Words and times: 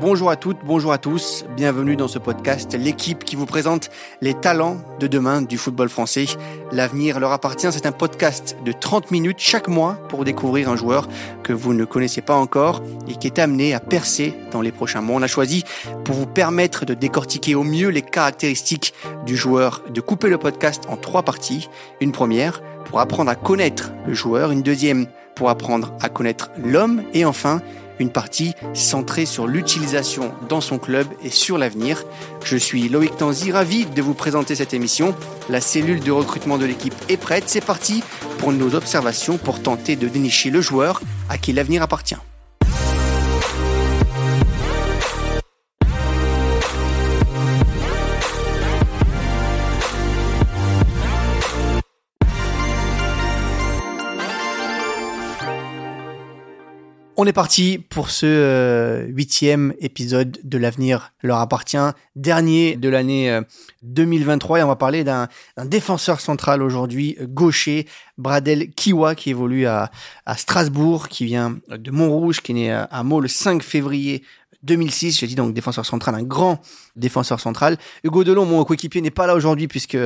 Bonjour 0.00 0.30
à 0.30 0.36
toutes, 0.36 0.56
bonjour 0.64 0.92
à 0.92 0.98
tous, 0.98 1.44
bienvenue 1.54 1.94
dans 1.94 2.08
ce 2.08 2.18
podcast, 2.18 2.74
l'équipe 2.74 3.22
qui 3.22 3.36
vous 3.36 3.44
présente 3.44 3.90
les 4.22 4.32
talents 4.32 4.78
de 4.98 5.06
demain 5.06 5.42
du 5.42 5.58
football 5.58 5.90
français. 5.90 6.24
L'avenir 6.72 7.20
leur 7.20 7.32
appartient, 7.32 7.70
c'est 7.70 7.84
un 7.84 7.92
podcast 7.92 8.56
de 8.64 8.72
30 8.72 9.10
minutes 9.10 9.40
chaque 9.40 9.68
mois 9.68 9.98
pour 10.08 10.24
découvrir 10.24 10.70
un 10.70 10.76
joueur 10.76 11.06
que 11.42 11.52
vous 11.52 11.74
ne 11.74 11.84
connaissez 11.84 12.22
pas 12.22 12.34
encore 12.34 12.82
et 13.08 13.16
qui 13.16 13.26
est 13.26 13.38
amené 13.38 13.74
à 13.74 13.80
percer 13.80 14.32
dans 14.52 14.62
les 14.62 14.72
prochains 14.72 15.02
mois. 15.02 15.16
On 15.16 15.22
a 15.22 15.26
choisi 15.26 15.64
pour 16.06 16.14
vous 16.14 16.26
permettre 16.26 16.86
de 16.86 16.94
décortiquer 16.94 17.54
au 17.54 17.62
mieux 17.62 17.88
les 17.88 18.00
caractéristiques 18.00 18.94
du 19.26 19.36
joueur, 19.36 19.82
de 19.90 20.00
couper 20.00 20.30
le 20.30 20.38
podcast 20.38 20.84
en 20.88 20.96
trois 20.96 21.24
parties. 21.24 21.68
Une 22.00 22.12
première 22.12 22.62
pour 22.86 23.00
apprendre 23.00 23.30
à 23.30 23.34
connaître 23.34 23.92
le 24.06 24.14
joueur, 24.14 24.50
une 24.50 24.62
deuxième 24.62 25.08
pour 25.34 25.50
apprendre 25.50 25.92
à 26.00 26.08
connaître 26.08 26.50
l'homme 26.56 27.02
et 27.12 27.26
enfin 27.26 27.60
une 28.00 28.10
partie 28.10 28.54
centrée 28.74 29.26
sur 29.26 29.46
l'utilisation 29.46 30.32
dans 30.48 30.60
son 30.60 30.78
club 30.78 31.06
et 31.22 31.30
sur 31.30 31.58
l'avenir. 31.58 32.02
Je 32.44 32.56
suis 32.56 32.88
Loïc 32.88 33.16
Tanzi, 33.16 33.52
ravi 33.52 33.86
de 33.86 34.02
vous 34.02 34.14
présenter 34.14 34.54
cette 34.54 34.74
émission. 34.74 35.14
La 35.48 35.60
cellule 35.60 36.00
de 36.00 36.10
recrutement 36.10 36.58
de 36.58 36.64
l'équipe 36.64 36.94
est 37.08 37.16
prête, 37.16 37.44
c'est 37.46 37.64
parti 37.64 38.02
pour 38.38 38.52
nos 38.52 38.74
observations 38.74 39.38
pour 39.38 39.62
tenter 39.62 39.96
de 39.96 40.08
dénicher 40.08 40.50
le 40.50 40.60
joueur 40.60 41.00
à 41.28 41.38
qui 41.38 41.52
l'avenir 41.52 41.82
appartient. 41.82 42.16
On 57.22 57.26
est 57.26 57.34
parti 57.34 57.76
pour 57.76 58.08
ce 58.08 58.24
euh, 58.24 59.04
huitième 59.08 59.74
épisode 59.78 60.38
de 60.42 60.56
l'avenir 60.56 61.12
leur 61.22 61.36
appartient, 61.36 61.76
dernier 62.16 62.76
de 62.76 62.88
l'année 62.88 63.38
2023 63.82 64.56
euh, 64.56 64.60
et 64.60 64.64
on 64.64 64.68
va 64.68 64.76
parler 64.76 65.04
d'un 65.04 65.28
défenseur 65.66 66.22
central 66.22 66.62
aujourd'hui, 66.62 67.18
gaucher, 67.20 67.86
Bradel 68.16 68.70
Kiwa 68.70 69.14
qui 69.14 69.28
évolue 69.28 69.66
à, 69.66 69.90
Strasbourg, 70.34 71.08
qui 71.08 71.26
vient 71.26 71.58
de 71.68 71.90
Montrouge, 71.90 72.40
qui 72.40 72.52
est 72.52 72.54
né 72.54 72.72
à, 72.72 73.02
Meaux 73.02 73.20
le 73.20 73.28
5 73.28 73.62
février 73.62 74.22
2006, 74.62 75.18
j'ai 75.18 75.26
dit 75.26 75.34
donc 75.34 75.52
défenseur 75.52 75.84
central, 75.84 76.14
un 76.14 76.22
grand 76.22 76.62
défenseur 76.96 77.38
central. 77.38 77.76
Hugo 78.02 78.24
Delon, 78.24 78.46
mon 78.46 78.64
coéquipier, 78.64 79.02
n'est 79.02 79.10
pas 79.10 79.26
là 79.26 79.34
aujourd'hui 79.34 79.68
puisque 79.68 79.98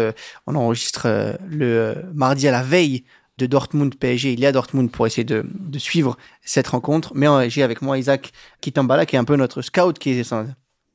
on 0.49 0.57
enregistre 0.57 1.03
euh, 1.07 1.35
le 1.49 1.95
mardi 2.13 2.49
à 2.49 2.51
la 2.51 2.65
veille 2.65 3.05
de 3.39 3.47
Dortmund 3.47 3.95
PSG. 3.95 4.33
Il 4.33 4.45
est 4.45 4.47
à 4.47 4.53
Dortmund 4.53 4.91
pour 4.91 5.07
essayer 5.07 5.25
de, 5.25 5.45
suivre 5.79 6.17
cette 6.45 6.69
rencontre. 6.69 7.13
Mais 7.15 7.29
euh, 7.29 7.49
j'ai 7.49 7.63
avec 7.63 7.83
moi 7.83 7.99
Isaac 7.99 8.33
Kitambala, 8.61 9.07
qui 9.07 9.17
est 9.17 9.19
un 9.19 9.25
peu 9.25 9.37
notre 9.37 9.63
scout, 9.63 9.99
qui 9.99 10.11
est 10.11 10.35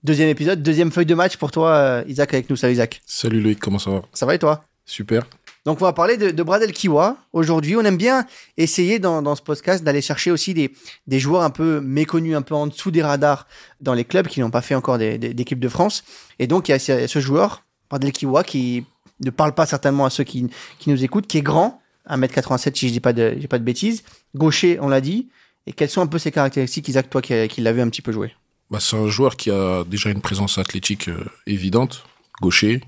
deuxième 0.03 0.29
épisode, 0.29 0.63
deuxième 0.63 0.91
feuille 0.91 1.05
de 1.05 1.15
match 1.15 1.37
pour 1.37 1.51
toi, 1.51 1.69
euh, 1.71 2.03
Isaac, 2.07 2.33
avec 2.33 2.49
nous. 2.49 2.55
Salut 2.55 2.73
Isaac. 2.73 3.01
Salut 3.05 3.41
Loïc, 3.41 3.59
comment 3.59 3.79
ça 3.79 3.91
va? 3.91 4.01
Ça 4.13 4.25
va 4.25 4.35
et 4.35 4.39
toi? 4.39 4.61
Super. 4.85 5.23
Donc 5.65 5.81
on 5.81 5.85
va 5.85 5.93
parler 5.93 6.17
de, 6.17 6.43
Bradel 6.43 6.71
Kiwa 6.71 7.17
aujourd'hui. 7.33 7.75
On 7.75 7.81
aime 7.81 7.97
bien 7.97 8.25
essayer 8.57 8.97
dans, 8.97 9.35
ce 9.35 9.41
podcast 9.41 9.83
d'aller 9.83 10.01
chercher 10.01 10.31
aussi 10.31 10.53
des, 10.53 10.71
des, 11.05 11.19
joueurs 11.19 11.43
un 11.43 11.49
peu 11.49 11.81
méconnus, 11.81 12.35
un 12.35 12.41
peu 12.41 12.55
en 12.55 12.65
dessous 12.65 12.91
des 12.91 13.03
radars 13.03 13.45
dans 13.81 13.93
les 13.93 14.05
clubs 14.05 14.27
qui 14.27 14.39
n'ont 14.39 14.49
pas 14.49 14.61
fait 14.61 14.73
encore 14.73 14.97
d'équipe 14.97 15.59
de 15.59 15.69
France. 15.69 16.05
Et 16.39 16.47
donc 16.47 16.69
il 16.69 16.71
y 16.71 16.73
a 16.73 16.79
ce, 16.79 17.19
joueur, 17.19 17.65
Bradel 17.89 18.13
Kiwa, 18.13 18.43
qui 18.43 18.85
ne 19.23 19.29
parle 19.29 19.53
pas 19.53 19.65
certainement 19.65 20.05
à 20.05 20.09
ceux 20.09 20.23
qui, 20.23 20.49
qui 20.79 20.89
nous 20.89 21.03
écoutent, 21.03 21.27
qui 21.27 21.37
est 21.37 21.43
grand, 21.43 21.81
1m87 22.07 22.75
si 22.75 22.87
je 22.87 22.93
dis 22.93 22.99
pas 22.99 23.13
de, 23.13 23.35
j'ai 23.39 23.47
pas 23.47 23.59
de 23.59 23.63
bêtises. 23.63 24.03
Gaucher, 24.35 24.79
on 24.81 24.87
l'a 24.87 25.01
dit. 25.01 25.29
Et 25.67 25.73
quelles 25.73 25.89
sont 25.89 26.01
un 26.01 26.07
peu 26.07 26.17
ses 26.17 26.31
caractéristiques, 26.31 26.87
Isaac, 26.87 27.09
toi 27.09 27.21
qui, 27.21 27.47
qui 27.47 27.61
l'as 27.61 27.73
vu 27.73 27.81
un 27.81 27.89
petit 27.89 28.01
peu 28.01 28.11
jouer 28.11 28.33
bah, 28.71 28.79
C'est 28.79 28.97
un 28.97 29.07
joueur 29.07 29.35
qui 29.35 29.51
a 29.51 29.83
déjà 29.83 30.09
une 30.09 30.21
présence 30.21 30.57
athlétique 30.57 31.09
euh, 31.09 31.25
évidente, 31.45 32.05
gaucher, 32.41 32.81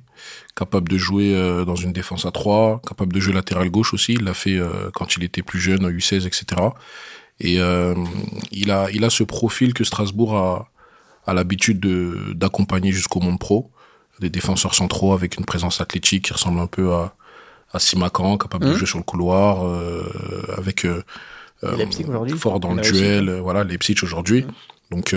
capable 0.56 0.90
de 0.90 0.98
jouer 0.98 1.36
euh, 1.36 1.66
dans 1.66 1.76
une 1.76 1.94
défense 1.94 2.26
à 2.26 2.32
3, 2.32 2.82
capable 2.88 3.14
de 3.14 3.20
jouer 3.20 3.34
latéral 3.34 3.70
gauche 3.70 3.94
aussi. 3.94 4.14
Il 4.14 4.24
l'a 4.24 4.34
fait 4.34 4.58
euh, 4.58 4.90
quand 4.96 5.16
il 5.16 5.24
était 5.24 5.44
plus 5.44 5.60
jeune, 5.60 5.86
en 5.86 5.90
U16, 5.90 6.26
etc. 6.26 6.70
Et 7.40 7.56
il, 8.52 8.72
a, 8.72 8.92
il 8.92 9.04
a 9.04 9.10
ce 9.10 9.24
profil 9.24 9.74
que 9.74 9.84
Strasbourg 9.84 10.36
a, 10.36 10.70
a 11.26 11.34
l'habitude 11.34 11.80
d'accompagner 12.36 12.92
jusqu'au 12.92 13.20
monde 13.20 13.40
pro. 13.40 13.72
Des 14.20 14.30
défenseurs 14.30 14.76
centraux 14.76 15.14
avec 15.14 15.38
une 15.38 15.46
présence 15.46 15.82
athlétique 15.82 16.26
qui 16.26 16.34
ressemble 16.34 16.60
un 16.60 16.68
peu 16.68 16.94
à, 16.94 17.16
à 17.74 17.80
Simacan, 17.80 18.38
capable 18.38 18.66
de 18.66 18.72
mmh. 18.72 18.76
jouer 18.76 18.88
sur 18.88 18.98
le 18.98 19.04
couloir, 19.04 19.66
euh, 19.66 20.04
avec 20.58 20.86
euh, 20.86 21.04
euh 21.64 21.86
fort 22.38 22.60
dans 22.60 22.74
le 22.74 22.82
duel, 22.82 23.30
euh, 23.30 23.42
voilà, 23.42 23.64
Leipzig 23.64 23.96
aujourd'hui. 24.04 24.44
Mmh. 24.44 24.52
Donc 24.92 25.16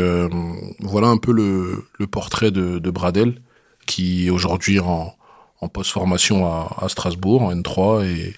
voilà 0.80 1.08
un 1.08 1.16
peu 1.16 1.32
le, 1.32 1.84
le 1.98 2.06
portrait 2.06 2.52
de, 2.52 2.78
de, 2.78 2.90
Bradel, 2.90 3.40
qui 3.86 4.28
est 4.28 4.30
aujourd'hui 4.30 4.78
en, 4.78 5.12
en 5.60 5.68
post-formation 5.68 6.46
à, 6.46 6.76
à, 6.80 6.88
Strasbourg, 6.88 7.42
en 7.42 7.52
N3, 7.52 8.04
et, 8.04 8.36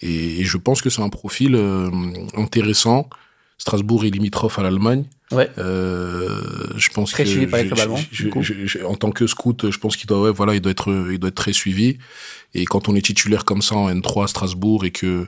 et, 0.00 0.40
et 0.40 0.44
je 0.44 0.56
pense 0.56 0.82
que 0.82 0.90
c'est 0.90 1.02
un 1.02 1.10
profil 1.10 1.54
intéressant. 2.36 3.08
Strasbourg 3.56 4.04
est 4.04 4.10
limitrophe 4.10 4.58
à 4.58 4.62
l'Allemagne. 4.62 5.04
Ouais. 5.34 5.50
Euh, 5.58 6.40
je 6.76 6.88
pense 6.90 7.10
très 7.12 7.24
que 7.24 7.30
suivi 7.30 7.46
par 7.46 7.60
en 8.84 8.94
tant 8.94 9.10
que 9.10 9.26
scout, 9.26 9.70
je 9.70 9.78
pense 9.78 9.96
qu'il 9.96 10.06
doit, 10.06 10.20
ouais, 10.20 10.32
voilà, 10.32 10.54
il 10.54 10.60
doit 10.60 10.72
être, 10.72 11.08
il 11.10 11.18
doit 11.18 11.28
être 11.28 11.34
très 11.34 11.52
suivi. 11.52 11.98
Et 12.54 12.64
quand 12.64 12.88
on 12.88 12.94
est 12.94 13.04
titulaire 13.04 13.44
comme 13.44 13.62
ça 13.62 13.74
en 13.74 13.90
N3 13.90 14.24
à 14.24 14.26
Strasbourg 14.28 14.84
et 14.84 14.90
que 14.90 15.26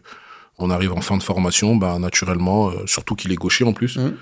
on 0.58 0.70
arrive 0.70 0.92
en 0.92 1.00
fin 1.00 1.16
de 1.16 1.22
formation, 1.22 1.76
bah 1.76 1.98
naturellement, 1.98 2.70
euh, 2.70 2.86
surtout 2.86 3.14
qu'il 3.14 3.32
est 3.32 3.36
gaucher 3.36 3.64
en 3.64 3.72
plus, 3.72 3.96
mmh. 3.96 4.14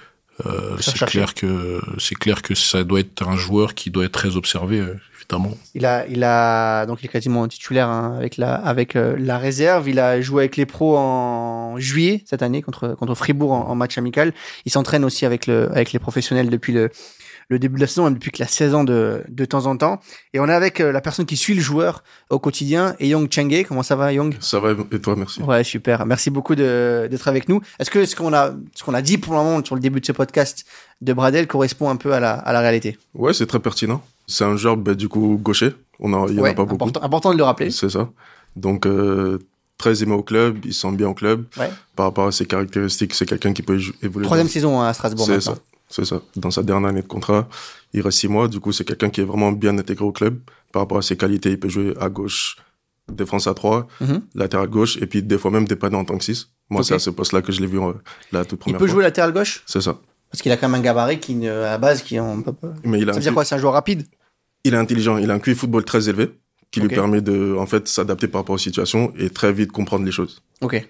Euh, 0.47 0.77
c'est 0.81 1.05
clair 1.07 1.35
que 1.35 1.81
c'est 1.99 2.17
clair 2.17 2.43
que 2.43 2.55
ça 2.55 2.83
doit 2.83 3.01
être 3.01 3.27
un 3.27 3.37
joueur 3.37 3.75
qui 3.75 3.91
doit 3.91 4.05
être 4.05 4.13
très 4.13 4.37
observé, 4.37 4.81
euh, 4.81 4.99
évidemment. 5.17 5.57
Il 5.75 5.87
a, 5.87 6.07
il 6.09 6.25
a 6.25 6.87
donc 6.87 7.03
il 7.03 7.07
est 7.07 7.09
quasiment 7.09 7.47
titulaire 7.47 7.89
hein, 7.89 8.17
avec 8.19 8.37
la 8.37 8.55
avec 8.55 8.97
euh, 8.97 9.15
la 9.19 9.39
réserve. 9.39 9.89
Il 9.89 10.01
a 10.01 10.21
joué 10.21 10.43
avec 10.43 10.57
les 10.57 10.67
pros 10.67 10.97
en 10.99 11.79
juillet 11.79 12.25
cette 12.27 12.43
année 12.43 12.63
contre 12.63 12.95
contre 12.95 13.15
Fribourg 13.15 13.53
en, 13.53 13.69
en 13.69 13.75
match 13.77 13.97
amical. 13.97 14.33
Il 14.65 14.73
s'entraîne 14.73 15.05
aussi 15.05 15.25
avec 15.25 15.47
le 15.47 15.71
avec 15.71 15.93
les 15.93 16.01
professionnels 16.01 16.51
depuis 16.51 16.73
le 16.73 16.91
le 17.49 17.59
début 17.59 17.77
de 17.77 17.81
la 17.83 17.87
saison, 17.87 18.05
même 18.05 18.15
depuis 18.15 18.31
que 18.31 18.43
la 18.43 18.49
saison 18.49 18.85
de, 18.85 19.23
de 19.29 19.45
temps 19.45 19.67
en 19.67 19.77
temps. 19.77 20.01
Et 20.33 20.41
on 20.41 20.49
est 20.49 20.53
avec 20.53 20.81
euh, 20.81 20.93
la 20.93 21.01
personne 21.01 21.27
qui 21.27 21.37
suit 21.37 21.55
le 21.55 21.61
joueur 21.61 22.03
au 22.31 22.39
quotidien, 22.39 22.95
et 23.01 23.09
Young 23.09 23.31
Chenge. 23.31 23.65
Comment 23.69 23.83
ça 23.83 23.97
va, 23.97 24.13
Young 24.13 24.35
Ça 24.41 24.61
va, 24.61 24.73
et 24.91 25.01
toi, 25.01 25.15
merci. 25.17 25.43
Ouais, 25.43 25.63
super. 25.65 26.07
Merci 26.07 26.31
beaucoup 26.31 26.55
d'être 26.55 27.29
avec 27.29 27.49
nous. 27.49 27.61
Est-ce 27.79 27.91
que 27.91 28.05
ce 28.07 28.17
qu'on 28.17 28.33
a, 28.33 28.53
ce 28.75 28.83
qu'on 28.85 28.95
a 28.95 29.03
dit 29.03 29.19
pour 29.19 29.35
le 29.35 29.39
moment 29.41 29.65
sur 29.65 29.75
le 29.75 29.81
début 29.81 30.01
de 30.01 30.07
ce 30.07 30.13
podcast 30.13 30.65
de 31.01 31.13
Bradel 31.13 31.47
correspond 31.47 31.91
un 31.91 31.97
peu 31.97 32.13
à 32.15 32.21
la, 32.21 32.33
à 32.35 32.53
la 32.53 32.61
réalité? 32.61 32.99
Ouais, 33.15 33.35
c'est 33.35 33.47
très 33.47 33.61
pertinent. 33.61 34.03
C'est 34.27 34.45
un 34.45 34.57
joueur, 34.57 34.77
bah, 34.77 34.95
du 34.95 35.09
coup, 35.09 35.39
gaucher. 35.43 35.75
On 36.01 36.13
a, 36.15 36.27
il 36.29 36.37
y 36.37 36.41
en 36.41 36.45
a 36.45 36.55
pas 36.55 36.65
beaucoup. 36.65 36.75
Important, 36.85 37.03
important 37.03 37.33
de 37.33 37.39
le 37.39 37.45
rappeler. 37.45 37.71
C'est 37.71 37.91
ça. 37.91 38.09
Donc, 38.57 38.87
euh, 38.87 39.39
très 39.79 40.03
aimé 40.03 40.13
au 40.13 40.23
club, 40.23 40.65
il 40.65 40.73
sent 40.73 40.93
bien 40.93 41.09
au 41.09 41.15
club. 41.15 41.45
Ouais. 41.59 41.71
Par 41.95 42.07
rapport 42.07 42.27
à 42.27 42.33
ses 42.33 42.47
caractéristiques, 42.47 43.15
c'est 43.15 43.27
quelqu'un 43.27 43.53
qui 43.53 43.63
peut 43.63 43.79
évoluer. 44.03 44.25
Troisième 44.25 44.49
saison 44.49 44.81
hein, 44.81 44.89
à 44.89 44.95
Strasbourg. 44.95 45.27
C'est 45.27 45.41
ça. 45.41 45.57
C'est 45.95 46.05
ça. 46.05 46.21
Dans 46.35 46.51
sa 46.51 46.65
dernière 46.65 46.89
année 46.89 47.03
de 47.03 47.07
contrat, 47.07 47.49
il 47.93 48.01
reste 48.01 48.19
six 48.19 48.27
mois. 48.27 48.49
Du 48.49 48.59
coup, 48.59 48.73
c'est 48.73 48.85
quelqu'un 48.85 49.11
qui 49.11 49.21
est 49.21 49.25
vraiment 49.25 49.53
bien 49.53 49.79
intégré 49.79 50.05
au 50.05 50.11
club. 50.11 50.41
Par 50.73 50.83
rapport 50.83 50.99
à 50.99 51.03
ses 51.03 51.17
qualités, 51.17 51.51
il 51.51 51.61
peut 51.61 51.69
jouer 51.69 51.95
à 52.01 52.09
gauche, 52.09 52.57
défense 53.13 53.47
à 53.47 53.55
3, 53.55 53.87
mm 54.01 54.19
latéral 54.35 54.67
gauche, 54.67 54.97
et 55.01 55.07
puis 55.07 55.23
des 55.23 55.39
fois 55.39 55.53
même 55.53 55.67
dépanner 55.69 55.95
en 55.95 56.05
tant 56.05 56.19
que 56.19 56.25
6. 56.25 56.49
Moi, 56.69 56.83
c'est 56.83 56.95
à 56.95 56.99
ce 56.99 57.11
poste-là 57.11 57.43
que 57.43 57.53
je 57.53 57.61
l'ai 57.61 57.69
vu 57.69 57.81
euh, 57.81 57.93
la 58.33 58.45
toute 58.45 58.59
première 58.59 58.79
fois. 58.79 58.87
Il 58.87 58.89
peut 58.89 58.93
jouer 58.93 59.05
latéral 59.05 59.33
gauche? 59.33 59.63
C'est 59.67 59.83
ça. 59.83 60.01
Parce 60.33 60.43
qu'il 60.43 60.51
a 60.51 60.57
quand 60.57 60.69
même 60.69 60.81
un 60.81 60.83
gabarit 60.83 61.21
qui, 61.21 61.47
à 61.47 61.61
la 61.61 61.79
base, 61.79 62.03
qui 62.03 62.19
en... 62.19 62.43
Mais 62.83 62.99
il 62.99 63.09
a 63.09 63.13
ça 63.13 63.21
veut 63.21 63.23
dire 63.23 63.33
quoi? 63.33 63.45
C'est 63.45 63.55
un 63.55 63.59
joueur 63.59 63.75
rapide? 63.75 64.05
Il 64.65 64.75
est 64.75 64.77
intelligent. 64.77 65.19
Il 65.19 65.31
a 65.31 65.35
un 65.35 65.39
QI 65.39 65.55
football 65.55 65.85
très 65.85 66.09
élevé 66.09 66.33
qui 66.73 66.81
lui 66.81 66.89
permet 66.89 67.21
de, 67.21 67.55
en 67.57 67.67
fait, 67.67 67.87
s'adapter 67.87 68.27
par 68.27 68.41
rapport 68.41 68.57
aux 68.57 68.59
situations 68.59 69.13
et 69.17 69.31
très 69.31 69.53
vite 69.53 69.71
comprendre 69.71 70.05
les 70.05 70.11
choses. 70.11 70.43
Ok. 70.61 70.89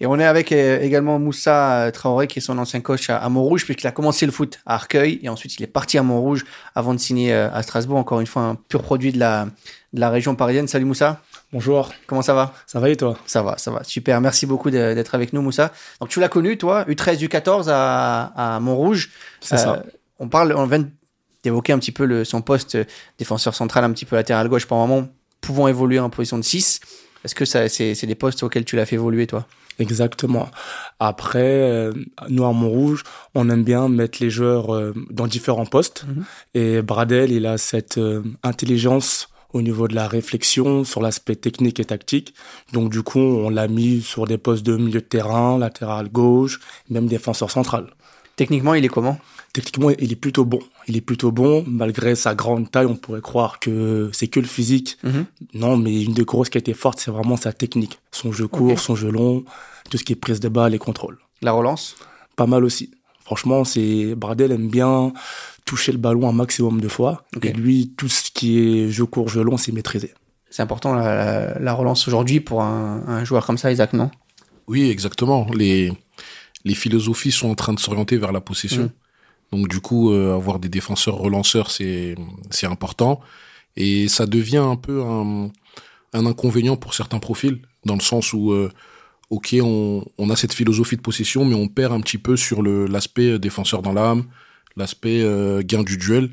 Et 0.00 0.06
on 0.06 0.18
est 0.18 0.24
avec 0.24 0.52
euh, 0.52 0.80
également 0.80 1.18
Moussa 1.18 1.86
euh, 1.86 1.90
Traoré, 1.90 2.26
qui 2.26 2.38
est 2.38 2.42
son 2.42 2.56
ancien 2.58 2.80
coach 2.80 3.10
à, 3.10 3.28
Montrouge, 3.28 3.64
puisqu'il 3.64 3.86
a 3.86 3.92
commencé 3.92 4.24
le 4.26 4.32
foot 4.32 4.58
à 4.64 4.74
Arcueil, 4.74 5.20
et 5.22 5.28
ensuite 5.28 5.58
il 5.58 5.62
est 5.62 5.68
parti 5.68 5.98
à 5.98 6.02
Montrouge 6.02 6.44
avant 6.74 6.94
de 6.94 6.98
signer 6.98 7.32
euh, 7.32 7.50
à 7.52 7.62
Strasbourg. 7.62 7.98
Encore 7.98 8.20
une 8.20 8.26
fois, 8.26 8.42
un 8.42 8.54
pur 8.54 8.82
produit 8.82 9.12
de 9.12 9.18
la, 9.18 9.46
de 9.92 10.00
la 10.00 10.10
région 10.10 10.34
parisienne. 10.34 10.68
Salut 10.68 10.86
Moussa. 10.86 11.20
Bonjour. 11.52 11.92
Comment 12.06 12.22
ça 12.22 12.34
va? 12.34 12.54
Ça 12.66 12.80
va 12.80 12.88
et 12.88 12.96
toi? 12.96 13.18
Ça 13.26 13.42
va, 13.42 13.58
ça 13.58 13.70
va. 13.70 13.84
Super. 13.84 14.20
Merci 14.20 14.46
beaucoup 14.46 14.70
d'être 14.70 15.14
avec 15.14 15.32
nous, 15.32 15.42
Moussa. 15.42 15.72
Donc 16.00 16.08
tu 16.08 16.20
l'as 16.20 16.28
connu, 16.28 16.56
toi, 16.58 16.84
U13, 16.88 17.24
U14 17.26 17.66
à, 17.68 18.54
à 18.56 18.60
Montrouge. 18.60 19.10
C'est 19.40 19.58
ça. 19.58 19.82
On 20.18 20.28
parle, 20.28 20.54
on 20.56 20.66
vient 20.66 20.84
d'évoquer 21.44 21.72
un 21.72 21.78
petit 21.78 21.92
peu 21.92 22.06
le, 22.06 22.24
son 22.24 22.40
poste 22.40 22.78
défenseur 23.18 23.54
central, 23.54 23.84
un 23.84 23.92
petit 23.92 24.06
peu 24.06 24.16
latéral 24.16 24.48
gauche 24.48 24.66
par 24.66 24.78
moment, 24.78 25.06
pouvant 25.40 25.68
évoluer 25.68 26.00
en 26.00 26.10
position 26.10 26.38
de 26.38 26.42
6. 26.42 26.80
Est-ce 27.24 27.34
que 27.34 27.44
c'est 27.44 28.06
des 28.06 28.14
postes 28.14 28.42
auxquels 28.42 28.64
tu 28.64 28.76
l'as 28.76 28.86
fait 28.86 28.96
évoluer, 28.96 29.26
toi? 29.26 29.46
Exactement. 29.78 30.48
Après, 31.00 31.70
euh, 31.70 31.92
nous 32.28 32.44
à 32.44 32.52
Montrouge, 32.52 33.04
on 33.34 33.50
aime 33.50 33.64
bien 33.64 33.88
mettre 33.88 34.18
les 34.22 34.30
joueurs 34.30 34.74
euh, 34.74 34.94
dans 35.10 35.26
différents 35.26 35.66
postes. 35.66 36.04
Mhm. 36.06 36.24
Et 36.54 36.82
Bradel, 36.82 37.30
il 37.30 37.46
a 37.46 37.58
cette 37.58 37.98
euh, 37.98 38.22
intelligence 38.42 39.28
au 39.52 39.62
niveau 39.62 39.88
de 39.88 39.94
la 39.94 40.08
réflexion 40.08 40.84
sur 40.84 41.00
l'aspect 41.00 41.36
technique 41.36 41.80
et 41.80 41.84
tactique. 41.84 42.34
Donc 42.72 42.90
du 42.90 43.02
coup, 43.02 43.20
on 43.20 43.50
l'a 43.50 43.68
mis 43.68 44.02
sur 44.02 44.26
des 44.26 44.38
postes 44.38 44.64
de 44.64 44.76
milieu 44.76 45.00
de 45.00 45.06
terrain, 45.06 45.58
latéral 45.58 46.08
gauche, 46.08 46.60
même 46.90 47.06
défenseur 47.06 47.50
central. 47.50 47.86
Techniquement, 48.36 48.74
il 48.74 48.84
est 48.84 48.88
comment? 48.88 49.18
Techniquement, 49.56 49.88
il 49.98 50.12
est 50.12 50.16
plutôt 50.16 50.44
bon. 50.44 50.58
Il 50.86 50.98
est 50.98 51.00
plutôt 51.00 51.32
bon, 51.32 51.64
malgré 51.66 52.14
sa 52.14 52.34
grande 52.34 52.70
taille. 52.70 52.84
On 52.84 52.94
pourrait 52.94 53.22
croire 53.22 53.58
que 53.58 54.10
c'est 54.12 54.28
que 54.28 54.38
le 54.38 54.46
physique. 54.46 54.98
Mhm. 55.02 55.24
Non, 55.54 55.78
mais 55.78 56.02
une 56.02 56.12
des 56.12 56.26
grosses 56.26 56.50
qui 56.50 56.58
a 56.58 56.60
été 56.60 56.74
forte, 56.74 57.00
c'est 57.00 57.10
vraiment 57.10 57.38
sa 57.38 57.54
technique. 57.54 57.98
Son 58.12 58.32
jeu 58.32 58.48
court, 58.48 58.78
son 58.78 58.94
jeu 58.96 59.10
long, 59.10 59.44
tout 59.90 59.96
ce 59.96 60.04
qui 60.04 60.12
est 60.12 60.16
prise 60.16 60.40
de 60.40 60.50
balle 60.50 60.74
et 60.74 60.78
contrôle. 60.78 61.16
La 61.40 61.52
relance? 61.52 61.96
Pas 62.36 62.46
mal 62.46 62.64
aussi. 62.66 62.90
Franchement, 63.24 63.64
c'est 63.64 64.14
Bradel 64.14 64.52
aime 64.52 64.68
bien 64.68 65.14
toucher 65.64 65.90
le 65.92 65.98
ballon 65.98 66.28
un 66.28 66.32
maximum 66.32 66.78
de 66.82 66.88
fois. 66.88 67.24
Et 67.42 67.52
lui, 67.54 67.94
tout 67.96 68.08
ce 68.08 68.30
qui 68.30 68.58
est 68.58 68.90
jeu 68.90 69.06
court, 69.06 69.30
jeu 69.30 69.42
long, 69.42 69.56
c'est 69.56 69.72
maîtrisé. 69.72 70.12
C'est 70.50 70.62
important 70.62 70.92
la, 70.94 71.02
la- 71.54 71.58
la 71.58 71.72
relance 71.72 72.06
aujourd'hui 72.08 72.40
pour 72.40 72.62
un, 72.62 73.02
un 73.08 73.24
joueur 73.24 73.46
comme 73.46 73.56
ça, 73.58 73.72
Isaac, 73.72 73.94
non? 73.94 74.10
Oui, 74.68 74.90
exactement. 74.90 75.46
Les, 75.54 75.92
les 76.66 76.74
philosophies 76.74 77.32
sont 77.32 77.48
en 77.48 77.54
train 77.54 77.72
de 77.72 77.80
s'orienter 77.80 78.18
vers 78.18 78.32
la 78.32 78.42
possession. 78.42 78.84
Mm. 78.84 78.90
Donc 79.52 79.68
du 79.68 79.80
coup, 79.80 80.12
euh, 80.12 80.34
avoir 80.34 80.58
des 80.58 80.68
défenseurs 80.68 81.16
relanceurs, 81.16 81.70
c'est 81.70 82.16
important. 82.62 83.20
Et 83.76 84.08
ça 84.08 84.26
devient 84.26 84.56
un 84.58 84.76
peu 84.76 85.02
un, 85.02 85.50
inconvénient 86.12 86.76
pour 86.76 86.94
certains 86.94 87.18
profils, 87.18 87.60
dans 87.84 87.94
le 87.94 88.00
sens 88.00 88.32
où, 88.32 88.52
euh, 88.52 88.70
ok, 89.30 89.56
on, 89.62 90.30
a 90.30 90.36
cette 90.36 90.54
philosophie 90.54 90.96
de 90.96 91.02
possession, 91.02 91.44
mais 91.44 91.54
on 91.54 91.68
perd 91.68 91.92
un 91.92 92.00
petit 92.00 92.18
peu 92.18 92.36
sur 92.36 92.62
l'aspect 92.62 93.32
euh, 93.32 93.38
défenseur 93.38 93.82
dans 93.82 93.92
l'âme, 93.92 94.24
l'aspect 94.76 95.24
gain 95.64 95.82
du 95.82 95.96
duel. 95.96 96.30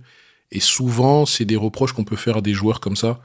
Et 0.51 0.59
souvent, 0.59 1.25
c'est 1.25 1.45
des 1.45 1.55
reproches 1.55 1.93
qu'on 1.93 2.03
peut 2.03 2.15
faire 2.15 2.37
à 2.37 2.41
des 2.41 2.53
joueurs 2.53 2.79
comme 2.79 2.95
ça. 2.95 3.21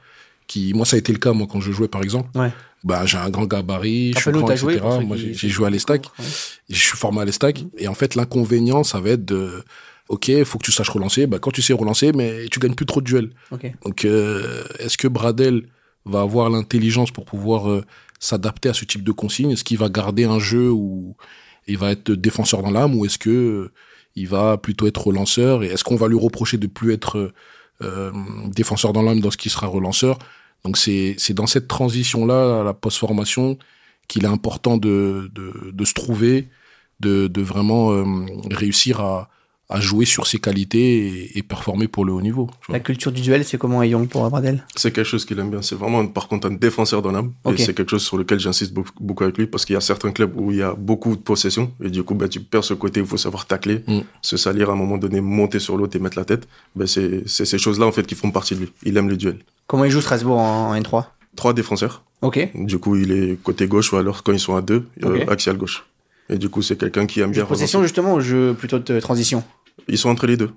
Qui, 0.48 0.72
moi, 0.74 0.84
ça 0.86 0.96
a 0.96 0.98
été 0.98 1.12
le 1.12 1.18
cas, 1.18 1.32
moi, 1.32 1.46
quand 1.48 1.60
je 1.60 1.70
jouais, 1.70 1.88
par 1.88 2.02
exemple. 2.02 2.36
Ouais. 2.36 2.50
Bah, 2.82 3.06
j'ai 3.06 3.18
un 3.18 3.30
grand 3.30 3.44
gabarit, 3.44 4.12
je 4.14 4.20
suis 4.20 4.30
grand, 4.32 4.50
etc. 4.50 4.78
joué 4.78 5.04
Moi, 5.04 5.16
j'ai 5.16 5.48
joué 5.48 5.66
à 5.66 5.70
l'Estac. 5.70 6.06
Ouais. 6.18 6.24
Je 6.70 6.78
suis 6.78 6.96
formé 6.96 7.20
à 7.20 7.24
l'Estac. 7.24 7.64
Et 7.76 7.86
en 7.86 7.94
fait, 7.94 8.14
l'inconvénient, 8.14 8.82
ça 8.82 8.98
va 8.98 9.10
être 9.10 9.24
de, 9.24 9.62
ok, 10.08 10.28
il 10.28 10.44
faut 10.44 10.58
que 10.58 10.64
tu 10.64 10.72
saches 10.72 10.88
relancer. 10.88 11.26
Bah, 11.26 11.38
quand 11.38 11.50
tu 11.50 11.62
sais 11.62 11.72
relancer, 11.72 12.12
mais 12.12 12.46
tu 12.50 12.60
gagnes 12.60 12.74
plus 12.74 12.86
trop 12.86 13.00
de 13.00 13.06
duels. 13.06 13.30
Donc, 13.84 14.04
euh, 14.04 14.64
est-ce 14.78 14.96
que 14.96 15.08
Bradel 15.08 15.64
va 16.04 16.22
avoir 16.22 16.50
l'intelligence 16.50 17.10
pour 17.10 17.24
pouvoir 17.24 17.70
euh, 17.70 17.84
s'adapter 18.18 18.68
à 18.68 18.74
ce 18.74 18.84
type 18.84 19.04
de 19.04 19.12
consigne? 19.12 19.50
Est-ce 19.50 19.64
qu'il 19.64 19.78
va 19.78 19.88
garder 19.88 20.24
un 20.24 20.38
jeu 20.38 20.70
où 20.70 21.16
il 21.66 21.78
va 21.78 21.92
être 21.92 22.12
défenseur 22.12 22.62
dans 22.62 22.70
l'âme 22.70 22.94
ou 22.94 23.04
est-ce 23.04 23.18
que 23.18 23.30
euh, 23.30 23.72
il 24.14 24.28
va 24.28 24.56
plutôt 24.56 24.86
être 24.86 25.06
relanceur? 25.06 25.62
Et 25.62 25.66
est-ce 25.66 25.84
qu'on 25.84 25.96
va 25.96 26.08
lui 26.08 26.18
reprocher 26.18 26.56
de 26.56 26.66
plus 26.66 26.92
être 26.92 27.32
défenseur 28.46 28.92
dans 28.92 29.02
l'âme 29.02 29.20
lorsqu'il 29.22 29.50
sera 29.50 29.66
relanceur. 29.66 30.18
Donc, 30.64 30.76
c'est 30.76 31.14
c'est 31.18 31.34
dans 31.34 31.46
cette 31.46 31.68
transition-là, 31.68 32.60
à 32.60 32.64
la 32.64 32.74
post-formation, 32.74 33.58
qu'il 34.08 34.24
est 34.24 34.28
important 34.28 34.76
de, 34.76 35.30
de, 35.34 35.70
de 35.72 35.84
se 35.84 35.94
trouver, 35.94 36.48
de, 37.00 37.28
de 37.28 37.42
vraiment 37.42 37.92
euh, 37.92 38.04
réussir 38.50 39.00
à, 39.00 39.28
à 39.70 39.80
jouer 39.80 40.06
sur 40.06 40.26
ses 40.26 40.38
qualités 40.38 41.06
et, 41.08 41.38
et 41.38 41.42
performer 41.42 41.88
pour 41.88 42.04
le 42.06 42.12
haut 42.14 42.22
niveau. 42.22 42.48
La 42.70 42.80
culture 42.80 43.12
du 43.12 43.20
duel, 43.20 43.44
c'est 43.44 43.58
comment 43.58 43.80
à 43.80 43.86
Young 43.86 44.08
pour 44.08 44.28
Bradel 44.30 44.64
C'est 44.76 44.92
quelque 44.92 45.04
chose 45.06 45.26
qu'il 45.26 45.38
aime 45.38 45.50
bien. 45.50 45.60
C'est 45.60 45.74
vraiment, 45.74 46.06
par 46.06 46.26
contre, 46.28 46.46
un 46.48 46.52
défenseur 46.54 47.02
dans 47.02 47.12
l'âme. 47.12 47.32
Et 47.52 47.56
c'est 47.58 47.74
quelque 47.74 47.90
chose 47.90 48.02
sur 48.02 48.16
lequel 48.16 48.40
j'insiste 48.40 48.72
beaucoup, 48.72 49.24
avec 49.24 49.36
lui 49.36 49.46
parce 49.46 49.66
qu'il 49.66 49.74
y 49.74 49.76
a 49.76 49.80
certains 49.82 50.10
clubs 50.10 50.32
où 50.40 50.50
il 50.52 50.56
y 50.58 50.62
a 50.62 50.72
beaucoup 50.74 51.14
de 51.16 51.20
possession 51.20 51.70
et 51.84 51.90
du 51.90 52.02
coup, 52.02 52.14
bah, 52.14 52.28
tu 52.28 52.40
perds 52.40 52.64
ce 52.64 52.72
côté 52.74 53.00
où 53.00 53.04
il 53.04 53.08
faut 53.10 53.16
savoir 53.18 53.46
tacler, 53.46 53.82
Mm. 53.86 54.00
se 54.22 54.36
salir 54.38 54.70
à 54.70 54.72
un 54.72 54.76
moment 54.76 54.96
donné, 54.98 55.20
monter 55.20 55.58
sur 55.58 55.76
l'autre 55.76 55.96
et 55.96 55.98
mettre 55.98 56.18
la 56.18 56.24
tête. 56.24 56.48
Bah, 56.74 56.86
c'est 56.86 57.26
ces 57.28 57.58
choses-là, 57.58 57.84
en 57.86 57.92
fait, 57.92 58.06
qui 58.06 58.14
font 58.14 58.30
partie 58.30 58.54
de 58.54 58.60
lui. 58.60 58.72
Il 58.84 58.96
aime 58.96 59.08
le 59.10 59.16
duel. 59.18 59.38
Comment 59.66 59.84
il 59.84 59.90
joue 59.90 60.00
Strasbourg 60.00 60.38
en, 60.38 60.70
en 60.70 60.74
N3 60.80 61.04
Trois? 61.36 61.52
Défenseurs. 61.52 62.02
Ok. 62.22 62.48
Du 62.54 62.78
coup, 62.78 62.96
il 62.96 63.12
est 63.12 63.38
côté 63.42 63.66
gauche 63.68 63.92
ou 63.92 63.96
alors 63.96 64.22
quand 64.22 64.32
ils 64.32 64.40
sont 64.40 64.56
à 64.56 64.62
deux, 64.62 64.86
euh, 65.04 65.24
axial 65.28 65.56
gauche. 65.58 65.84
Et 66.30 66.36
du 66.36 66.48
coup, 66.50 66.60
c'est 66.60 66.76
quelqu'un 66.76 67.06
qui 67.06 67.20
aime 67.20 67.30
bien 67.30 67.46
possession 67.46 67.78
relancer. 67.78 67.88
justement 67.88 68.14
ou 68.14 68.20
jeu 68.20 68.54
plutôt 68.58 68.78
de 68.78 69.00
transition? 69.00 69.42
Ils 69.86 69.98
sont 69.98 70.08
entre 70.10 70.26
les 70.26 70.36
deux. 70.36 70.50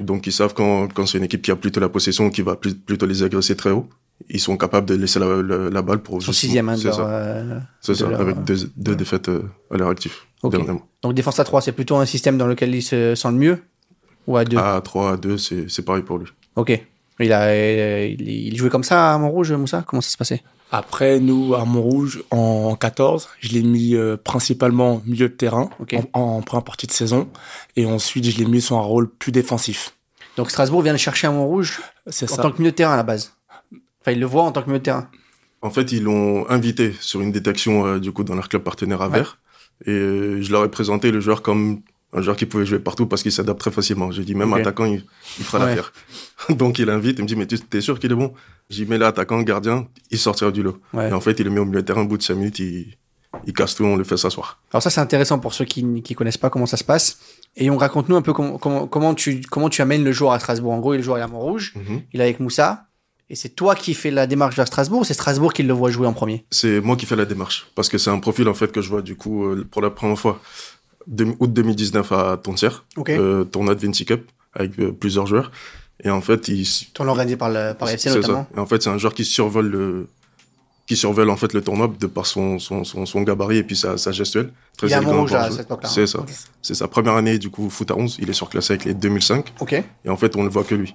Donc, 0.00 0.26
ils 0.28 0.32
savent 0.32 0.54
quand, 0.54 0.86
quand 0.94 1.04
c'est 1.06 1.18
une 1.18 1.24
équipe 1.24 1.42
qui 1.42 1.50
a 1.50 1.56
plutôt 1.56 1.80
la 1.80 1.88
possession, 1.88 2.30
qui 2.30 2.42
va 2.42 2.54
plus- 2.54 2.74
plutôt 2.74 3.06
les 3.06 3.22
agresser 3.24 3.56
très 3.56 3.70
haut, 3.70 3.88
ils 4.30 4.38
sont 4.40 4.56
capables 4.56 4.86
de 4.86 4.94
laisser 4.94 5.18
la, 5.18 5.42
la, 5.42 5.68
la 5.70 5.82
balle 5.82 5.98
pour 6.00 6.22
Son 6.22 6.32
sixième, 6.32 6.68
hein, 6.68 6.76
C'est 6.76 6.92
ça. 6.92 7.08
euh, 7.08 7.58
ça, 7.80 7.92
leur- 8.08 8.20
avec 8.20 8.44
deux, 8.44 8.70
deux 8.76 8.94
défaites 8.94 9.28
euh, 9.28 9.42
à 9.72 9.76
leur 9.76 9.88
actif, 9.88 10.28
Ok. 10.44 10.52
dernièrement. 10.52 10.86
Donc 11.02 11.14
défense 11.14 11.40
à 11.40 11.44
3, 11.44 11.60
c'est 11.60 11.72
plutôt 11.72 11.96
un 11.96 12.06
système 12.06 12.38
dans 12.38 12.46
lequel 12.46 12.72
il 12.72 12.82
se 12.82 13.16
sent 13.16 13.28
le 13.32 13.36
mieux 13.36 13.58
Ou 14.28 14.36
à 14.36 14.44
2 14.44 14.56
À 14.56 14.80
3, 14.80 15.12
à 15.12 15.16
2, 15.16 15.36
c'est 15.38 15.68
c'est 15.68 15.82
pareil 15.84 16.04
pour 16.04 16.18
lui. 16.18 16.28
Ok. 16.54 16.80
Il, 17.20 17.32
a, 17.32 17.42
euh, 17.48 18.06
il, 18.16 18.28
il 18.28 18.56
jouait 18.56 18.70
comme 18.70 18.84
ça 18.84 19.12
à 19.14 19.18
Montrouge, 19.18 19.52
Moussa? 19.52 19.82
Comment 19.86 20.00
ça 20.00 20.10
se 20.10 20.16
passait? 20.16 20.42
Après, 20.76 21.20
nous, 21.20 21.54
à 21.54 21.64
Montrouge, 21.64 22.24
en 22.32 22.74
14, 22.74 23.28
je 23.38 23.52
l'ai 23.52 23.62
mis 23.62 23.94
euh, 23.94 24.16
principalement 24.16 25.02
milieu 25.06 25.28
de 25.28 25.34
terrain 25.34 25.70
en, 26.14 26.20
en 26.20 26.42
première 26.42 26.64
partie 26.64 26.88
de 26.88 26.92
saison. 26.92 27.28
Et 27.76 27.86
ensuite, 27.86 28.24
je 28.28 28.36
l'ai 28.38 28.44
mis 28.44 28.60
sur 28.60 28.76
un 28.76 28.82
rôle 28.82 29.08
plus 29.08 29.30
défensif. 29.30 29.94
Donc 30.36 30.50
Strasbourg 30.50 30.82
vient 30.82 30.90
le 30.90 30.98
chercher 30.98 31.28
à 31.28 31.30
Montrouge 31.30 31.80
en 32.08 32.10
ça. 32.10 32.26
tant 32.26 32.50
que 32.50 32.58
milieu 32.58 32.72
de 32.72 32.76
terrain 32.76 32.94
à 32.94 32.96
la 32.96 33.04
base. 33.04 33.34
Enfin, 34.00 34.10
il 34.10 34.18
le 34.18 34.26
voit 34.26 34.42
en 34.42 34.50
tant 34.50 34.62
que 34.62 34.66
milieu 34.66 34.80
de 34.80 34.84
terrain. 34.84 35.08
En 35.62 35.70
fait, 35.70 35.92
ils 35.92 36.02
l'ont 36.02 36.44
invité 36.50 36.92
sur 37.00 37.20
une 37.20 37.30
détection 37.30 37.86
euh, 37.86 37.98
du 38.00 38.10
coup 38.10 38.24
dans 38.24 38.34
leur 38.34 38.48
club 38.48 38.62
partenaire 38.64 39.00
à 39.00 39.06
Ouais. 39.08 39.18
Vert. 39.18 39.38
Et 39.86 39.92
euh, 39.92 40.42
je 40.42 40.50
leur 40.50 40.64
ai 40.64 40.70
présenté 40.70 41.12
le 41.12 41.20
joueur 41.20 41.40
comme 41.42 41.82
un 42.14 42.22
joueur 42.22 42.36
qui 42.36 42.46
pouvait 42.46 42.64
jouer 42.64 42.78
partout 42.78 43.06
parce 43.06 43.22
qu'il 43.22 43.32
s'adapte 43.32 43.60
très 43.60 43.70
facilement. 43.70 44.10
J'ai 44.12 44.24
dit, 44.24 44.34
même 44.34 44.52
attaquant, 44.54 44.84
il, 44.84 45.04
il 45.38 45.44
fera 45.44 45.58
Ouais. 45.64 45.74
l'affaire. 45.74 45.92
Donc 46.50 46.78
il 46.78 46.88
invite, 46.88 47.18
il 47.18 47.22
me 47.22 47.26
dit, 47.28 47.36
mais 47.36 47.46
tu 47.46 47.58
es 47.72 47.80
sûr 47.80 47.98
qu'il 47.98 48.12
est 48.12 48.14
bon? 48.14 48.32
J'y 48.70 48.86
mets 48.86 48.98
l'attaquant, 48.98 49.42
gardien, 49.42 49.88
il 50.10 50.18
sortira 50.18 50.50
du 50.50 50.62
lot. 50.62 50.78
Ouais. 50.92 51.10
Et 51.10 51.12
en 51.12 51.20
fait, 51.20 51.38
il 51.40 51.46
est 51.46 51.50
mis 51.50 51.58
au 51.58 51.64
milieu 51.64 51.82
de 51.82 51.86
terrain, 51.86 52.02
au 52.02 52.06
bout 52.06 52.16
de 52.16 52.22
5 52.22 52.34
minutes, 52.36 52.58
il, 52.60 52.96
il 53.46 53.52
casse 53.52 53.74
tout, 53.74 53.84
on 53.84 53.96
le 53.96 54.04
fait 54.04 54.16
s'asseoir. 54.16 54.60
Alors 54.72 54.82
ça, 54.82 54.90
c'est 54.90 55.00
intéressant 55.00 55.38
pour 55.38 55.52
ceux 55.54 55.64
qui 55.64 55.82
ne 55.82 56.00
connaissent 56.14 56.38
pas 56.38 56.50
comment 56.50 56.66
ça 56.66 56.76
se 56.76 56.84
passe. 56.84 57.18
Et 57.56 57.68
on 57.70 57.76
raconte-nous 57.76 58.16
un 58.16 58.22
peu 58.22 58.32
comment, 58.32 59.14
tu, 59.14 59.40
comment 59.50 59.68
tu 59.68 59.82
amènes 59.82 60.04
le 60.04 60.12
joueur 60.12 60.32
à 60.32 60.38
Strasbourg. 60.38 60.72
En 60.72 60.78
gros, 60.80 60.94
le 60.94 61.02
joueur 61.02 61.18
est 61.18 61.22
à 61.22 61.26
Montrouge, 61.28 61.74
Mhm. 61.76 62.02
il 62.12 62.20
est 62.20 62.24
avec 62.24 62.40
Moussa. 62.40 62.86
Et 63.30 63.36
c'est 63.36 63.48
toi 63.48 63.74
qui 63.74 63.94
fais 63.94 64.10
la 64.10 64.26
démarche 64.26 64.54
vers 64.54 64.66
Strasbourg 64.66 65.00
ou 65.00 65.04
c'est 65.04 65.14
Strasbourg 65.14 65.52
qui 65.54 65.62
le 65.62 65.72
voit 65.72 65.90
jouer 65.90 66.06
en 66.06 66.12
premier? 66.12 66.44
C'est 66.50 66.80
moi 66.82 66.94
qui 66.94 67.06
fais 67.06 67.16
la 67.16 67.24
démarche. 67.24 67.66
Parce 67.74 67.88
que 67.88 67.96
c'est 67.96 68.10
un 68.10 68.18
profil, 68.18 68.46
en 68.48 68.54
fait, 68.54 68.70
que 68.70 68.82
je 68.82 68.88
vois, 68.90 69.00
du 69.00 69.16
coup, 69.16 69.46
euh, 69.46 69.66
pour 69.70 69.80
la 69.80 69.88
première 69.90 70.18
fois, 70.18 70.40
août 71.40 71.52
2019 71.52 72.12
à 72.12 72.36
Tontière, 72.42 72.84
Ok. 72.96 73.10
euh, 73.10 73.44
tournoi 73.44 73.74
de 73.74 73.80
Vinci 73.80 74.04
Cup, 74.04 74.30
avec 74.54 74.78
euh, 74.78 74.92
plusieurs 74.92 75.26
joueurs. 75.26 75.50
Et 76.02 76.10
en 76.10 76.20
fait, 76.20 76.48
il, 76.48 76.66
Tournoi 76.92 77.12
organisé 77.12 77.36
par, 77.36 77.50
le, 77.50 77.72
par 77.74 77.88
FC 77.88 78.10
notamment. 78.10 78.46
ça. 78.50 78.56
Et 78.56 78.60
en 78.60 78.66
fait, 78.66 78.82
c'est 78.82 78.90
un 78.90 78.98
joueur 78.98 79.14
qui 79.14 79.24
survole 79.24 79.66
le, 79.68 80.08
qui 80.86 80.96
survole 80.96 81.30
en 81.30 81.36
fait 81.36 81.52
le 81.54 81.62
tournoi 81.62 81.90
de 81.98 82.06
par 82.06 82.26
son, 82.26 82.58
son, 82.58 82.84
son, 82.84 83.06
son 83.06 83.22
gabarit 83.22 83.58
et 83.58 83.62
puis 83.62 83.76
sa, 83.76 83.96
sa 83.96 84.12
gestuelle. 84.12 84.50
Très 84.76 84.88
Il 84.88 84.90
est 84.90 84.94
à 84.96 84.98
élégant 84.98 85.24
à 85.24 85.50
cette 85.50 85.60
époque-là. 85.66 85.88
C'est 85.88 86.06
ça. 86.06 86.18
C'est 86.60 86.74
sa 86.74 86.88
première 86.88 87.14
année 87.14 87.38
du 87.38 87.48
coup 87.48 87.70
foot 87.70 87.90
à 87.90 87.96
11. 87.96 88.16
Il 88.20 88.28
est 88.28 88.34
surclassé 88.34 88.72
avec 88.74 88.84
les 88.84 88.92
2005 88.94 89.54
Ok. 89.60 89.72
et 89.72 90.08
en 90.10 90.16
fait 90.16 90.36
on 90.36 90.42
ne 90.44 90.48
voit 90.48 90.64
que 90.64 90.74
lui. 90.74 90.94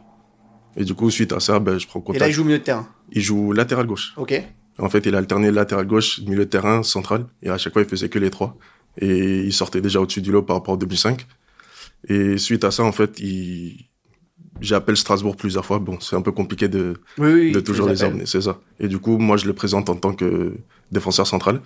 Et 0.77 0.83
du 0.83 0.93
coup 0.93 1.09
suite 1.09 1.33
à 1.33 1.39
ça, 1.39 1.59
ben, 1.59 1.79
je 1.79 1.87
prends 1.87 2.01
Et 2.01 2.03
contact. 2.03 2.19
là, 2.21 2.27
il 2.27 2.33
joue 2.33 2.43
milieu 2.43 2.59
de 2.59 2.63
terrain. 2.63 2.87
Il 3.11 3.21
joue 3.21 3.51
latéral 3.53 3.87
gauche. 3.87 4.13
Ok. 4.17 4.39
En 4.77 4.89
fait, 4.89 5.05
il 5.07 5.15
a 5.15 5.17
alterné 5.17 5.49
latéral 5.51 5.87
gauche, 5.87 6.19
milieu 6.21 6.45
de 6.45 6.49
terrain, 6.49 6.83
central. 6.83 7.25
Et 7.41 7.49
à 7.49 7.57
chaque 7.57 7.73
fois, 7.73 7.81
il 7.81 7.87
faisait 7.87 8.07
que 8.09 8.19
les 8.19 8.29
trois. 8.29 8.55
Et 8.97 9.39
il 9.41 9.53
sortait 9.53 9.81
déjà 9.81 9.99
au-dessus 10.01 10.21
du 10.21 10.31
lot 10.31 10.41
par 10.41 10.55
rapport 10.57 10.73
à 10.73 10.77
2005. 10.77 11.25
Et 12.07 12.37
suite 12.37 12.63
à 12.63 12.71
ça, 12.71 12.83
en 12.83 12.91
fait, 12.91 13.19
il... 13.19 13.85
j'appelle 14.61 14.97
Strasbourg 14.97 15.35
plusieurs 15.35 15.65
fois. 15.65 15.79
Bon, 15.79 15.99
c'est 15.99 16.15
un 16.15 16.21
peu 16.21 16.31
compliqué 16.31 16.67
de, 16.67 16.95
Oui, 17.17 17.31
oui. 17.33 17.51
de 17.51 17.59
tu 17.59 17.65
toujours 17.65 17.87
les 17.89 18.03
emmener, 18.03 18.25
c'est 18.25 18.41
ça. 18.41 18.59
Et 18.79 18.87
du 18.87 18.99
coup, 18.99 19.17
moi, 19.17 19.37
je 19.37 19.45
le 19.45 19.53
présente 19.53 19.89
en 19.89 19.95
tant 19.95 20.13
que 20.13 20.55
défenseur 20.91 21.27
central. 21.27 21.61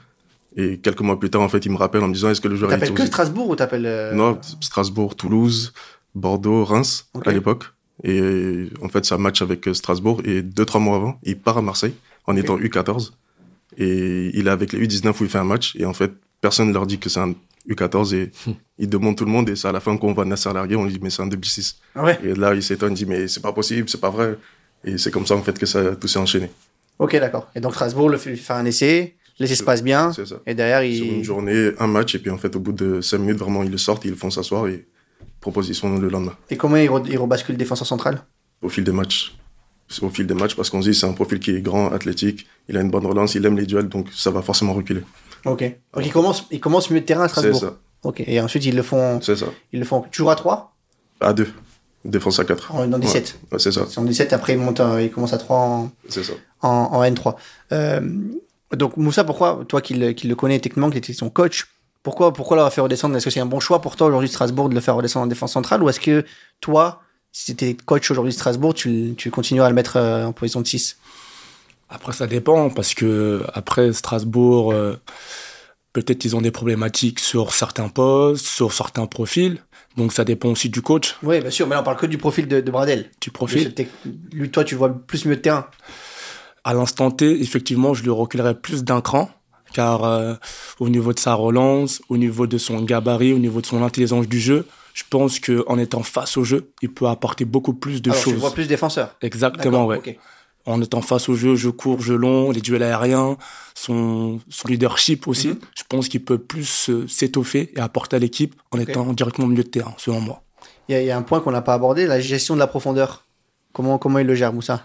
Et 0.55 0.77
quelques 0.77 1.01
mois 1.01 1.19
plus 1.19 1.29
tard, 1.31 1.41
en 1.41 1.49
fait, 1.49 1.65
il 1.65 1.71
me 1.71 1.77
rappelle 1.77 2.03
en 2.03 2.07
me 2.07 2.13
disant 2.13 2.29
est-ce 2.29 2.41
que 2.41 2.47
le 2.47 2.55
joueur 2.55 2.71
est 2.71 2.79
T'appelles 2.79 2.93
que 2.93 3.05
Strasbourg 3.07 3.49
ou 3.49 3.55
t'appelles. 3.55 3.85
euh, 3.87 4.13
Non, 4.13 4.39
Strasbourg, 4.61 5.15
Toulouse, 5.15 5.73
Bordeaux, 6.13 6.63
Reims 6.63 7.09
à 7.25 7.31
l'époque. 7.31 7.63
Et 8.03 8.69
en 8.81 8.89
fait, 8.89 9.05
ça 9.05 9.17
match 9.17 9.41
avec 9.41 9.67
Strasbourg. 9.73 10.21
Et 10.25 10.41
deux, 10.43 10.65
trois 10.65 10.79
mois 10.81 10.97
avant, 10.97 11.19
il 11.23 11.37
part 11.39 11.57
à 11.57 11.61
Marseille 11.63 11.93
en 12.27 12.35
étant 12.35 12.57
U14. 12.59 13.11
Et 13.77 14.29
il 14.37 14.47
est 14.47 14.51
avec 14.51 14.73
les 14.73 14.85
U19 14.85 15.09
où 15.19 15.23
il 15.23 15.29
fait 15.29 15.39
un 15.39 15.43
match. 15.43 15.75
Et 15.75 15.85
en 15.85 15.93
fait, 15.93 16.11
personne 16.43 16.67
ne 16.69 16.73
leur 16.73 16.85
dit 16.85 16.99
que 16.99 17.09
c'est 17.09 17.19
un 17.27 17.33
U14. 17.69 18.13
Et 18.13 18.31
Hmm. 18.45 18.51
il 18.77 18.89
demande 18.89 19.15
tout 19.17 19.25
le 19.25 19.31
monde. 19.31 19.49
Et 19.49 19.55
c'est 19.55 19.67
à 19.67 19.71
la 19.71 19.79
fin 19.79 19.97
qu'on 19.97 20.13
voit 20.13 20.25
Nasser 20.25 20.51
Largué. 20.53 20.75
On 20.75 20.83
lui 20.85 20.93
dit 20.93 20.99
mais 21.01 21.09
c'est 21.09 21.21
un 21.23 21.27
2006. 21.27 21.77
Ah 21.95 22.03
ouais. 22.03 22.19
Et 22.23 22.35
là, 22.35 22.53
il 22.53 22.61
s'étonne, 22.61 22.93
il 22.93 22.97
dit 22.97 23.05
mais 23.05 23.27
c'est 23.27 23.41
pas 23.41 23.53
possible, 23.53 23.89
c'est 23.89 23.99
pas 24.01 24.09
vrai. 24.11 24.37
Et 24.85 24.97
c'est 24.97 25.11
comme 25.11 25.25
ça, 25.25 25.35
en 25.35 25.41
fait, 25.41 25.57
que 25.57 25.65
ça, 25.65 25.95
tout 25.95 26.07
s'est 26.09 26.19
enchaîné. 26.19 26.51
Ok, 26.99 27.13
d'accord. 27.19 27.49
Et 27.55 27.59
donc 27.61 27.73
Strasbourg 27.73 28.09
le 28.09 28.17
fait 28.17 28.35
faire 28.35 28.57
un 28.57 28.65
essai. 28.65 29.15
L'essai 29.39 29.55
se 29.55 29.63
passe 29.63 29.81
bien. 29.81 30.11
C'est 30.13 30.27
ça. 30.27 30.35
Et 30.45 30.53
derrière, 30.53 30.81
Sur 30.95 31.05
une 31.11 31.23
journée, 31.23 31.71
un 31.79 31.87
match, 31.87 32.13
et 32.15 32.19
puis 32.19 32.29
en 32.29 32.37
fait, 32.37 32.55
au 32.55 32.59
bout 32.59 32.73
de 32.73 33.01
5 33.01 33.17
minutes, 33.17 33.37
vraiment, 33.39 33.63
ils 33.63 33.71
le 33.71 33.79
sortent, 33.79 34.05
ils 34.05 34.11
le 34.11 34.15
font 34.23 34.29
s'asseoir 34.29 34.67
et 34.67 34.85
proposition 35.41 35.97
le 35.97 36.07
lendemain, 36.09 36.35
Et 36.49 36.55
comment 36.57 36.77
il, 36.77 36.87
re- 36.89 37.05
il 37.09 37.17
rebascule 37.17 37.57
défenseur 37.57 37.87
central? 37.87 38.23
Au 38.61 38.69
fil 38.69 38.83
des 38.83 38.91
matchs. 38.91 39.35
C'est 39.89 40.03
Au 40.03 40.09
fil 40.09 40.27
des 40.27 40.33
matchs, 40.35 40.55
parce 40.55 40.69
qu'on 40.69 40.81
se 40.83 40.89
dit, 40.91 40.95
c'est 40.97 41.05
un 41.07 41.13
profil 41.13 41.39
qui 41.39 41.51
est 41.51 41.61
grand, 41.61 41.91
athlétique, 41.91 42.45
il 42.69 42.77
a 42.77 42.81
une 42.81 42.89
bonne 42.91 43.05
relance, 43.05 43.33
il 43.35 43.45
aime 43.45 43.57
les 43.57 43.65
duels, 43.65 43.89
donc 43.89 44.07
ça 44.13 44.29
va 44.31 44.41
forcément 44.41 44.73
reculer. 44.73 45.01
Ok. 45.45 45.61
Donc 45.93 46.05
il 46.05 46.11
commence, 46.11 46.45
il 46.51 46.59
commence 46.59 46.89
milieu 46.89 47.01
de 47.01 47.05
terrain 47.05 47.23
à 47.23 47.27
C'est 47.27 47.33
Strasbourg. 47.51 47.59
ça, 47.61 47.77
Ok. 48.03 48.23
Et 48.27 48.39
ensuite, 48.41 48.65
ils 48.65 48.75
le 48.75 48.83
font. 48.83 49.19
c'est 49.21 49.35
ça. 49.35 49.45
Ils 49.71 49.79
le 49.79 49.85
font 49.85 50.01
toujours 50.11 50.31
à 50.31 50.35
3 50.35 50.75
À 51.21 51.33
2, 51.33 51.47
défense 52.05 52.39
à 52.39 52.45
4. 52.45 52.73
en, 52.75 52.87
dans 52.87 52.99
17. 52.99 53.39
Ouais, 53.51 53.59
c'est 53.59 53.71
ça, 53.71 53.85
C'est 53.89 53.99
en 53.99 54.03
17, 54.03 54.33
après 54.33 54.53
il 54.53 54.59
monte, 54.59 54.79
en- 54.79 54.97
il 54.97 55.11
commence 55.11 55.33
à 55.33 55.37
3 55.37 55.57
en, 55.57 55.91
c'est 56.09 56.23
ça. 56.23 56.33
en, 56.61 56.69
en 56.69 57.03
N3. 57.03 57.35
Euh, 57.71 58.01
donc 58.75 58.97
Moussa, 58.97 59.23
pourquoi, 59.23 59.63
toi 59.67 59.81
qui 59.81 59.93
le, 59.93 60.11
qui 60.13 60.27
le 60.27 60.35
connais 60.35 60.59
techniquement, 60.59 60.89
qui 60.89 60.97
était 60.97 61.13
son 61.13 61.29
coach, 61.29 61.67
Pourquoi, 62.03 62.33
pourquoi 62.33 62.57
l'avoir 62.57 62.73
fait 62.73 62.81
redescendre? 62.81 63.15
Est-ce 63.15 63.25
que 63.25 63.31
c'est 63.31 63.39
un 63.39 63.45
bon 63.45 63.59
choix 63.61 63.79
pour 63.81 63.95
toi 63.95 64.07
aujourd'hui 64.07 64.27
Strasbourg 64.29 64.67
de 64.69 64.75
le 64.75 64.81
faire 64.81 64.95
redescendre 64.95 65.23
en 65.25 65.27
défense 65.27 65.53
centrale? 65.53 65.81
Ou 65.83 65.87
est-ce 65.89 65.99
que 66.01 66.25
toi, 66.59 67.01
si 67.31 67.55
tu 67.55 67.65
étais 67.65 67.81
coach 67.85 68.09
aujourd'hui 68.11 68.31
de 68.33 68.35
Strasbourg, 68.37 68.73
tu, 68.73 69.13
tu 69.17 69.31
continueras 69.31 69.67
à 69.67 69.69
le 69.69 69.75
mettre 69.75 69.95
euh, 69.97 70.25
en 70.25 70.33
position 70.33 70.59
de 70.61 70.67
6 70.67 70.97
Après, 71.93 72.11
ça 72.11 72.25
dépend 72.25 72.69
parce 72.71 72.95
que 72.95 73.43
après 73.53 73.93
Strasbourg, 73.93 74.73
euh, 74.73 74.99
peut-être 75.93 76.25
ils 76.25 76.35
ont 76.35 76.41
des 76.41 76.51
problématiques 76.51 77.19
sur 77.19 77.53
certains 77.53 77.87
postes, 77.87 78.47
sur 78.47 78.73
certains 78.73 79.05
profils. 79.05 79.59
Donc 79.95 80.11
ça 80.11 80.23
dépend 80.23 80.49
aussi 80.49 80.69
du 80.69 80.81
coach. 80.81 81.15
Oui, 81.21 81.39
bien 81.39 81.51
sûr, 81.51 81.67
mais 81.67 81.75
là 81.75 81.81
on 81.81 81.83
parle 81.83 81.97
que 81.97 82.07
du 82.07 82.17
profil 82.17 82.47
de, 82.47 82.61
de 82.61 82.71
Bradel. 82.71 83.11
Du 83.21 83.29
profil. 83.29 83.73
Lui, 84.31 84.49
toi, 84.49 84.63
tu 84.63 84.73
vois 84.73 84.89
plus 84.89 85.25
mieux 85.25 85.35
de 85.35 85.41
terrain. 85.41 85.67
À 86.63 86.73
l'instant 86.73 87.11
T, 87.11 87.41
effectivement, 87.41 87.93
je 87.93 88.01
lui 88.01 88.09
reculerais 88.09 88.55
plus 88.55 88.83
d'un 88.83 89.01
cran 89.01 89.29
car 89.71 90.03
euh, 90.03 90.35
au 90.79 90.89
niveau 90.89 91.13
de 91.13 91.19
sa 91.19 91.33
relance, 91.33 92.01
au 92.09 92.17
niveau 92.17 92.47
de 92.47 92.57
son 92.57 92.81
gabarit, 92.81 93.33
au 93.33 93.39
niveau 93.39 93.61
de 93.61 93.65
son 93.65 93.83
intelligence 93.83 94.27
du 94.27 94.39
jeu, 94.39 94.67
je 94.93 95.03
pense 95.09 95.39
qu'en 95.39 95.77
étant 95.77 96.03
face 96.03 96.37
au 96.37 96.43
jeu, 96.43 96.71
il 96.81 96.93
peut 96.93 97.07
apporter 97.07 97.45
beaucoup 97.45 97.73
plus 97.73 98.01
de 98.01 98.11
Alors, 98.11 98.21
choses. 98.21 98.33
Tu 98.33 98.39
vois 98.39 98.53
plus 98.53 98.67
défenseur. 98.67 99.15
Exactement, 99.21 99.85
ouais. 99.87 100.19
En 100.65 100.81
étant 100.81 101.01
face 101.01 101.27
au 101.27 101.35
jeu, 101.35 101.55
je 101.55 101.69
cours, 101.69 102.01
je 102.01 102.13
long, 102.13 102.49
les 102.51 102.61
duels 102.61 102.83
aériens, 102.83 103.37
son, 103.75 104.39
son 104.49 104.67
leadership 104.69 105.27
aussi, 105.27 105.49
Mhm. 105.49 105.59
je 105.75 105.83
pense 105.89 106.07
qu'il 106.07 106.23
peut 106.23 106.37
plus 106.37 106.89
s'étoffer 107.07 107.71
et 107.75 107.79
apporter 107.79 108.15
à 108.15 108.19
l'équipe 108.19 108.55
en 108.71 108.79
étant 108.79 109.11
directement 109.13 109.47
au 109.47 109.49
milieu 109.49 109.63
de 109.63 109.69
terrain, 109.69 109.93
selon 109.97 110.21
moi. 110.21 110.41
Il 110.87 110.93
y, 110.93 110.95
a- 110.95 111.01
il 111.01 111.07
y 111.07 111.11
a 111.11 111.17
un 111.17 111.21
point 111.21 111.41
qu'on 111.41 111.51
n'a 111.51 111.61
pas 111.61 111.73
abordé, 111.73 112.07
la 112.07 112.19
gestion 112.21 112.53
de 112.53 112.59
la 112.59 112.67
profondeur. 112.67 113.25
Comment, 113.73 113.97
comment 113.97 114.19
il 114.19 114.27
le 114.27 114.35
gère, 114.35 114.53
Moussa? 114.53 114.83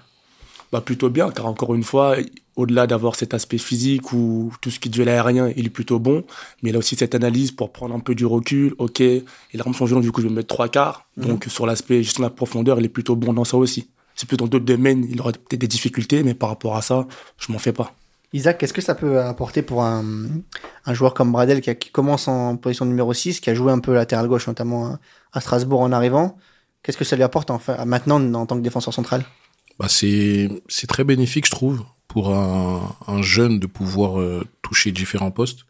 Bah 0.73 0.80
plutôt 0.80 1.08
bien, 1.11 1.30
car 1.30 1.47
encore 1.47 1.75
une 1.75 1.82
fois, 1.85 2.16
au-delà 2.56 2.87
d'avoir 2.87 3.14
cet 3.14 3.32
aspect 3.32 3.56
physique 3.56 4.12
ou 4.12 4.52
tout 4.61 4.70
ce 4.70 4.78
qui 4.80 4.88
est 4.88 4.90
duel 4.90 5.08
aérien, 5.08 5.50
il 5.56 5.64
est 5.66 5.70
plutôt 5.70 5.99
bon, 5.99 6.25
mais 6.62 6.70
il 6.70 6.76
a 6.76 6.78
aussi 6.78 6.94
cette 6.97 7.14
analyse 7.14 7.52
pour 7.52 7.73
prendre 7.73 7.94
un 7.94 8.00
peu 8.00 8.14
du 8.14 8.26
recul. 8.26 8.75
Ok, 8.78 9.00
il 9.00 9.61
arme 9.61 9.73
son 9.75 9.87
jeu, 9.87 9.99
du 10.00 10.12
coup 10.12 10.20
je 10.23 10.26
vais 10.28 10.35
mettre 10.35 10.49
trois 10.49 10.68
quarts. 10.68 11.06
Donc 11.16 11.44
sur 11.49 11.66
l'aspect 11.66 12.02
gestion 12.02 12.23
de 12.23 12.26
la 12.26 12.30
profondeur, 12.35 12.78
il 12.80 12.85
est 12.85 12.90
plutôt 12.90 13.16
bon 13.16 13.32
dans 13.32 13.44
ça 13.44 13.56
aussi. 13.56 13.88
C'est 14.18 14.26
plus 14.26 14.37
dans 14.37 14.48
d'autres 14.48 14.64
domaines, 14.64 15.06
il 15.08 15.20
aurait 15.20 15.30
peut-être 15.32 15.60
des 15.60 15.68
difficultés, 15.68 16.25
mais 16.25 16.34
par 16.34 16.48
rapport 16.48 16.76
à 16.76 16.82
ça, 16.82 17.06
je 17.38 17.52
m'en 17.52 17.58
fais 17.60 17.72
pas. 17.72 17.94
Isaac, 18.32 18.58
qu'est-ce 18.58 18.72
que 18.72 18.80
ça 18.82 18.96
peut 18.96 19.20
apporter 19.22 19.62
pour 19.62 19.84
un, 19.84 20.02
un 20.84 20.94
joueur 20.94 21.14
comme 21.14 21.30
Bradel 21.30 21.60
qui, 21.60 21.70
a- 21.70 21.76
qui 21.76 21.90
commence 21.90 22.26
en 22.26 22.56
position 22.56 22.84
numéro 22.84 23.14
6, 23.14 23.38
qui 23.38 23.48
a 23.48 23.54
joué 23.54 23.70
un 23.70 23.78
peu 23.78 23.94
latéral 23.94 24.26
gauche, 24.26 24.48
notamment 24.48 24.87
à, 24.87 24.98
à 25.34 25.40
Strasbourg 25.40 25.80
en 25.82 25.92
arrivant? 25.92 26.37
Qu'est-ce 26.82 26.98
que 26.98 27.04
ça 27.04 27.14
lui 27.14 27.22
apporte 27.22 27.50
enfin, 27.52 27.84
maintenant 27.84 28.20
en 28.34 28.44
tant 28.46 28.56
que 28.56 28.62
défenseur 28.62 28.92
central? 28.92 29.25
Bah 29.78 29.87
c'est 29.88 30.48
c'est 30.68 30.88
très 30.88 31.04
bénéfique, 31.04 31.46
je 31.46 31.52
trouve, 31.52 31.84
pour 32.08 32.34
un, 32.34 32.96
un 33.06 33.22
jeune 33.22 33.60
de 33.60 33.68
pouvoir 33.68 34.20
euh, 34.20 34.44
toucher 34.62 34.90
différents 34.90 35.30
postes. 35.30 35.60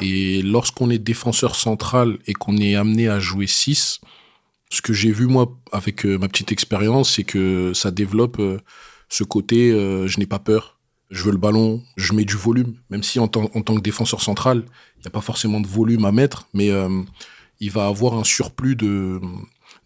Et 0.00 0.42
lorsqu'on 0.42 0.90
est 0.90 0.98
défenseur 0.98 1.56
central 1.56 2.18
et 2.26 2.34
qu'on 2.34 2.56
est 2.58 2.76
amené 2.76 3.08
à 3.08 3.18
jouer 3.18 3.46
6, 3.48 4.00
ce 4.70 4.82
que 4.82 4.92
j'ai 4.92 5.10
vu 5.12 5.26
moi 5.26 5.58
avec 5.72 6.04
euh, 6.06 6.18
ma 6.18 6.28
petite 6.28 6.52
expérience, 6.52 7.14
c'est 7.14 7.24
que 7.24 7.72
ça 7.74 7.90
développe 7.90 8.38
euh, 8.38 8.58
ce 9.08 9.24
côté 9.24 9.70
euh, 9.70 10.06
je 10.06 10.18
n'ai 10.18 10.26
pas 10.26 10.38
peur, 10.38 10.78
je 11.10 11.22
veux 11.24 11.32
le 11.32 11.38
ballon, 11.38 11.82
je 11.96 12.12
mets 12.12 12.24
du 12.24 12.36
volume, 12.36 12.74
même 12.90 13.02
si 13.02 13.18
en, 13.18 13.28
tant- 13.28 13.50
en 13.54 13.62
tant 13.62 13.74
que 13.74 13.80
défenseur 13.80 14.20
central, 14.22 14.64
il 14.96 15.00
n'y 15.02 15.06
a 15.06 15.10
pas 15.10 15.20
forcément 15.22 15.60
de 15.60 15.66
volume 15.66 16.04
à 16.04 16.12
mettre, 16.12 16.48
mais 16.52 16.70
il 17.60 17.70
va 17.70 17.86
avoir 17.86 18.14
un 18.14 18.24
surplus 18.24 18.76
de 18.76 19.20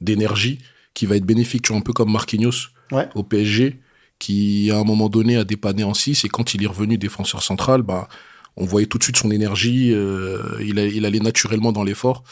d'énergie 0.01 0.59
qui 0.95 1.07
va 1.07 1.17
être 1.17 1.25
bénéfique, 1.25 1.63
tu 1.63 1.69
vois, 1.73 1.79
un 1.79 1.83
peu 1.83 1.93
comme 1.93 2.11
Marquinhos 2.13 2.69
Ouais. 2.91 3.09
au 3.15 3.23
PSG, 3.23 3.81
qui 4.19 4.71
à 4.71 4.79
un 4.79 4.85
moment 4.85 5.09
donné 5.09 5.37
a 5.37 5.45
dépanné 5.45 5.83
en 5.85 5.95
6 5.95 6.25
et 6.25 6.29
quand 6.29 6.53
il 6.55 6.63
est 6.63 6.67
revenu 6.67 6.99
défenseur 6.99 7.43
central, 7.43 7.83
bah, 7.83 8.09
on 8.57 8.65
voyait 8.67 8.87
tout 8.87 8.99
de 8.99 9.03
suite 9.05 9.17
son 9.17 9.31
énergie, 9.31 9.93
euh, 9.93 10.43
il, 10.61 10.79
a- 10.79 10.87
il 10.87 11.05
allait 11.07 11.21
naturellement 11.21 11.73
dans 11.73 11.85
l'effort. 11.85 12.23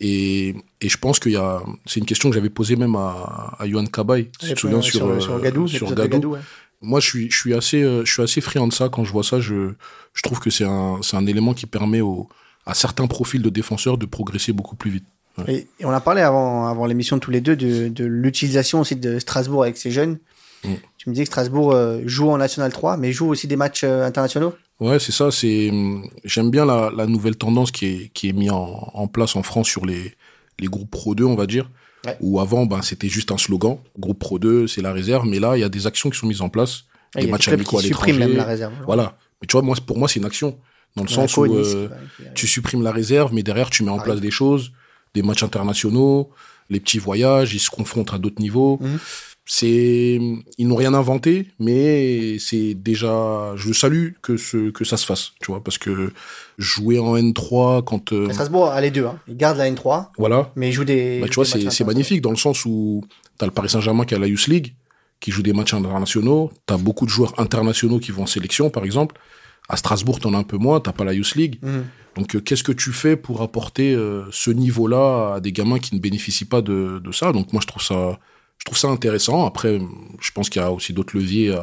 Et, 0.00 0.54
et 0.80 0.88
je 0.88 0.96
pense 0.98 1.18
qu'il 1.18 1.32
y 1.32 1.36
a, 1.36 1.62
c'est 1.86 2.00
une 2.00 2.06
question 2.06 2.28
que 2.30 2.34
j'avais 2.34 2.50
posée 2.50 2.76
même 2.76 2.94
à, 2.96 3.56
à 3.58 3.68
Johan 3.68 3.86
Cabaye, 3.86 4.30
si 4.40 4.48
tu 4.48 4.54
te 4.54 4.60
souviens, 4.60 4.82
sur, 4.82 5.06
euh, 5.06 5.20
sur 5.20 5.40
Gadou, 5.40 5.66
sur 5.68 5.86
l'épisode 5.86 5.96
de 5.96 6.02
Gadou. 6.02 6.16
Gadou, 6.16 6.32
ouais. 6.34 6.40
Moi, 6.82 7.00
je 7.00 7.06
suis, 7.08 7.30
je 7.30 7.36
suis 7.38 7.54
assez, 7.54 7.82
euh, 7.82 8.04
je 8.04 8.12
suis 8.12 8.22
assez 8.22 8.40
friand 8.40 8.66
de 8.68 8.72
ça. 8.72 8.88
Quand 8.88 9.04
je 9.04 9.12
vois 9.12 9.24
ça, 9.24 9.40
je, 9.40 9.72
je 10.12 10.22
trouve 10.22 10.38
que 10.40 10.50
c'est 10.50 10.64
un, 10.66 10.98
c'est 11.02 11.16
un 11.16 11.26
élément 11.26 11.54
qui 11.54 11.66
permet 11.66 12.00
au, 12.02 12.28
à 12.66 12.74
certains 12.74 13.06
profils 13.06 13.40
de 13.42 13.48
défenseurs 13.50 13.96
de 13.98 14.06
progresser 14.06 14.52
beaucoup 14.52 14.76
plus 14.76 14.90
vite. 14.90 15.04
Et, 15.48 15.66
et 15.80 15.84
on 15.84 15.90
a 15.90 16.00
parlé 16.00 16.20
avant, 16.20 16.66
avant 16.68 16.86
l'émission 16.86 17.18
tous 17.18 17.30
les 17.32 17.40
deux 17.40 17.56
de, 17.56 17.88
de 17.88 18.04
l'utilisation 18.04 18.80
aussi 18.80 18.94
de 18.96 19.18
Strasbourg 19.18 19.62
avec 19.64 19.76
ses 19.76 19.90
jeunes. 19.90 20.18
Mm. 20.62 20.74
Tu 20.98 21.08
me 21.08 21.14
disais 21.14 21.24
que 21.24 21.28
Strasbourg 21.30 21.72
euh, 21.72 22.02
joue 22.06 22.30
en 22.30 22.38
National 22.38 22.70
3, 22.72 22.96
mais 22.98 23.12
joue 23.12 23.28
aussi 23.28 23.46
des 23.48 23.56
matchs 23.56 23.82
euh, 23.84 24.04
internationaux? 24.06 24.54
Ouais, 24.80 24.98
c'est 24.98 25.12
ça. 25.12 25.30
C'est, 25.30 25.70
hum, 25.70 26.08
j'aime 26.24 26.50
bien 26.50 26.64
la, 26.64 26.90
la 26.94 27.06
nouvelle 27.06 27.36
tendance 27.36 27.70
qui 27.70 27.86
est, 27.86 28.08
qui 28.12 28.28
est 28.28 28.32
mise 28.32 28.50
en, 28.50 28.90
en 28.92 29.06
place 29.06 29.36
en 29.36 29.42
France 29.42 29.68
sur 29.68 29.86
les, 29.86 30.14
les 30.58 30.66
groupes 30.66 30.90
Pro 30.90 31.14
2, 31.14 31.24
on 31.24 31.34
va 31.36 31.46
dire. 31.46 31.70
Ouais. 32.04 32.16
Où 32.20 32.40
avant, 32.40 32.66
ben, 32.66 32.82
c'était 32.82 33.08
juste 33.08 33.32
un 33.32 33.38
slogan. 33.38 33.78
Groupe 33.98 34.18
Pro 34.18 34.38
2, 34.38 34.66
c'est 34.66 34.82
la 34.82 34.92
réserve. 34.92 35.26
Mais 35.26 35.38
là, 35.38 35.56
il 35.56 35.60
y 35.60 35.64
a 35.64 35.68
des 35.68 35.86
actions 35.86 36.10
qui 36.10 36.18
sont 36.18 36.26
mises 36.26 36.42
en 36.42 36.48
place. 36.48 36.84
Y 37.16 37.20
des 37.20 37.28
a 37.28 37.30
matchs 37.30 37.48
amicaux 37.48 37.78
à 37.78 37.82
l'étranger. 37.82 38.12
même 38.12 38.36
la 38.36 38.44
réserve. 38.44 38.72
Voilà. 38.84 39.16
Mais 39.40 39.46
tu 39.46 39.52
vois, 39.52 39.62
moi, 39.62 39.76
pour 39.86 39.98
moi, 39.98 40.08
c'est 40.08 40.18
une 40.20 40.26
action. 40.26 40.58
Dans 40.96 41.02
le 41.02 41.08
sens 41.08 41.36
où 41.36 41.44
euh, 41.44 41.88
tu 42.34 42.46
supprimes 42.46 42.82
la 42.82 42.92
réserve, 42.92 43.32
mais 43.34 43.42
derrière, 43.42 43.70
tu 43.70 43.82
mets 43.82 43.90
en 43.90 43.98
Ah 43.98 44.04
place 44.04 44.20
des 44.20 44.30
choses, 44.30 44.72
des 45.12 45.22
matchs 45.22 45.42
internationaux, 45.42 46.30
les 46.70 46.78
petits 46.78 46.98
voyages, 46.98 47.52
ils 47.52 47.58
se 47.58 47.70
confrontent 47.70 48.14
à 48.14 48.18
d'autres 48.18 48.40
niveaux. 48.40 48.78
Mhm. 48.80 48.98
C'est, 49.46 50.18
ils 50.56 50.66
n'ont 50.66 50.74
rien 50.74 50.94
inventé, 50.94 51.48
mais 51.58 52.38
c'est 52.38 52.72
déjà, 52.72 53.52
je 53.56 53.74
salue 53.74 54.12
que 54.22 54.38
ce, 54.38 54.70
que 54.70 54.86
ça 54.86 54.96
se 54.96 55.04
fasse, 55.04 55.32
tu 55.40 55.50
vois, 55.50 55.62
parce 55.62 55.76
que 55.76 56.12
jouer 56.56 56.98
en 56.98 57.14
N3 57.14 57.84
quand, 57.84 58.12
euh, 58.12 58.30
Strasbourg 58.30 58.68
a 58.68 58.80
les 58.80 58.90
deux. 58.90 59.04
Hein. 59.04 59.18
Il 59.28 59.36
garde 59.36 59.58
la 59.58 59.70
N3, 59.70 60.08
voilà, 60.16 60.50
mais 60.56 60.70
il 60.70 60.72
joue 60.72 60.84
des. 60.84 61.20
bah, 61.20 61.28
tu 61.28 61.34
vois, 61.34 61.44
c'est, 61.44 61.84
magnifique 61.84 62.22
dans 62.22 62.30
le 62.30 62.36
sens 62.36 62.64
où 62.64 63.04
t'as 63.36 63.44
le 63.44 63.52
Paris 63.52 63.68
Saint-Germain 63.68 64.06
qui 64.06 64.14
a 64.14 64.18
la 64.18 64.28
Youth 64.28 64.46
League, 64.46 64.74
qui 65.20 65.30
joue 65.30 65.42
des 65.42 65.52
matchs 65.52 65.74
internationaux, 65.74 66.50
t'as 66.64 66.78
beaucoup 66.78 67.04
de 67.04 67.10
joueurs 67.10 67.38
internationaux 67.38 67.98
qui 67.98 68.12
vont 68.12 68.22
en 68.22 68.26
sélection, 68.26 68.70
par 68.70 68.84
exemple. 68.84 69.16
À 69.68 69.76
Strasbourg, 69.76 70.20
t'en 70.20 70.34
as 70.34 70.38
un 70.38 70.42
peu 70.42 70.58
moins, 70.58 70.80
t'as 70.80 70.92
pas 70.92 71.04
la 71.04 71.14
Youth 71.14 71.34
League. 71.34 71.58
Mhm. 71.62 71.84
Donc, 72.16 72.36
euh, 72.36 72.40
qu'est-ce 72.40 72.62
que 72.62 72.72
tu 72.72 72.92
fais 72.92 73.16
pour 73.16 73.42
apporter 73.42 73.94
euh, 73.94 74.24
ce 74.30 74.50
niveau-là 74.50 75.34
à 75.36 75.40
des 75.40 75.52
gamins 75.52 75.78
qui 75.78 75.94
ne 75.94 76.00
bénéficient 76.00 76.44
pas 76.44 76.60
de, 76.60 77.00
de 77.02 77.12
ça? 77.12 77.32
Donc, 77.32 77.52
moi, 77.52 77.60
je 77.62 77.66
trouve 77.66 77.82
ça, 77.82 78.18
je 78.58 78.64
trouve 78.64 78.78
ça 78.78 78.88
intéressant. 78.88 79.46
Après, 79.46 79.78
je 80.20 80.30
pense 80.32 80.48
qu'il 80.48 80.62
y 80.62 80.64
a 80.64 80.72
aussi 80.72 80.92
d'autres 80.92 81.16
leviers 81.16 81.54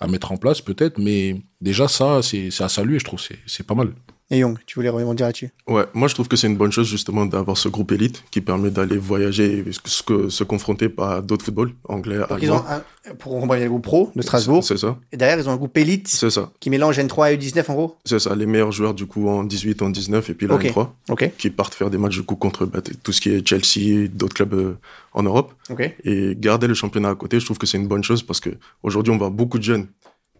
à, 0.00 0.06
mettre 0.08 0.32
en 0.32 0.36
place, 0.36 0.60
peut-être, 0.60 0.98
mais 0.98 1.40
déjà, 1.60 1.86
ça, 1.86 2.22
c'est 2.22 2.48
à 2.60 2.68
saluer, 2.68 2.98
je 2.98 3.04
trouve, 3.04 3.20
c'est 3.46 3.66
pas 3.66 3.76
mal. 3.76 3.94
Et 4.32 4.38
Young, 4.38 4.56
tu 4.66 4.76
voulais 4.76 4.88
rebondir 4.88 5.26
là-dessus 5.26 5.50
Ouais, 5.68 5.84
moi 5.92 6.08
je 6.08 6.14
trouve 6.14 6.26
que 6.26 6.36
c'est 6.36 6.46
une 6.46 6.56
bonne 6.56 6.72
chose 6.72 6.88
justement 6.88 7.26
d'avoir 7.26 7.56
ce 7.56 7.68
groupe 7.68 7.92
élite 7.92 8.24
qui 8.30 8.40
permet 8.40 8.70
d'aller 8.70 8.96
voyager 8.96 9.58
et 9.68 9.72
se, 9.72 10.02
que- 10.02 10.30
se 10.30 10.42
confronter 10.42 10.92
à 10.98 11.20
d'autres 11.20 11.44
footballs 11.44 11.72
anglais, 11.88 12.16
Donc, 12.28 12.38
ils 12.40 12.50
ont 12.50 12.64
un, 12.66 12.82
pour 13.18 13.32
rebondir 13.40 13.64
le 13.64 13.68
groupe 13.68 13.82
pro 13.84 14.10
de 14.16 14.22
Strasbourg, 14.22 14.64
C'est 14.64 14.78
ça, 14.78 14.96
et 15.12 15.16
derrière, 15.18 15.38
ils 15.38 15.48
ont 15.48 15.52
un 15.52 15.56
groupe 15.56 15.76
élite 15.76 16.08
c'est 16.08 16.30
ça, 16.30 16.50
qui 16.60 16.70
mélange 16.70 16.98
N3 16.98 17.34
et 17.34 17.36
U19 17.36 17.70
en 17.70 17.74
gros. 17.74 17.96
c'est 18.06 18.18
ça. 18.18 18.34
Les 18.34 18.46
meilleurs 18.46 18.72
joueurs 18.72 18.94
du 18.94 19.04
coup 19.06 19.28
en 19.28 19.44
18, 19.44 19.82
en 19.82 19.90
19 19.90 20.30
et 20.30 20.34
puis 20.34 20.46
la 20.46 20.54
Ok. 20.54 20.64
N3 20.64 20.88
Ok, 21.10 21.30
qui 21.36 21.50
partent 21.50 21.74
faire 21.74 21.90
des 21.90 21.98
matchs 21.98 22.16
du 22.16 22.22
coup 22.22 22.36
contre 22.36 22.64
bah, 22.64 22.80
tout 23.02 23.12
ce 23.12 23.20
qui 23.20 23.28
est 23.28 23.46
Chelsea, 23.46 24.08
d'autres 24.08 24.34
clubs 24.34 24.54
euh, 24.54 24.78
en 25.12 25.22
Europe. 25.24 25.52
ok. 25.68 25.94
Et 26.04 26.34
garder 26.38 26.66
le 26.68 26.74
championnat 26.74 27.10
à 27.10 27.14
côté, 27.14 27.38
je 27.38 27.44
trouve 27.44 27.58
que 27.58 27.66
c'est 27.66 27.76
une 27.76 27.86
bonne 27.88 28.02
chose 28.02 28.22
parce 28.22 28.40
que 28.40 28.48
aujourd'hui 28.82 29.12
on 29.12 29.18
voit 29.18 29.28
beaucoup 29.30 29.58
de 29.58 29.64
jeunes 29.64 29.86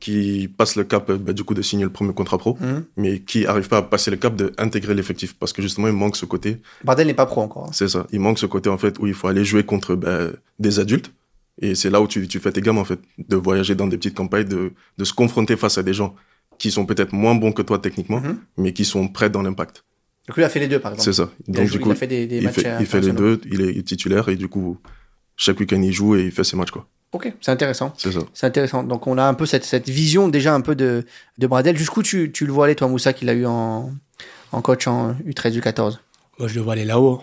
qui 0.02 0.48
passent 0.58 0.74
le 0.74 0.82
cap 0.82 1.10
bah, 1.12 1.32
du 1.32 1.44
coup 1.44 1.54
de 1.54 1.62
signer 1.62 1.84
le 1.84 1.90
premier 1.98 2.12
contrat 2.20 2.36
pro, 2.36 2.58
Mhm. 2.60 2.84
mais 2.96 3.20
qui 3.20 3.46
arrivent 3.46 3.68
pas 3.68 3.78
à 3.78 3.82
passer 3.82 4.10
le 4.10 4.16
cap 4.16 4.34
d'intégrer 4.34 4.94
l'effectif 4.98 5.30
parce 5.40 5.52
que 5.52 5.62
justement 5.62 5.86
il 5.86 5.94
manque 5.94 6.16
ce 6.16 6.26
côté 6.26 6.50
Bardel 6.82 7.06
n'est 7.06 7.14
pas 7.22 7.26
pro 7.26 7.40
encore. 7.42 7.66
hein. 7.66 7.70
C'est 7.72 7.88
ça. 7.88 8.06
Il 8.10 8.18
manque 8.18 8.40
ce 8.40 8.46
côté, 8.46 8.68
en 8.68 8.78
fait, 8.78 8.98
où 8.98 9.06
il 9.06 9.14
faut 9.14 9.28
aller 9.28 9.44
jouer 9.44 9.62
contre 9.64 9.94
ben, 9.94 10.32
des 10.58 10.80
adultes. 10.80 11.12
Et 11.60 11.76
c'est 11.76 11.90
là 11.94 12.00
où 12.00 12.08
tu, 12.08 12.26
tu 12.26 12.40
fais 12.40 12.50
tes 12.50 12.60
gammes, 12.62 12.78
en 12.78 12.84
fait, 12.84 12.98
de 13.32 13.36
voyager 13.36 13.74
dans 13.76 13.86
des 13.86 13.96
petites 13.96 14.16
campagnes, 14.16 14.48
de, 14.48 14.72
de 14.98 15.04
se 15.04 15.12
confronter 15.12 15.56
face 15.56 15.78
à 15.78 15.84
des 15.84 15.94
gens 15.94 16.16
qui 16.58 16.70
sont 16.72 16.84
peut-être 16.84 17.12
moins 17.12 17.36
bons 17.36 17.52
que 17.52 17.62
toi 17.62 17.78
techniquement, 17.78 18.20
Mhm. 18.20 18.38
mais 18.56 18.72
qui 18.72 18.84
sont 18.84 19.06
prêts 19.06 19.30
dans 19.30 19.42
l'impact. 19.42 19.84
Donc 20.26 20.36
lui 20.36 20.42
a 20.44 20.48
fait 20.48 20.58
les 20.60 20.68
deux 20.68 20.80
par 20.80 20.92
exemple. 20.94 21.04
C'est 21.04 21.12
ça. 21.20 21.30
Il 21.46 21.54
Donc, 21.54 21.66
joué- 21.66 21.72
du 21.78 21.80
coup, 21.80 21.88
il 21.90 21.92
a 21.92 21.94
fait 21.94 22.06
des, 22.08 22.26
des 22.26 22.38
il 22.38 22.44
matchs 22.44 22.54
fait, 22.62 22.76
il 22.80 22.86
fait 22.86 23.00
les 23.00 23.12
deux, 23.12 23.40
il 23.54 23.60
est 23.60 23.82
titulaire, 23.86 24.28
et 24.28 24.36
du 24.36 24.48
coup, 24.48 24.78
chaque 25.36 25.60
week-end, 25.60 25.80
il 25.80 25.92
joue 25.92 26.16
et 26.16 26.24
il 26.24 26.32
fait 26.32 26.44
ses 26.44 26.56
matchs, 26.56 26.70
quoi. 26.72 26.88
Ok, 27.12 27.32
c'est 27.40 27.50
intéressant. 27.50 27.92
C'est 27.98 28.12
ça. 28.12 28.20
C'est 28.32 28.46
intéressant. 28.46 28.82
Donc 28.82 29.06
on 29.06 29.18
a 29.18 29.24
un 29.24 29.34
peu 29.34 29.44
cette, 29.46 29.64
cette 29.64 29.88
vision 29.90 30.28
déjà 30.28 30.54
un 30.54 30.60
peu 30.62 30.74
de, 30.74 31.04
de 31.38 31.46
Bradel. 31.46 31.76
Jusqu'où 31.76 32.02
tu, 32.02 32.32
tu 32.32 32.46
le 32.46 32.52
vois 32.52 32.64
aller, 32.66 32.74
toi, 32.74 32.88
Moussa, 32.88 33.12
qu'il 33.12 33.28
a 33.28 33.34
eu 33.34 33.44
en, 33.46 33.90
en 34.52 34.62
coach 34.62 34.86
en 34.86 35.12
U13, 35.26 35.60
U14 35.60 35.98
Moi, 36.38 36.48
je 36.48 36.54
le 36.54 36.60
vois 36.62 36.72
aller 36.72 36.84
là-haut. 36.86 37.20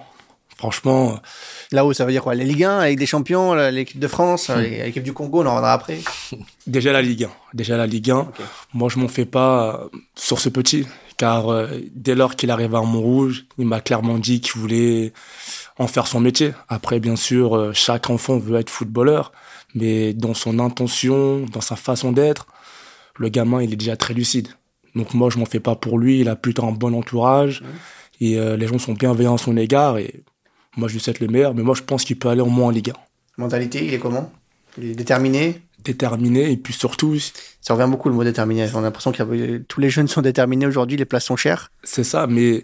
Franchement, 0.58 1.18
Là-haut, 1.72 1.94
ça 1.94 2.04
veut 2.06 2.12
dire 2.12 2.22
quoi? 2.22 2.36
La 2.36 2.44
Ligue 2.44 2.66
1 2.66 2.80
avec 2.80 3.00
des 3.00 3.06
champions, 3.06 3.54
l'équipe 3.72 3.98
de 4.00 4.08
France, 4.10 4.50
Hmm. 4.50 4.60
l'équipe 4.60 5.04
du 5.04 5.14
Congo, 5.14 5.38
on 5.42 5.46
en 5.46 5.52
reviendra 5.52 5.72
après. 5.72 6.00
déjà 6.68 6.92
la 6.92 7.02
Ligue 7.02 7.24
1. 7.24 7.30
Déjà 7.54 7.78
la 7.78 7.88
Ligue 7.88 8.12
1. 8.12 8.18
Ok. 8.18 8.28
Moi, 8.74 8.90
je 8.90 9.00
m'en 9.00 9.08
fais 9.08 9.24
pas 9.26 9.76
euh, 9.94 9.98
sur 10.16 10.40
ce 10.40 10.50
petit, 10.50 10.86
car 11.16 11.50
euh, 11.50 11.68
dès 11.96 12.14
lors 12.14 12.36
qu'il 12.36 12.52
arrive 12.52 12.76
à 12.76 12.82
Montrouge, 12.82 13.46
il 13.58 13.68
m'a 13.68 13.80
clairement 13.80 14.18
dit 14.18 14.42
qu'il 14.42 14.60
voulait 14.60 15.14
en 15.78 15.88
faire 15.88 16.08
son 16.08 16.20
métier. 16.20 16.52
Après, 16.68 17.00
bien 17.00 17.16
sûr, 17.16 17.56
euh, 17.56 17.72
chaque 17.74 18.10
enfant 18.10 18.38
veut 18.38 18.60
être 18.60 18.70
footballeur, 18.70 19.32
mais 19.76 20.14
dans 20.14 20.34
son 20.34 20.60
intention, 20.60 21.46
dans 21.52 21.62
sa 21.62 21.76
façon 21.76 22.12
d'être, 22.12 22.48
le 23.18 23.30
gamin, 23.30 23.62
il 23.62 23.74
est 23.74 23.78
déjà 23.78 23.98
très 23.98 24.14
lucide. 24.14 24.50
Donc 24.96 25.14
moi, 25.14 25.30
je 25.30 25.38
m'en 25.38 25.46
fais 25.46 25.60
pas 25.60 25.76
pour 25.76 26.00
lui. 26.00 26.20
Il 26.22 26.30
a 26.30 26.36
plutôt 26.36 26.66
un 26.66 26.72
bon 26.72 26.94
entourage. 26.94 27.64
et 28.22 28.38
les 28.58 28.68
gens 28.68 28.80
sont 28.80 28.94
bienveillants 28.94 29.36
à 29.36 29.38
son 29.38 29.56
égard. 29.58 29.98
Et 29.98 30.24
moi, 30.78 30.88
je 30.88 30.94
lui 30.94 31.00
souhaite 31.00 31.20
le 31.20 31.28
meilleur, 31.28 31.54
mais 31.54 31.64
moi, 31.64 31.76
je 31.76 31.84
pense 31.84 32.04
qu'il 32.04 32.18
peut 32.18 32.30
aller 32.30 32.42
au 32.42 32.48
moins 32.48 32.68
en 32.68 32.70
Ligue 32.72 32.92
1. 32.92 32.94
Mentalité, 33.38 33.86
il 33.86 33.94
est 33.94 34.00
comment? 34.00 34.32
Il 34.78 34.92
est 34.92 34.96
déterminé? 34.96 35.62
Déterminé, 35.84 36.52
et 36.52 36.58
puis 36.58 36.74
surtout. 36.74 37.18
Ça 37.62 37.74
revient 37.74 37.90
beaucoup 37.90 38.10
le 38.10 38.16
mot 38.16 38.24
déterminé. 38.24 38.68
On 38.74 38.80
a 38.80 38.82
l'impression 38.82 39.12
que 39.12 39.58
tous 39.60 39.80
les 39.80 39.90
jeunes 39.90 40.08
sont 40.08 40.22
déterminés 40.22 40.66
aujourd'hui, 40.66 40.98
les 40.98 41.06
places 41.06 41.26
sont 41.26 41.38
chères. 41.38 41.72
C'est 41.84 42.04
ça, 42.04 42.28
mais 42.28 42.64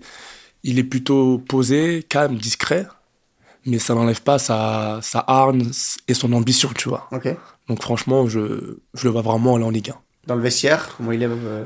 il 0.63 0.79
est 0.79 0.83
plutôt 0.83 1.37
posé, 1.37 2.03
calme, 2.07 2.35
discret, 2.35 2.87
mais 3.65 3.79
ça 3.79 3.95
n'enlève 3.95 4.21
pas 4.21 4.39
sa, 4.39 4.99
sa 5.01 5.23
harne 5.27 5.71
et 6.07 6.13
son 6.13 6.31
ambition, 6.33 6.69
tu 6.75 6.89
vois. 6.89 7.09
Donc 7.67 7.81
franchement, 7.81 8.27
je, 8.27 8.77
je 8.93 9.03
le 9.03 9.09
vois 9.09 9.21
vraiment 9.21 9.55
aller 9.55 9.65
en 9.65 9.69
Ligue 9.69 9.89
1. 9.89 9.95
Dans 10.27 10.35
le 10.35 10.41
vestiaire, 10.41 10.95
comment 10.97 11.11
il 11.11 11.21
est 11.23 11.29
euh, 11.29 11.65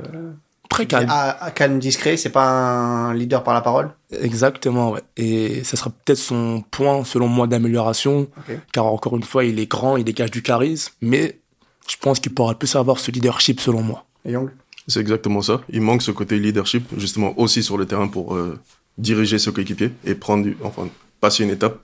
Très 0.70 0.86
calme. 0.86 1.08
Ah, 1.10 1.52
calme, 1.56 1.80
discret, 1.80 2.16
c'est 2.16 2.30
pas 2.30 2.48
un 2.48 3.14
leader 3.16 3.44
par 3.44 3.56
la 3.56 3.62
parole? 3.62 3.90
Exactement, 4.12 4.92
ouais. 4.92 5.02
Et 5.18 5.64
ça 5.64 5.76
sera 5.76 5.90
peut-être 5.90 6.20
son 6.20 6.64
point, 6.70 7.04
selon 7.04 7.28
moi, 7.28 7.48
d'amélioration. 7.48 8.28
Car 8.72 8.86
encore 8.86 9.18
une 9.18 9.24
fois, 9.24 9.44
il 9.46 9.60
est 9.60 9.66
grand, 9.66 9.98
il 9.98 10.04
dégage 10.04 10.30
du 10.30 10.44
charisme, 10.44 10.94
mais 11.02 11.40
je 11.88 11.96
pense 12.00 12.20
qu'il 12.20 12.34
pourra 12.34 12.54
plus 12.54 12.76
avoir 12.76 13.00
ce 13.00 13.10
leadership, 13.10 13.60
selon 13.60 13.82
moi. 13.82 14.06
Et 14.26 14.32
Young? 14.32 14.52
C'est 14.88 15.00
exactement 15.00 15.42
ça. 15.42 15.62
Il 15.70 15.82
manque 15.82 16.04
ce 16.04 16.12
côté 16.12 16.38
leadership, 16.38 16.88
justement, 16.98 17.34
aussi 17.40 17.64
sur 17.64 17.78
le 17.78 17.86
terrain 17.88 18.08
pour 18.08 18.36
euh, 18.36 18.60
diriger 19.00 19.40
ses 19.40 19.52
coéquipiers 19.52 19.92
et 20.06 20.14
prendre, 20.14 20.48
enfin, 20.64 20.88
passer 21.20 21.44
une 21.44 21.50
étape. 21.50 21.80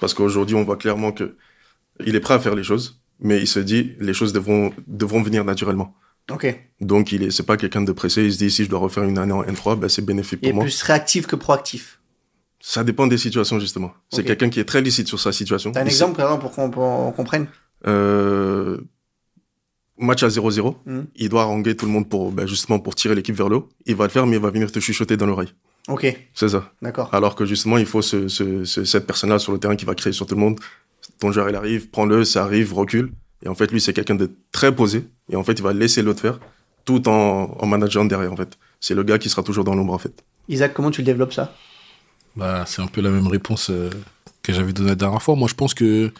Parce 0.00 0.14
qu'aujourd'hui, 0.14 0.56
on 0.56 0.64
voit 0.64 0.76
clairement 0.76 1.12
que 1.12 1.36
il 2.04 2.16
est 2.16 2.20
prêt 2.20 2.34
à 2.34 2.40
faire 2.40 2.54
les 2.54 2.64
choses, 2.64 3.00
mais 3.20 3.38
il 3.40 3.46
se 3.46 3.60
dit, 3.60 3.92
les 4.00 4.14
choses 4.14 4.32
devront, 4.32 4.72
devront 4.86 5.22
venir 5.22 5.44
naturellement. 5.44 5.94
Ok. 6.30 6.46
Donc, 6.80 7.12
il 7.12 7.24
est, 7.24 7.30
c'est 7.30 7.44
pas 7.44 7.56
quelqu'un 7.56 7.82
de 7.82 7.92
pressé. 7.92 8.24
Il 8.24 8.32
se 8.32 8.38
dit, 8.38 8.50
si 8.50 8.64
je 8.64 8.70
dois 8.70 8.78
refaire 8.78 9.04
une 9.04 9.18
année 9.18 9.32
en 9.32 9.42
N3, 9.42 9.78
ben, 9.78 9.88
c'est 9.88 10.04
bénéfique 10.04 10.40
pour 10.40 10.54
moi. 10.54 10.64
Il 10.64 10.66
est 10.66 10.70
plus 10.70 10.82
réactif 10.82 11.26
que 11.26 11.36
proactif. 11.36 12.00
Ça 12.60 12.84
dépend 12.84 13.06
des 13.06 13.18
situations, 13.18 13.58
justement. 13.58 13.92
C'est 14.10 14.24
quelqu'un 14.24 14.50
qui 14.50 14.60
est 14.60 14.64
très 14.64 14.80
lucide 14.80 15.08
sur 15.08 15.18
sa 15.18 15.32
situation. 15.32 15.72
T'as 15.72 15.82
un 15.82 15.86
exemple, 15.86 16.16
par 16.16 16.26
exemple, 16.26 16.42
pour 16.42 16.52
qu'on 16.54 17.12
comprenne 17.12 17.46
euh, 17.86 18.78
Match 19.98 20.22
à 20.22 20.28
0-0. 20.28 20.76
Hmm. 20.86 21.02
Il 21.16 21.28
doit 21.28 21.42
haranguer 21.42 21.76
tout 21.76 21.86
le 21.86 21.92
monde 21.92 22.08
pour, 22.08 22.32
ben, 22.32 22.46
justement, 22.46 22.78
pour 22.78 22.94
tirer 22.94 23.14
l'équipe 23.14 23.34
vers 23.34 23.48
le 23.48 23.56
haut. 23.56 23.68
Il 23.86 23.96
va 23.96 24.04
le 24.04 24.10
faire, 24.10 24.26
mais 24.26 24.36
il 24.36 24.42
va 24.42 24.50
venir 24.50 24.70
te 24.70 24.78
chuchoter 24.78 25.16
dans 25.16 25.26
l'oreille. 25.26 25.52
Ok. 25.88 26.06
C'est 26.34 26.48
ça. 26.48 26.72
D'accord. 26.82 27.08
Alors 27.12 27.34
que, 27.34 27.44
justement, 27.44 27.78
il 27.78 27.86
faut 27.86 28.02
ce, 28.02 28.28
ce, 28.28 28.64
cette 28.64 29.06
personne-là 29.06 29.38
sur 29.38 29.52
le 29.52 29.58
terrain 29.58 29.76
qui 29.76 29.84
va 29.84 29.94
créer 29.94 30.12
sur 30.12 30.26
tout 30.26 30.34
le 30.34 30.40
monde. 30.40 30.60
Ton 31.18 31.32
joueur, 31.32 31.48
il 31.48 31.56
arrive, 31.56 31.90
prends-le, 31.90 32.24
ça 32.24 32.44
arrive, 32.44 32.72
recule. 32.74 33.12
Et 33.44 33.48
en 33.48 33.54
fait, 33.54 33.70
lui, 33.72 33.80
c'est 33.80 33.92
quelqu'un 33.92 34.14
de 34.14 34.30
très 34.52 34.74
posé. 34.74 35.04
Et 35.30 35.36
en 35.36 35.44
fait, 35.44 35.52
il 35.52 35.62
va 35.62 35.72
laisser 35.72 36.02
l'autre 36.02 36.20
faire 36.20 36.38
tout 36.84 37.08
en, 37.08 37.56
en 37.58 37.66
manageant 37.66 38.04
derrière, 38.04 38.32
en 38.32 38.36
fait. 38.36 38.58
C'est 38.80 38.94
le 38.94 39.02
gars 39.02 39.18
qui 39.18 39.28
sera 39.28 39.42
toujours 39.42 39.64
dans 39.64 39.74
l'ombre, 39.74 39.92
en 39.92 39.98
fait. 39.98 40.22
Isaac, 40.48 40.72
comment 40.74 40.90
tu 40.90 41.00
le 41.02 41.06
développes 41.06 41.32
ça? 41.32 41.54
Bah, 42.36 42.64
C'est 42.66 42.82
un 42.82 42.86
peu 42.86 43.00
la 43.00 43.10
même 43.10 43.26
réponse 43.26 43.70
euh, 43.70 43.90
que 44.42 44.52
j'avais 44.52 44.72
donnée 44.72 44.90
la 44.90 44.94
dernière 44.94 45.22
fois. 45.22 45.36
Moi, 45.36 45.48
je 45.48 45.54
pense 45.54 45.74
que 45.74 46.12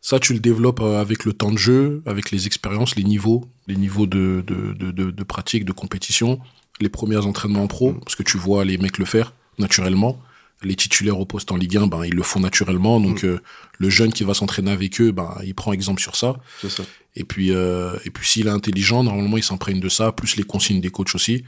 ça, 0.00 0.18
tu 0.18 0.32
le 0.32 0.40
développes 0.40 0.80
euh, 0.80 1.00
avec 1.00 1.24
le 1.24 1.32
temps 1.32 1.50
de 1.50 1.58
jeu, 1.58 2.02
avec 2.06 2.30
les 2.30 2.46
expériences, 2.46 2.96
les 2.96 3.04
niveaux, 3.04 3.44
les 3.66 3.76
niveaux 3.76 4.06
de, 4.06 4.42
de, 4.46 4.72
de, 4.72 5.10
de, 5.10 5.24
pratique, 5.24 5.64
de 5.64 5.72
compétition, 5.72 6.40
les 6.80 6.88
premiers 6.88 7.18
entraînements 7.18 7.64
en 7.64 7.66
pro, 7.66 7.92
parce 7.92 8.16
que 8.16 8.22
tu 8.22 8.38
vois 8.38 8.64
les 8.64 8.78
mecs 8.78 8.98
le 8.98 9.04
faire 9.04 9.34
naturellement. 9.58 10.20
Les 10.62 10.76
titulaires 10.76 11.18
au 11.18 11.24
poste 11.24 11.52
en 11.52 11.56
Ligue 11.56 11.78
1, 11.78 11.86
ben, 11.86 12.04
ils 12.04 12.14
le 12.14 12.22
font 12.22 12.40
naturellement. 12.40 13.00
Donc, 13.00 13.22
mm. 13.22 13.26
euh, 13.28 13.38
le 13.78 13.88
jeune 13.88 14.12
qui 14.12 14.24
va 14.24 14.34
s'entraîner 14.34 14.70
avec 14.70 15.00
eux, 15.00 15.10
ben, 15.10 15.34
il 15.42 15.54
prend 15.54 15.72
exemple 15.72 16.02
sur 16.02 16.16
ça. 16.16 16.36
ça. 16.68 16.82
Et 17.16 17.24
puis, 17.24 17.52
euh, 17.52 17.96
et 18.04 18.10
puis 18.10 18.28
s'il 18.28 18.46
est 18.46 18.50
intelligent, 18.50 19.02
normalement, 19.02 19.38
il 19.38 19.42
s'imprègne 19.42 19.80
de 19.80 19.88
ça, 19.88 20.12
plus 20.12 20.36
les 20.36 20.42
consignes 20.42 20.80
des 20.80 20.90
coachs 20.90 21.14
aussi. 21.14 21.44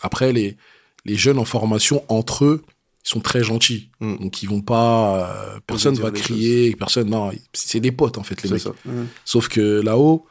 Après, 0.00 0.32
les, 0.32 0.56
les 1.04 1.14
jeunes 1.14 1.38
en 1.38 1.44
formation, 1.44 2.04
entre 2.08 2.44
eux, 2.44 2.64
ils 3.04 3.08
sont 3.08 3.20
très 3.20 3.44
gentils. 3.44 3.90
Mm. 4.00 4.16
Donc, 4.16 4.42
ils 4.42 4.48
vont 4.48 4.60
pas, 4.60 5.30
euh, 5.30 5.60
personne 5.64 5.94
va 5.94 6.10
crier, 6.10 6.74
personne, 6.74 7.10
non, 7.10 7.30
c'est 7.52 7.80
des 7.80 7.92
potes, 7.92 8.18
en 8.18 8.24
fait, 8.24 8.42
les 8.42 8.50
mecs. 8.50 8.66
Mm. 8.84 9.04
Sauf 9.24 9.48
que 9.48 9.80
là-haut, 9.80 10.26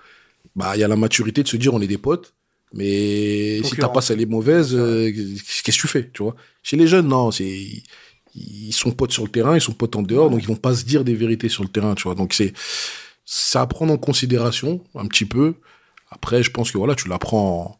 bah, 0.57 0.75
il 0.75 0.81
y 0.81 0.83
a 0.83 0.87
la 0.89 0.97
maturité 0.97 1.43
de 1.43 1.47
se 1.47 1.55
dire, 1.55 1.73
on 1.73 1.81
est 1.81 1.87
des 1.87 1.97
potes. 1.97 2.33
Mais 2.73 3.61
si 3.63 3.75
ta 3.77 3.89
passe 3.89 4.11
elle 4.11 4.21
est 4.21 4.25
mauvaise, 4.25 4.75
euh, 4.75 5.11
qu'est-ce 5.63 5.77
que 5.77 5.81
tu 5.81 5.87
fais, 5.87 6.09
tu 6.11 6.23
vois? 6.23 6.35
Chez 6.63 6.75
les 6.75 6.87
jeunes, 6.87 7.07
non, 7.07 7.31
c'est 7.31 7.83
ils 8.35 8.73
sont 8.73 8.91
potes 8.91 9.11
sur 9.11 9.23
le 9.23 9.29
terrain, 9.29 9.55
ils 9.55 9.61
sont 9.61 9.73
potes 9.73 9.95
en 9.95 10.03
dehors, 10.03 10.29
donc 10.29 10.41
ils 10.41 10.47
vont 10.47 10.55
pas 10.55 10.75
se 10.75 10.83
dire 10.85 11.03
des 11.03 11.15
vérités 11.15 11.49
sur 11.49 11.63
le 11.63 11.69
terrain, 11.69 11.95
tu 11.95 12.03
vois. 12.03 12.15
Donc 12.15 12.33
c'est 12.33 12.53
ça 13.25 13.61
à 13.61 13.67
prendre 13.67 13.91
en 13.93 13.97
considération 13.97 14.83
un 14.95 15.07
petit 15.07 15.25
peu. 15.25 15.55
Après, 16.11 16.43
je 16.43 16.51
pense 16.51 16.71
que 16.71 16.77
voilà, 16.77 16.95
tu 16.95 17.07
l'apprends, 17.07 17.79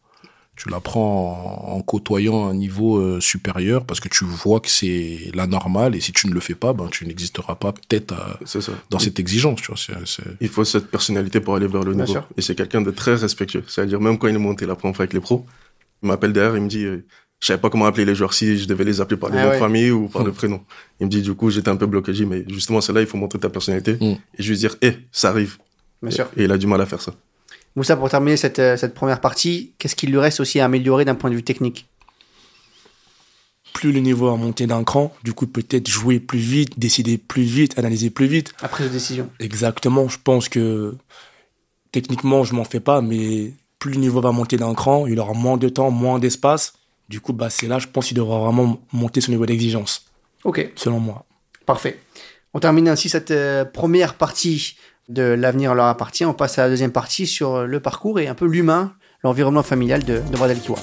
tu 0.58 0.68
l'apprends 0.68 1.64
en, 1.68 1.80
côtoyant 1.82 2.48
un 2.48 2.54
niveau 2.54 2.98
euh, 2.98 3.20
supérieur 3.20 3.84
parce 3.84 4.00
que 4.00 4.08
tu 4.08 4.24
vois 4.24 4.58
que 4.58 4.68
c'est 4.68 5.30
la 5.32 5.46
normale 5.46 5.94
et 5.94 6.00
si 6.00 6.12
tu 6.12 6.26
ne 6.26 6.34
le 6.34 6.40
fais 6.40 6.56
pas, 6.56 6.72
ben 6.72 6.88
tu 6.90 7.06
n'existeras 7.06 7.54
pas 7.54 7.72
peut-être 7.72 8.14
dans 8.90 8.98
cette 8.98 9.20
exigence. 9.20 9.62
Tu 9.62 9.72
vois, 9.72 10.00
Il 10.40 10.48
faut 10.48 10.64
cette 10.64 10.90
personnalité 10.90 11.38
pour 11.40 11.54
aller 11.54 11.68
vers 11.68 11.84
le 11.84 11.94
niveau. 11.94 12.18
Et 12.36 12.42
c'est 12.42 12.56
quelqu'un 12.56 12.82
de 12.82 12.90
très 12.90 13.14
respectueux. 13.14 13.62
C'est-à-dire 13.68 14.00
même 14.00 14.18
quand 14.18 14.26
il 14.26 14.34
est 14.34 14.38
monté 14.38 14.66
la 14.66 14.74
première 14.74 14.96
fois 14.96 15.04
avec 15.04 15.12
les 15.12 15.20
pros, 15.20 15.46
il 16.02 16.08
m'appelle 16.08 16.32
derrière, 16.32 16.56
il 16.56 16.62
me 16.62 16.68
dit. 16.68 16.84
Euh, 16.84 17.04
je 17.40 17.46
savais 17.46 17.60
pas 17.60 17.70
comment 17.70 17.86
appeler 17.86 18.04
les 18.04 18.16
joueurs, 18.16 18.34
si 18.34 18.58
je 18.58 18.66
devais 18.66 18.82
les 18.82 19.00
appeler 19.00 19.16
par 19.16 19.30
le 19.30 19.38
ah 19.38 19.44
nom 19.44 19.50
de 19.52 19.58
famille 19.58 19.92
ou 19.92 20.08
par 20.08 20.24
le 20.24 20.32
prénom. 20.32 20.60
Il 20.98 21.06
me 21.06 21.10
dit, 21.10 21.22
du 21.22 21.34
coup, 21.34 21.50
j'étais 21.50 21.68
un 21.68 21.76
peu 21.76 21.86
bloqué. 21.86 22.12
Mais 22.24 22.44
justement, 22.48 22.80
c'est 22.80 22.92
là, 22.92 23.00
il 23.00 23.06
faut 23.06 23.16
montrer 23.16 23.38
ta 23.38 23.48
personnalité. 23.48 23.92
Mm. 23.92 24.16
Et 24.38 24.42
je 24.42 24.50
lui 24.50 24.58
dire, 24.58 24.74
hé, 24.82 24.96
ça 25.12 25.28
arrive. 25.28 25.56
Bien 26.02 26.10
sûr. 26.10 26.26
Et 26.36 26.44
il 26.44 26.50
a 26.50 26.58
du 26.58 26.66
mal 26.66 26.80
à 26.80 26.86
faire 26.86 27.00
ça. 27.00 27.14
Moussa, 27.78 27.96
pour 27.96 28.10
terminer 28.10 28.36
cette, 28.36 28.58
euh, 28.58 28.76
cette 28.76 28.92
première 28.92 29.20
partie, 29.20 29.72
qu'est-ce 29.78 29.96
qu'il 29.96 30.10
lui 30.10 30.18
reste 30.18 30.40
aussi 30.40 30.60
à 30.60 30.66
améliorer 30.66 31.04
d'un 31.04 31.14
point 31.14 31.30
de 31.30 31.36
vue 31.36 31.42
technique? 31.42 31.88
Plus 33.72 33.92
le 33.92 34.00
niveau 34.00 34.28
a 34.28 34.36
monté 34.36 34.66
d'un 34.66 34.84
cran, 34.84 35.14
du 35.22 35.32
coup, 35.32 35.46
peut-être 35.46 35.88
jouer 35.88 36.20
plus 36.20 36.38
vite, 36.38 36.78
décider 36.78 37.16
plus 37.16 37.42
vite, 37.42 37.78
analyser 37.78 38.10
plus 38.10 38.26
vite. 38.26 38.52
Après 38.60 38.84
la 38.84 38.90
décision. 38.90 39.30
Exactement. 39.38 40.08
Je 40.08 40.18
pense 40.22 40.48
que 40.48 40.96
techniquement, 41.92 42.44
je 42.44 42.54
m'en 42.54 42.64
fais 42.64 42.80
pas, 42.80 43.00
mais 43.00 43.52
plus 43.78 43.92
le 43.92 43.98
niveau 43.98 44.20
va 44.20 44.32
monter 44.32 44.56
d'un 44.56 44.74
cran, 44.74 45.06
il 45.06 45.18
aura 45.20 45.32
moins 45.32 45.56
de 45.56 45.68
temps, 45.68 45.90
moins 45.90 46.18
d'espace 46.18 46.74
du 47.08 47.20
coup, 47.20 47.32
bah, 47.32 47.50
c'est 47.50 47.66
là, 47.66 47.78
je 47.78 47.86
pense 47.86 48.06
qu'il 48.06 48.16
devra 48.16 48.38
vraiment 48.38 48.80
monter 48.92 49.20
son 49.20 49.32
niveau 49.32 49.46
d'exigence. 49.46 50.06
Ok. 50.44 50.70
Selon 50.76 51.00
moi. 51.00 51.24
Parfait. 51.64 51.98
On 52.54 52.60
termine 52.60 52.88
ainsi 52.88 53.08
cette 53.08 53.30
euh, 53.30 53.64
première 53.64 54.14
partie 54.14 54.76
de 55.08 55.22
l'avenir 55.22 55.74
leur 55.74 55.86
appartient. 55.86 56.24
On 56.24 56.34
passe 56.34 56.58
à 56.58 56.64
la 56.64 56.68
deuxième 56.68 56.92
partie 56.92 57.26
sur 57.26 57.66
le 57.66 57.80
parcours 57.80 58.20
et 58.20 58.28
un 58.28 58.34
peu 58.34 58.46
l'humain, 58.46 58.94
l'environnement 59.24 59.62
familial 59.62 60.04
de, 60.04 60.20
de 60.20 60.36
Bradel 60.36 60.60
Kiwa. 60.60 60.78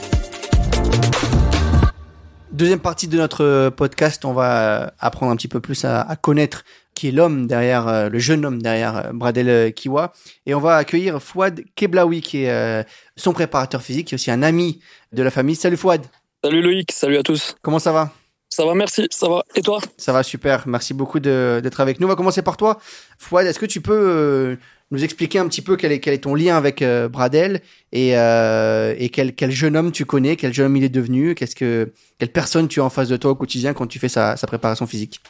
Deuxième 2.55 2.79
partie 2.79 3.09
de 3.09 3.17
notre 3.17 3.69
podcast, 3.69 4.23
on 4.23 4.31
va 4.31 4.93
apprendre 4.99 5.33
un 5.33 5.35
petit 5.35 5.49
peu 5.49 5.59
plus 5.59 5.83
à, 5.83 6.15
connaître 6.21 6.63
qui 6.93 7.09
est 7.09 7.11
l'homme 7.11 7.47
derrière, 7.47 7.89
euh, 7.89 8.07
le 8.07 8.17
jeune 8.17 8.45
homme 8.45 8.61
derrière 8.61 8.95
euh, 8.95 9.11
Bradel 9.11 9.49
euh, 9.49 9.71
Kiwa. 9.71 10.13
Et 10.45 10.55
on 10.55 10.61
va 10.61 10.77
accueillir 10.77 11.21
Fouad 11.21 11.65
Keblaoui, 11.75 12.21
qui 12.21 12.43
est 12.45 12.85
son 13.17 13.33
préparateur 13.33 13.81
physique, 13.81 14.07
qui 14.07 14.13
est 14.13 14.15
aussi 14.15 14.31
un 14.31 14.41
ami 14.41 14.79
de 15.11 15.21
la 15.21 15.31
famille. 15.31 15.55
Salut 15.55 15.75
Fouad. 15.75 16.05
Salut 16.41 16.61
Loïc, 16.61 16.93
salut 16.93 17.17
à 17.17 17.23
tous. 17.23 17.55
Comment 17.61 17.79
ça 17.79 17.91
va? 17.91 18.13
Ça 18.49 18.65
va, 18.65 18.73
merci, 18.73 19.07
ça 19.11 19.27
va. 19.27 19.43
Et 19.55 19.61
toi? 19.61 19.79
Ça 19.97 20.13
va 20.13 20.23
super, 20.23 20.67
merci 20.67 20.93
beaucoup 20.93 21.19
d'être 21.19 21.81
avec 21.81 21.99
nous. 21.99 22.07
On 22.07 22.09
va 22.09 22.15
commencer 22.15 22.41
par 22.41 22.57
toi. 22.57 22.79
Fouad, 23.17 23.45
est-ce 23.45 23.59
que 23.59 23.65
tu 23.65 23.81
peux 23.81 24.57
nous 24.91 25.03
expliquer 25.03 25.39
un 25.39 25.47
petit 25.47 25.61
peu 25.61 25.77
quel 25.77 25.91
est, 25.91 25.99
quel 25.99 26.13
est 26.13 26.19
ton 26.19 26.35
lien 26.35 26.55
avec 26.57 26.81
euh, 26.81 27.09
Bradel 27.09 27.61
et, 27.91 28.17
euh, 28.17 28.93
et 28.97 29.09
quel, 29.09 29.33
quel, 29.33 29.51
jeune 29.51 29.75
homme 29.75 29.91
tu 29.91 30.05
connais, 30.05 30.35
quel 30.35 30.53
jeune 30.53 30.67
homme 30.67 30.77
il 30.77 30.83
est 30.83 30.89
devenu, 30.89 31.33
qu'est-ce 31.33 31.55
que, 31.55 31.91
quelle 32.19 32.31
personne 32.31 32.67
tu 32.67 32.81
as 32.81 32.83
en 32.83 32.89
face 32.89 33.09
de 33.09 33.17
toi 33.17 33.31
au 33.31 33.35
quotidien 33.35 33.73
quand 33.73 33.87
tu 33.87 33.99
fais 33.99 34.09
sa, 34.09 34.37
sa 34.37 34.47
préparation 34.47 34.85
physique? 34.85 35.21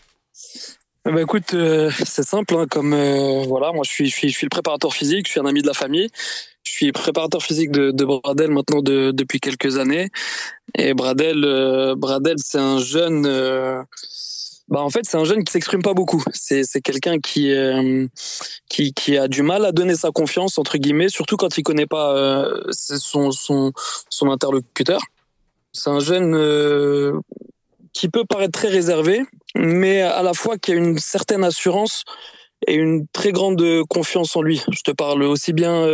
Ben 1.05 1.17
écoute, 1.19 1.53
euh, 1.53 1.91
c'est 2.03 2.25
simple, 2.25 2.55
hein, 2.55 2.65
comme 2.69 2.89
voilà, 3.47 3.71
moi 3.71 3.83
je 3.85 3.91
suis, 3.91 4.07
je 4.07 4.15
suis, 4.15 4.29
je 4.29 4.37
suis 4.37 4.45
le 4.45 4.49
préparateur 4.49 4.93
physique, 4.93 5.27
je 5.27 5.31
suis 5.31 5.39
un 5.39 5.45
ami 5.45 5.61
de 5.61 5.67
la 5.67 5.73
famille, 5.73 6.09
suis 6.75 6.91
préparateur 6.91 7.41
physique 7.41 7.71
de, 7.71 7.91
de 7.91 8.05
Bradel 8.05 8.51
maintenant 8.51 8.81
de, 8.81 9.11
depuis 9.11 9.39
quelques 9.39 9.77
années, 9.77 10.09
et 10.77 10.93
Bradel, 10.93 11.95
Bradel 11.97 12.35
c'est 12.37 12.59
un 12.59 12.79
jeune 12.79 13.27
bah 14.67 14.81
en 14.81 14.89
fait 14.89 15.01
c'est 15.03 15.17
un 15.17 15.25
jeune 15.25 15.43
qui 15.43 15.51
s'exprime 15.51 15.81
pas 15.81 15.93
beaucoup. 15.93 16.23
C'est 16.33 16.81
quelqu'un 16.81 17.19
qui, 17.19 17.51
euh, 17.51 18.07
qui 18.67 19.17
a 19.17 19.27
du 19.27 19.43
mal 19.43 19.65
à 19.65 19.71
donner 19.71 19.95
sa 19.95 20.11
confiance 20.11 20.57
entre 20.57 20.77
guillemets, 20.77 21.09
surtout 21.09 21.37
quand 21.37 21.57
il 21.57 21.63
connaît 21.63 21.85
pas 21.85 22.15
euh, 22.15 22.63
son 22.71 24.29
interlocuteur. 24.29 24.99
C'est 25.71 25.89
un 25.89 25.99
jeune 25.99 26.35
euh, 26.35 27.19
qui 27.93 28.09
peut 28.09 28.25
paraître 28.25 28.57
très 28.57 28.69
réservé, 28.69 29.23
mais 29.55 30.01
à 30.01 30.23
la 30.23 30.33
fois 30.33 30.57
qui 30.57 30.71
a 30.71 30.75
une 30.75 30.97
certaine 30.97 31.43
assurance 31.43 32.03
et 32.67 32.75
une 32.75 33.07
très 33.07 33.31
grande 33.31 33.63
confiance 33.89 34.35
en 34.35 34.41
lui. 34.41 34.61
Je 34.71 34.81
te 34.81 34.91
parle 34.91 35.23
aussi 35.23 35.53
bien 35.53 35.87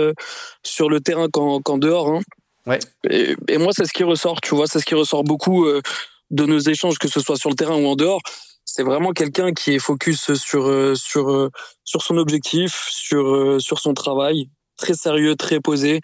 sur 0.64 0.90
le 0.90 1.00
terrain 1.00 1.28
qu'en 1.30 1.78
dehors. 1.78 2.10
Hein. 2.10 2.22
Ouais. 2.66 2.80
Et, 3.10 3.36
et, 3.48 3.58
moi, 3.58 3.72
c'est 3.76 3.86
ce 3.86 3.94
qui 3.94 4.04
ressort, 4.04 4.42
tu 4.42 4.56
vois, 4.56 4.68
c'est 4.68 4.80
ce 4.80 4.86
qui 4.86 4.96
ressort 4.96 5.24
beaucoup 5.24 5.66
de 5.66 6.46
nos 6.46 6.60
échanges, 6.60 6.98
que 7.00 7.08
ce 7.08 7.20
soit 7.20 7.38
sur 7.38 7.50
le 7.50 7.56
terrain 7.56 7.76
ou 7.76 7.88
en 7.88 7.96
dehors 7.96 8.22
c'est 8.66 8.84
vraiment 8.84 9.12
quelqu'un 9.12 9.54
qui 9.54 9.74
est 9.74 9.80
focus 9.80 10.34
sur 10.34 10.68
euh, 10.68 10.96
sur 10.96 11.30
euh, 11.30 11.50
sur 11.84 12.02
son 12.02 12.18
objectif, 12.18 12.88
sur 12.90 13.28
euh, 13.28 13.60
sur 13.60 13.80
son 13.80 13.94
travail, 13.94 14.50
très 14.78 14.94
sérieux, 14.94 15.36
très 15.36 15.60
posé, 15.60 16.00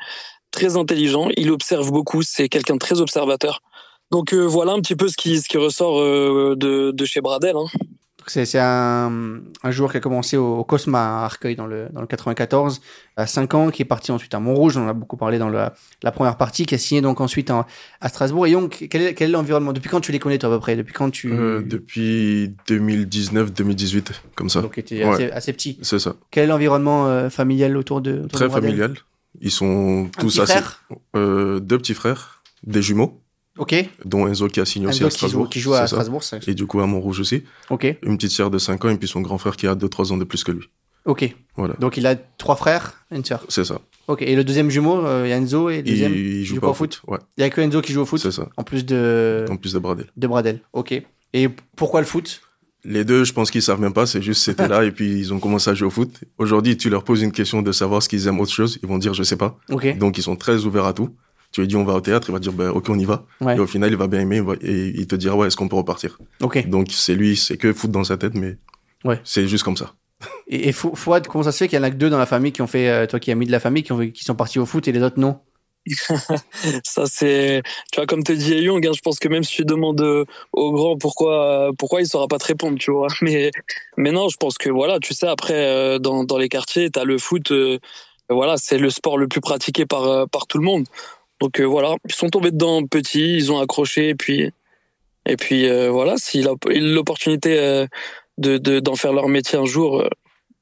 très 0.51 0.75
intelligent. 0.75 1.29
Il 1.37 1.51
observe 1.51 1.91
beaucoup. 1.91 2.23
C'est 2.23 2.49
quelqu'un 2.49 2.73
de 2.73 2.79
très 2.79 2.99
observateur. 2.99 3.61
Donc 4.11 4.33
voilà 4.33 4.71
un 4.71 4.79
petit 4.79 4.95
peu 4.95 5.09
ce 5.09 5.17
qui, 5.17 5.37
ce 5.41 5.49
qui 5.49 5.57
ressort 5.57 5.99
de, 5.99 6.91
de 6.91 7.05
chez 7.05 7.19
Bradel. 7.19 7.57
Hein. 7.57 7.65
C'est 8.29 8.59
un, 8.59 9.41
un, 9.63 9.71
joueur 9.71 9.91
qui 9.91 9.97
a 9.97 9.99
commencé 9.99 10.37
au, 10.37 10.63
Cosma 10.63 11.21
à 11.21 11.25
Arcueil 11.25 11.55
dans 11.55 11.65
le, 11.65 11.87
dans 11.91 12.01
le 12.01 12.07
94, 12.07 12.81
à 13.15 13.27
5 13.27 13.53
ans, 13.53 13.69
qui 13.69 13.81
est 13.81 13.85
parti 13.85 14.11
ensuite 14.11 14.33
à 14.33 14.39
Montrouge, 14.39 14.77
on 14.77 14.85
en 14.85 14.87
a 14.89 14.93
beaucoup 14.93 15.17
parlé 15.17 15.39
dans 15.39 15.49
la, 15.49 15.73
la 16.03 16.11
première 16.11 16.37
partie, 16.37 16.65
qui 16.65 16.75
a 16.75 16.77
signé 16.77 17.01
donc 17.01 17.21
ensuite 17.21 17.51
à 17.51 18.09
Strasbourg. 18.09 18.47
Et 18.47 18.51
donc, 18.51 18.87
quel 18.89 19.01
est, 19.01 19.27
l'environnement? 19.27 19.73
Depuis 19.73 19.89
quand 19.89 20.01
tu 20.01 20.11
les 20.11 20.19
connais 20.19 20.37
toi 20.37 20.49
à 20.49 20.53
peu 20.53 20.59
près? 20.59 20.75
Depuis 20.75 20.93
quand 20.93 21.09
tu 21.09 21.31
euh, 21.33 21.61
Depuis 21.61 22.53
2019-2018, 22.67 24.11
comme 24.35 24.49
ça. 24.49 24.61
Donc, 24.61 24.73
tu 24.73 24.79
étais 24.79 25.03
assez, 25.03 25.31
assez, 25.31 25.53
petit. 25.53 25.79
C'est 25.81 25.99
ça. 25.99 26.15
Quel 26.31 26.45
est 26.45 26.47
l'environnement 26.47 27.07
euh, 27.07 27.29
familial 27.29 27.77
autour 27.77 28.01
de 28.01 28.19
autour 28.19 28.39
Très 28.39 28.49
familial. 28.49 28.95
Ils 29.41 29.51
sont 29.51 30.09
tous 30.19 30.39
assez. 30.39 30.59
Euh, 31.15 31.59
deux 31.59 31.77
petits 31.77 31.93
frères, 31.93 32.43
des 32.63 32.81
jumeaux. 32.81 33.21
Ok. 33.57 33.75
Dont 34.05 34.27
Enzo 34.27 34.47
qui 34.47 34.59
a 34.59 34.65
signé 34.65 34.87
aussi 34.87 35.03
à 35.03 35.09
Strasbourg. 35.09 35.49
Qui 35.49 35.59
joue, 35.59 35.73
à 35.73 35.87
Strasbourg, 35.87 36.23
ça. 36.23 36.39
Et 36.47 36.53
du 36.53 36.65
coup 36.65 36.79
à 36.79 36.87
Montrouge 36.87 37.19
aussi. 37.19 37.43
Ok. 37.69 37.85
Une 38.03 38.17
petite 38.17 38.31
sœur 38.31 38.49
de 38.49 38.57
5 38.57 38.85
ans 38.85 38.89
et 38.89 38.97
puis 38.97 39.07
son 39.07 39.21
grand 39.21 39.37
frère 39.37 39.55
qui 39.55 39.67
a 39.67 39.75
2-3 39.75 40.13
ans 40.13 40.17
de 40.17 40.23
plus 40.23 40.43
que 40.43 40.51
lui. 40.51 40.69
Ok. 41.05 41.33
Voilà. 41.55 41.73
Donc 41.79 41.97
il 41.97 42.05
a 42.05 42.15
trois 42.15 42.55
frères 42.55 43.05
et 43.11 43.15
une 43.15 43.25
sœur. 43.25 43.45
C'est 43.47 43.63
ça. 43.63 43.79
Ok. 44.07 44.21
Et 44.21 44.35
le 44.35 44.43
deuxième 44.43 44.69
jumeau, 44.69 45.05
euh, 45.05 45.23
il 45.25 45.29
y 45.29 45.33
a 45.33 45.37
Enzo 45.37 45.69
et 45.69 45.77
le 45.77 45.83
deuxième. 45.83 46.13
Il, 46.13 46.43
joue, 46.43 46.59
pas 46.59 46.67
au 46.67 46.73
foot. 46.73 47.01
Ouais. 47.07 47.17
Il 47.37 47.41
y 47.41 47.43
a 47.43 47.49
que 47.49 47.61
Enzo 47.61 47.81
qui 47.81 47.93
joue 47.93 48.01
au 48.01 48.05
foot. 48.05 48.19
C'est 48.19 48.31
ça. 48.31 48.49
En 48.57 48.63
plus 48.63 48.85
de. 48.85 49.45
En 49.49 49.55
plus 49.55 49.73
de 49.73 49.79
Bradel. 49.79 50.07
De 50.15 50.27
Bradel. 50.27 50.59
Ok. 50.73 51.01
Et 51.33 51.49
pourquoi 51.75 52.01
le 52.01 52.05
foot? 52.05 52.41
Les 52.83 53.03
deux, 53.03 53.23
je 53.23 53.33
pense 53.33 53.51
qu'ils 53.51 53.61
savent 53.61 53.81
même 53.81 53.93
pas. 53.93 54.05
C'est 54.05 54.21
juste 54.21 54.43
c'était 54.43 54.67
là 54.69 54.83
et 54.83 54.91
puis 54.91 55.17
ils 55.17 55.33
ont 55.33 55.39
commencé 55.39 55.69
à 55.69 55.73
jouer 55.73 55.87
au 55.87 55.91
foot. 55.91 56.11
Aujourd'hui, 56.37 56.77
tu 56.77 56.89
leur 56.89 57.03
poses 57.03 57.21
une 57.21 57.31
question 57.31 57.61
de 57.61 57.71
savoir 57.71 58.03
ce 58.03 58.09
qu'ils 58.09 58.27
aiment 58.27 58.39
autre 58.39 58.51
chose, 58.51 58.77
ils 58.83 58.87
vont 58.87 58.97
dire 58.97 59.13
je 59.13 59.23
sais 59.23 59.37
pas. 59.37 59.57
Ok. 59.69 59.97
Donc 59.97 60.17
ils 60.17 60.23
sont 60.23 60.35
très 60.35 60.65
ouverts 60.65 60.85
à 60.85 60.93
tout. 60.93 61.09
Tu 61.51 61.61
lui 61.61 61.67
dis 61.67 61.75
on 61.75 61.83
va 61.83 61.93
au 61.93 62.01
théâtre, 62.01 62.29
il 62.29 62.33
va 62.33 62.39
dire 62.39 62.53
ben, 62.53 62.69
ok 62.69 62.89
on 62.89 62.99
y 62.99 63.05
va. 63.05 63.25
Et 63.41 63.59
au 63.59 63.67
final 63.67 63.89
il 63.89 63.97
va 63.97 64.07
bien 64.07 64.19
aimer 64.19 64.43
et 64.61 64.87
il 64.87 65.07
te 65.07 65.15
dira 65.15 65.35
ouais 65.35 65.47
est-ce 65.47 65.57
qu'on 65.57 65.67
peut 65.67 65.75
repartir? 65.75 66.19
Ok. 66.41 66.67
Donc 66.67 66.87
c'est 66.91 67.15
lui, 67.15 67.35
c'est 67.35 67.57
que 67.57 67.73
foot 67.73 67.91
dans 67.91 68.03
sa 68.03 68.17
tête, 68.17 68.33
mais 68.35 68.57
ouais. 69.05 69.19
c'est 69.23 69.47
juste 69.47 69.63
comme 69.63 69.77
ça. 69.77 69.93
Et, 70.47 70.69
et 70.69 70.71
Fouad, 70.71 71.27
comment 71.27 71.43
ça 71.43 71.51
se 71.51 71.57
fait 71.59 71.67
qu'il 71.67 71.77
y 71.77 71.79
en 71.79 71.83
a 71.83 71.91
que 71.91 71.95
deux 71.95 72.09
dans 72.09 72.17
la 72.17 72.25
famille 72.25 72.51
qui 72.51 72.61
ont 72.61 72.67
fait, 72.67 72.89
euh, 72.89 73.05
toi 73.05 73.19
qui 73.19 73.31
as 73.31 73.35
mis 73.35 73.45
de 73.45 73.51
la 73.51 73.59
famille, 73.59 73.83
qui, 73.83 73.91
ont, 73.91 73.99
qui 73.99 74.23
sont 74.23 74.35
partis 74.35 74.59
au 74.59 74.65
foot 74.65 74.87
et 74.87 74.91
les 74.91 75.01
autres 75.03 75.19
non? 75.19 75.39
Ça 76.83 77.05
c'est 77.05 77.61
tu 77.93 77.99
vois 77.99 78.05
comme 78.07 78.23
te 78.23 78.33
dit 78.33 78.55
Young 78.55 78.85
hein, 78.85 78.91
je 78.93 78.99
pense 78.99 79.19
que 79.19 79.29
même 79.29 79.43
si 79.43 79.55
tu 79.55 79.63
demandes 79.63 80.01
euh, 80.01 80.25
au 80.51 80.73
grand 80.73 80.97
pourquoi 80.97 81.71
pourquoi 81.77 82.01
il 82.01 82.07
saura 82.07 82.27
pas 82.27 82.39
te 82.39 82.45
répondre 82.45 82.77
tu 82.77 82.91
vois 82.91 83.07
mais 83.21 83.51
mais 83.95 84.11
non 84.11 84.27
je 84.27 84.35
pense 84.35 84.57
que 84.57 84.69
voilà 84.69 84.99
tu 84.99 85.13
sais 85.13 85.27
après 85.27 85.53
euh, 85.53 85.97
dans, 85.97 86.25
dans 86.25 86.37
les 86.37 86.49
quartiers 86.49 86.89
tu 86.91 86.99
as 86.99 87.05
le 87.05 87.17
foot 87.17 87.53
voilà 88.29 88.57
c'est 88.57 88.77
le 88.79 88.89
sport 88.89 89.17
le 89.17 89.29
plus 89.29 89.39
pratiqué 89.39 89.85
par 89.85 90.27
par 90.27 90.45
tout 90.47 90.57
le 90.57 90.65
monde 90.65 90.87
donc 91.39 91.59
voilà 91.61 91.95
ils 92.07 92.15
sont 92.15 92.29
tombés 92.29 92.51
dedans 92.51 92.85
petits 92.85 93.35
ils 93.35 93.51
ont 93.51 93.59
accroché 93.59 94.09
et 94.09 94.15
puis 94.15 94.51
et 95.25 95.35
puis 95.35 95.67
voilà 95.89 96.15
s'il 96.17 96.47
a 96.47 96.53
l'opportunité 96.65 97.87
de 98.37 98.79
d'en 98.79 98.95
faire 98.95 99.13
leur 99.13 99.27
métier 99.27 99.57
un 99.57 99.65
jour, 99.65 100.01
euh, 100.01 100.09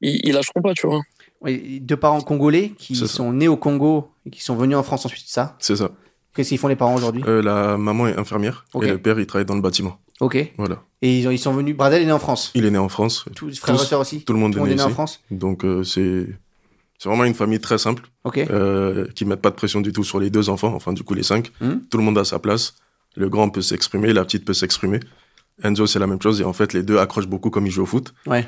ils, 0.01 0.33
lâcheront 0.33 0.61
pas, 0.61 0.73
tu 0.73 0.87
vois. 0.87 1.01
Oui, 1.41 1.79
deux 1.81 1.97
parents 1.97 2.21
congolais 2.21 2.71
qui 2.77 2.95
sont 2.95 3.33
nés 3.33 3.47
au 3.47 3.57
Congo 3.57 4.09
et 4.25 4.29
qui 4.29 4.41
sont 4.41 4.55
venus 4.55 4.77
en 4.77 4.83
France 4.83 5.05
ensuite, 5.05 5.27
ça? 5.27 5.55
C'est 5.59 5.75
ça. 5.75 5.91
Qu'est-ce 6.33 6.49
qu'ils 6.49 6.57
font 6.57 6.67
les 6.67 6.75
parents 6.75 6.95
aujourd'hui? 6.95 7.23
Euh, 7.27 7.41
La 7.41 7.77
maman 7.77 8.07
est 8.07 8.17
infirmière 8.17 8.65
et 8.81 8.87
le 8.87 8.97
père 8.97 9.19
il 9.19 9.25
travaille 9.25 9.45
dans 9.45 9.55
le 9.55 9.61
bâtiment. 9.61 9.99
Ok. 10.21 10.53
Voilà. 10.57 10.81
Et 11.01 11.19
ils, 11.19 11.27
ont, 11.27 11.31
ils 11.31 11.39
sont 11.39 11.53
venus. 11.53 11.75
Bradel 11.75 12.01
est 12.01 12.05
né 12.05 12.11
en 12.11 12.19
France. 12.19 12.51
Il 12.55 12.65
est 12.65 12.71
né 12.71 12.77
en 12.77 12.89
France. 12.89 13.25
Tous 13.35 13.57
frères 13.59 13.75
et 13.75 13.85
sœurs 13.85 13.99
aussi. 13.99 14.23
Tout 14.23 14.33
le 14.33 14.39
monde, 14.39 14.55
est, 14.55 14.75
né, 14.75 14.81
en 14.81 14.89
France. 14.89 15.21
Donc 15.29 15.65
euh, 15.65 15.83
c'est 15.83 16.27
c'est 16.97 17.09
vraiment 17.09 17.25
une 17.25 17.33
famille 17.33 17.59
très 17.59 17.77
simple. 17.77 18.03
Euh, 18.37 19.07
qui 19.13 19.25
mettent 19.25 19.41
pas 19.41 19.51
de 19.51 19.55
pression 19.55 19.81
du 19.81 19.91
tout 19.91 20.03
sur 20.03 20.19
les 20.19 20.29
deux 20.29 20.49
enfants. 20.49 20.73
Enfin 20.73 20.93
du 20.93 21.03
coup 21.03 21.13
les 21.13 21.23
cinq. 21.23 21.51
Hmm. 21.61 21.79
Tout 21.89 21.97
le 21.97 22.03
monde 22.03 22.17
a 22.17 22.25
sa 22.25 22.39
place. 22.39 22.75
Le 23.15 23.29
grand 23.29 23.49
peut 23.49 23.61
s'exprimer, 23.61 24.13
la 24.13 24.25
petite 24.25 24.45
peut 24.45 24.53
s'exprimer. 24.53 24.99
Enzo, 25.63 25.87
c'est 25.87 25.99
la 25.99 26.07
même 26.07 26.21
chose. 26.21 26.41
Et 26.41 26.43
en 26.43 26.53
fait, 26.53 26.73
les 26.73 26.83
deux 26.83 26.97
accrochent 26.97 27.27
beaucoup 27.27 27.49
comme 27.49 27.65
ils 27.65 27.71
jouent 27.71 27.83
au 27.83 27.87
foot. 27.87 28.13
Ouais. 28.25 28.45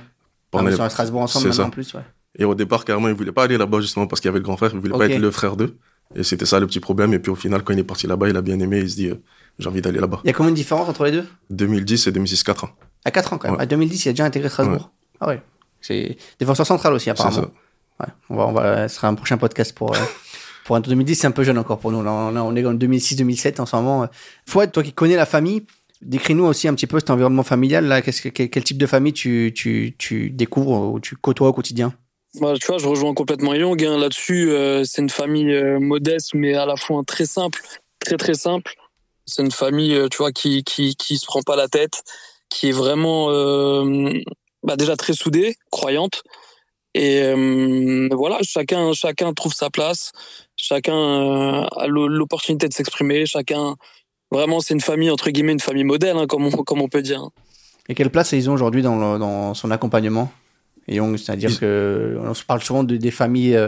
Pendant 0.51 0.67
ah, 0.67 0.71
ils 0.71 0.75
sont 0.77 0.83
à 0.83 0.89
Strasbourg 0.89 1.21
ensemble 1.21 1.47
maintenant, 1.47 1.65
en 1.65 1.69
plus, 1.69 1.93
ouais. 1.93 2.01
Et 2.37 2.45
au 2.45 2.53
départ, 2.53 2.85
carrément, 2.85 3.07
ils 3.07 3.15
voulaient 3.15 3.31
pas 3.31 3.43
aller 3.43 3.57
là-bas 3.57 3.79
justement 3.81 4.07
parce 4.07 4.21
qu'il 4.21 4.27
y 4.27 4.31
avait 4.31 4.39
le 4.39 4.43
grand 4.43 4.57
frère. 4.57 4.71
Ils 4.73 4.79
voulaient 4.79 4.97
pas 4.97 5.09
être 5.09 5.19
le 5.19 5.31
frère 5.31 5.55
d'eux. 5.55 5.77
Et 6.15 6.23
c'était 6.23 6.45
ça 6.45 6.59
le 6.59 6.67
petit 6.67 6.79
problème. 6.79 7.13
Et 7.13 7.19
puis 7.19 7.31
au 7.31 7.35
final, 7.35 7.63
quand 7.63 7.73
il 7.73 7.79
est 7.79 7.83
parti 7.83 8.07
là-bas, 8.07 8.29
il 8.29 8.37
a 8.37 8.41
bien 8.41 8.59
aimé. 8.59 8.79
Il 8.79 8.89
se 8.89 8.95
dit, 8.95 9.07
euh, 9.07 9.15
j'ai 9.59 9.67
envie 9.67 9.81
d'aller 9.81 9.99
là-bas. 9.99 10.21
Il 10.23 10.27
y 10.27 10.29
a 10.29 10.33
combien 10.33 10.51
de 10.51 10.55
différence 10.55 10.87
entre 10.87 11.03
les 11.05 11.11
deux? 11.11 11.25
2010 11.49 12.07
et 12.07 12.11
2006, 12.11 12.43
4 12.43 12.63
ans. 12.65 12.69
À 13.05 13.11
4 13.11 13.33
ans 13.33 13.37
quand 13.37 13.51
même. 13.51 13.59
À 13.59 13.65
2010, 13.65 14.05
il 14.05 14.09
a 14.09 14.11
déjà 14.13 14.25
intégré 14.25 14.49
Strasbourg. 14.49 14.91
Ah 15.19 15.27
ouais. 15.29 15.41
C'est 15.81 16.17
défenseur 16.39 16.65
central 16.65 16.93
aussi, 16.93 17.09
apparemment. 17.09 17.47
Ouais. 17.99 18.07
On 18.29 18.35
va, 18.35 18.47
on 18.47 18.51
va, 18.51 18.87
ce 18.87 18.95
sera 18.95 19.07
un 19.07 19.15
prochain 19.15 19.37
podcast 19.37 19.73
pour. 19.73 19.95
Euh, 19.95 19.99
pour 20.65 20.75
un 20.75 20.81
2010, 20.81 21.15
c'est 21.15 21.27
un 21.27 21.31
peu 21.31 21.43
jeune 21.43 21.57
encore 21.57 21.79
pour 21.79 21.91
nous. 21.91 22.03
Là, 22.03 22.11
on 22.11 22.55
est 22.55 22.65
en 22.65 22.73
2006-2007 22.73 23.61
en 23.61 23.65
ce 23.65 23.75
moment. 23.77 24.07
Fouad, 24.45 24.69
toi 24.71 24.83
qui 24.83 24.91
connais 24.91 25.15
la 25.15 25.25
famille, 25.25 25.65
Décris-nous 26.01 26.45
aussi 26.45 26.67
un 26.67 26.75
petit 26.75 26.87
peu 26.87 26.99
cet 26.99 27.09
environnement 27.09 27.43
familial. 27.43 27.85
Là, 27.85 28.01
quel, 28.01 28.31
quel, 28.31 28.63
type 28.63 28.77
de 28.77 28.85
famille 28.85 29.13
tu, 29.13 29.51
tu, 29.55 29.95
tu 29.97 30.29
découvres 30.29 30.93
ou 30.93 30.99
tu 30.99 31.15
côtoies 31.15 31.47
au 31.47 31.53
quotidien? 31.53 31.93
Bah, 32.39 32.53
tu 32.59 32.67
vois, 32.67 32.77
je 32.77 32.87
rejoins 32.87 33.13
complètement 33.15 33.53
Young. 33.55 33.83
Hein. 33.83 33.97
Là-dessus, 33.97 34.51
euh, 34.51 34.83
c'est 34.83 35.01
une 35.01 35.09
famille 35.09 35.51
euh, 35.51 35.79
modeste, 35.79 36.31
mais 36.35 36.53
à 36.53 36.65
la 36.65 36.75
fois 36.75 37.01
très 37.05 37.25
simple, 37.25 37.61
très 37.99 38.17
très 38.17 38.35
simple. 38.35 38.75
C'est 39.25 39.41
une 39.41 39.51
famille, 39.51 39.95
euh, 39.95 40.07
tu 40.07 40.17
vois, 40.17 40.31
qui, 40.31 40.63
qui 40.63 40.95
qui 40.95 41.17
se 41.17 41.25
prend 41.25 41.41
pas 41.41 41.55
la 41.55 41.67
tête, 41.67 42.03
qui 42.49 42.69
est 42.69 42.73
vraiment 42.73 43.27
bah, 44.63 44.75
déjà 44.75 44.95
très 44.95 45.13
soudée, 45.13 45.55
croyante. 45.71 46.23
Et 46.93 47.33
voilà, 48.11 48.39
chacun 48.41 48.93
chacun 48.93 49.33
trouve 49.33 49.53
sa 49.53 49.69
place, 49.69 50.11
chacun 50.55 51.63
a 51.63 51.87
l'opportunité 51.87 52.67
de 52.67 52.73
s'exprimer, 52.73 53.25
chacun 53.25 53.75
Vraiment, 54.31 54.59
c'est 54.59 54.73
une 54.73 54.81
famille, 54.81 55.09
entre 55.09 55.29
guillemets, 55.29 55.53
une 55.53 55.59
famille 55.59 55.83
modèle, 55.83 56.17
hein, 56.17 56.27
comme, 56.27 56.45
on, 56.45 56.51
comme 56.51 56.81
on 56.81 56.89
peut 56.89 57.01
dire. 57.01 57.29
Et 57.87 57.95
quelle 57.95 58.09
place 58.09 58.33
ils 58.33 58.49
ont 58.49 58.53
aujourd'hui 58.53 58.81
dans, 58.81 59.17
dans 59.17 59.53
son 59.53 59.71
accompagnement? 59.71 60.31
Et 60.89 60.99
c'est-à-dire 61.17 61.57
que 61.59 62.17
on 62.21 62.33
se 62.33 62.43
parle 62.43 62.61
souvent 62.61 62.83
de, 62.83 62.97
des 62.97 63.11
familles 63.11 63.55
euh, 63.55 63.67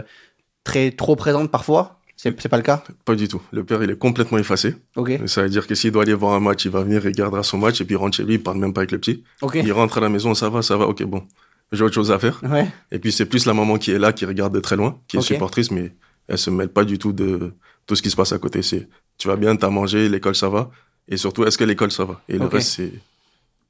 très 0.64 0.90
trop 0.90 1.16
présentes 1.16 1.50
parfois. 1.50 1.98
C'est, 2.16 2.38
c'est 2.40 2.50
pas 2.50 2.58
le 2.58 2.62
cas? 2.62 2.84
Pas 3.06 3.14
du 3.14 3.28
tout. 3.28 3.40
Le 3.50 3.64
père, 3.64 3.82
il 3.82 3.90
est 3.90 3.98
complètement 3.98 4.36
effacé. 4.36 4.74
Ok. 4.96 5.18
Ça 5.26 5.42
veut 5.42 5.48
dire 5.48 5.66
que 5.66 5.74
s'il 5.74 5.92
doit 5.92 6.02
aller 6.02 6.12
voir 6.12 6.34
un 6.34 6.40
match, 6.40 6.66
il 6.66 6.70
va 6.70 6.82
venir, 6.82 7.02
il 7.02 7.08
regardera 7.08 7.42
son 7.42 7.56
match 7.56 7.80
et 7.80 7.84
puis 7.86 7.94
il 7.94 7.98
rentre 7.98 8.16
chez 8.16 8.24
lui, 8.24 8.34
il 8.34 8.42
parle 8.42 8.58
même 8.58 8.74
pas 8.74 8.82
avec 8.82 8.90
le 8.90 8.98
petit. 8.98 9.24
Ok. 9.40 9.58
Il 9.62 9.72
rentre 9.72 9.96
à 9.96 10.00
la 10.02 10.10
maison, 10.10 10.34
ça 10.34 10.50
va, 10.50 10.60
ça 10.60 10.76
va, 10.76 10.86
ok, 10.86 11.02
bon. 11.04 11.26
J'ai 11.72 11.84
autre 11.84 11.94
chose 11.94 12.10
à 12.10 12.18
faire. 12.18 12.40
Ouais. 12.42 12.68
Et 12.90 12.98
puis 12.98 13.12
c'est 13.12 13.26
plus 13.26 13.46
la 13.46 13.54
maman 13.54 13.78
qui 13.78 13.92
est 13.92 13.98
là, 13.98 14.12
qui 14.12 14.24
regarde 14.24 14.54
de 14.54 14.60
très 14.60 14.76
loin, 14.76 15.00
qui 15.06 15.16
est 15.16 15.22
supportrice, 15.22 15.70
mais 15.70 15.94
elle 16.26 16.38
se 16.38 16.50
mêle 16.50 16.68
pas 16.68 16.84
du 16.84 16.98
tout 16.98 17.12
de 17.12 17.52
tout 17.86 17.94
ce 17.96 18.02
qui 18.02 18.10
se 18.10 18.16
passe 18.16 18.32
à 18.32 18.38
côté. 18.38 18.62
C'est 18.62 18.88
tu 19.18 19.28
vas 19.28 19.36
bien, 19.36 19.54
t'as 19.56 19.70
mangé, 19.70 20.08
l'école 20.08 20.34
ça 20.34 20.48
va. 20.48 20.70
Et 21.08 21.16
surtout, 21.16 21.44
est-ce 21.44 21.58
que 21.58 21.64
l'école 21.64 21.90
ça 21.92 22.04
va? 22.04 22.20
Et 22.28 22.38
le 22.38 22.46
reste, 22.46 22.72
c'est 22.76 22.92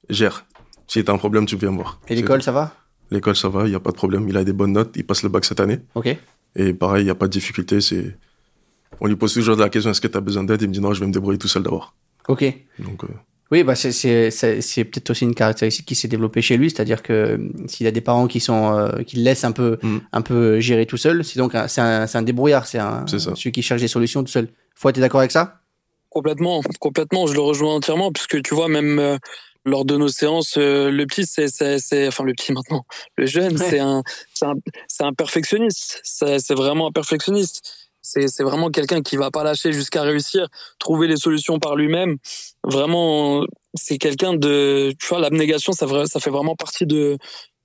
gère. 0.08 0.44
Si 0.86 1.04
t'as 1.04 1.12
un 1.12 1.18
problème, 1.18 1.46
tu 1.46 1.56
viens 1.56 1.70
me 1.70 1.76
voir. 1.76 2.00
Et 2.08 2.16
l'école, 2.16 2.42
ça 2.42 2.50
va? 2.50 2.74
L'école, 3.12 3.36
ça 3.36 3.48
va, 3.48 3.66
il 3.66 3.70
n'y 3.70 3.76
a 3.76 3.80
pas 3.80 3.92
de 3.92 3.96
problème. 3.96 4.28
Il 4.28 4.36
a 4.36 4.42
des 4.42 4.52
bonnes 4.52 4.72
notes, 4.72 4.92
il 4.96 5.06
passe 5.06 5.22
le 5.22 5.28
bac 5.28 5.44
cette 5.44 5.60
année. 5.60 5.78
Ok. 5.94 6.16
Et 6.56 6.74
pareil, 6.74 7.02
il 7.02 7.04
n'y 7.04 7.10
a 7.10 7.14
pas 7.14 7.28
de 7.28 7.32
difficulté. 7.32 7.80
C'est... 7.80 8.18
On 9.00 9.06
lui 9.06 9.14
pose 9.14 9.32
toujours 9.32 9.56
la 9.56 9.68
question 9.68 9.92
est-ce 9.92 10.00
que 10.00 10.08
tu 10.08 10.16
as 10.16 10.20
besoin 10.20 10.42
d'aide? 10.42 10.62
Il 10.62 10.68
me 10.68 10.72
dit 10.72 10.80
non, 10.80 10.92
je 10.92 10.98
vais 10.98 11.06
me 11.06 11.12
débrouiller 11.12 11.38
tout 11.38 11.46
seul 11.46 11.62
d'abord. 11.62 11.94
Ok. 12.26 12.44
Donc, 12.80 13.04
euh, 13.04 13.08
Oui, 13.52 13.64
bah 13.64 13.74
c'est, 13.74 13.90
c'est, 13.90 14.30
c'est, 14.30 14.84
peut-être 14.84 15.10
aussi 15.10 15.24
une 15.24 15.34
caractéristique 15.34 15.84
qui 15.86 15.96
s'est 15.96 16.06
développée 16.06 16.40
chez 16.40 16.56
lui, 16.56 16.70
c'est-à-dire 16.70 17.02
que 17.02 17.12
euh, 17.12 17.38
s'il 17.66 17.86
a 17.86 17.90
des 17.90 18.00
parents 18.00 18.28
qui 18.28 18.38
sont 18.38 18.72
euh, 18.78 19.02
qui 19.02 19.16
le 19.16 19.22
laissent 19.22 19.42
un 19.44 19.50
peu 19.52 19.78
Mm. 19.82 19.98
un 20.12 20.22
peu 20.22 20.60
gérer 20.60 20.86
tout 20.86 20.96
seul, 20.96 21.24
c'est 21.24 21.38
donc 21.38 21.54
un- 21.56 21.66
c'est 21.66 21.80
un, 21.80 22.06
c'est 22.06 22.18
un 22.18 22.22
débrouillard, 22.22 22.66
c'est 22.66 22.78
un 22.78 23.04
C'est 23.08 23.18
ça. 23.18 23.34
celui 23.34 23.50
qui 23.52 23.62
cherche 23.62 23.80
des 23.80 23.88
solutions 23.88 24.22
tout 24.22 24.30
seul. 24.30 24.48
Faut 24.76 24.88
être 24.88 25.00
d'accord 25.00 25.20
avec 25.20 25.32
ça? 25.32 25.60
Complètement, 26.10 26.60
complètement, 26.80 27.26
je 27.26 27.34
le 27.34 27.40
rejoins 27.40 27.74
entièrement, 27.76 28.12
puisque 28.12 28.40
tu 28.42 28.54
vois, 28.54 28.68
même 28.68 28.98
euh, 28.98 29.16
lors 29.64 29.84
de 29.84 29.96
nos 29.96 30.08
séances, 30.08 30.54
euh, 30.56 30.90
le 30.90 31.06
petit, 31.06 31.26
c'est, 31.26 31.48
c'est, 31.48 31.78
c'est, 31.78 32.08
enfin 32.08 32.24
le 32.24 32.32
petit 32.34 32.52
maintenant, 32.52 32.84
le 33.16 33.26
jeune, 33.26 33.56
Ouais. 33.58 33.66
c'est 33.68 33.78
un, 33.80 34.02
c'est 34.34 34.46
un, 34.46 34.54
c'est 34.88 35.04
un 35.04 35.12
perfectionniste. 35.12 36.00
C'est, 36.04 36.38
c'est 36.38 36.54
vraiment 36.54 36.88
un 36.88 36.92
perfectionniste. 36.92 37.79
C'est, 38.02 38.42
vraiment 38.42 38.70
quelqu'un 38.70 39.02
qui 39.02 39.16
va 39.16 39.30
pas 39.30 39.44
lâcher 39.44 39.72
jusqu'à 39.72 40.02
réussir, 40.02 40.48
trouver 40.78 41.06
les 41.06 41.16
solutions 41.16 41.58
par 41.58 41.76
lui-même. 41.76 42.16
Vraiment, 42.64 43.44
c'est 43.74 43.98
quelqu'un 43.98 44.34
de, 44.34 44.92
tu 44.98 45.06
vois, 45.08 45.20
l'abnégation, 45.20 45.72
ça, 45.72 45.86
ça 46.06 46.20
fait 46.20 46.30
vraiment 46.30 46.56
partie 46.56 46.86
de, 46.86 47.18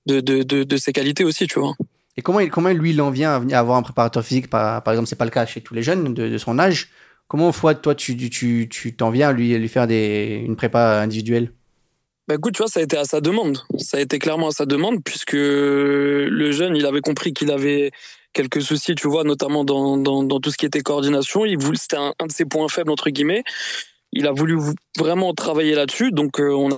de, 0.06 0.20
de, 0.20 0.42
de, 0.42 0.64
de 0.64 0.76
ses 0.76 0.92
qualités 0.92 1.24
aussi, 1.24 1.46
tu 1.46 1.58
vois. 1.58 1.74
Et 2.16 2.22
comment, 2.22 2.40
il- 2.40 2.50
comment 2.50 2.70
lui, 2.70 2.90
il 2.90 3.00
en 3.00 3.10
vient 3.10 3.32
à 3.50 3.58
avoir 3.58 3.76
un 3.76 3.82
préparateur 3.82 4.24
physique 4.24 4.48
Par, 4.48 4.82
par 4.82 4.94
exemple, 4.94 5.08
c'est 5.08 5.16
pas 5.16 5.24
le 5.24 5.30
cas 5.30 5.46
chez 5.46 5.60
tous 5.60 5.74
les 5.74 5.82
jeunes 5.82 6.14
de, 6.14 6.28
de 6.28 6.38
son 6.38 6.58
âge. 6.58 6.90
Comment, 7.28 7.50
fois, 7.52 7.74
toi, 7.74 7.94
tu, 7.94 8.16
tu, 8.16 8.30
tu, 8.30 8.68
tu 8.70 8.94
t'en 8.96 9.10
viens 9.10 9.30
à 9.30 9.32
lui, 9.32 9.56
lui 9.58 9.68
faire 9.68 9.86
des, 9.86 10.42
une 10.44 10.56
prépa 10.56 11.00
individuelle? 11.00 11.52
Bah 12.28 12.34
écoute, 12.34 12.54
tu 12.54 12.58
vois, 12.62 12.68
ça 12.68 12.80
a 12.80 12.82
été 12.82 12.96
à 12.96 13.04
sa 13.04 13.20
demande. 13.20 13.58
Ça 13.78 13.98
a 13.98 14.00
été 14.00 14.18
clairement 14.18 14.48
à 14.48 14.52
sa 14.52 14.66
demande, 14.66 15.02
puisque 15.04 15.32
le 15.34 16.50
jeune, 16.52 16.74
il 16.74 16.84
avait 16.86 17.00
compris 17.00 17.32
qu'il 17.32 17.50
avait 17.52 17.92
quelques 18.36 18.60
soucis, 18.60 18.94
tu 18.94 19.08
vois, 19.08 19.24
notamment 19.24 19.64
dans, 19.64 19.96
dans, 19.96 20.40
tout 20.40 20.50
ce 20.50 20.58
qui 20.58 20.66
était 20.66 20.82
coordination. 20.82 21.44
C'était 21.74 21.96
un, 21.96 22.12
de 22.26 22.32
ses 22.32 22.44
points 22.44 22.68
faibles, 22.68 22.90
entre 22.90 23.08
guillemets. 23.08 23.42
Il 24.12 24.26
a 24.26 24.32
voulu 24.32 24.56
vou- 24.56 24.74
vraiment 24.98 25.32
travailler 25.32 25.74
là-dessus. 25.74 26.12
Donc, 26.12 26.38
euh, 26.38 26.52
on 26.52 26.68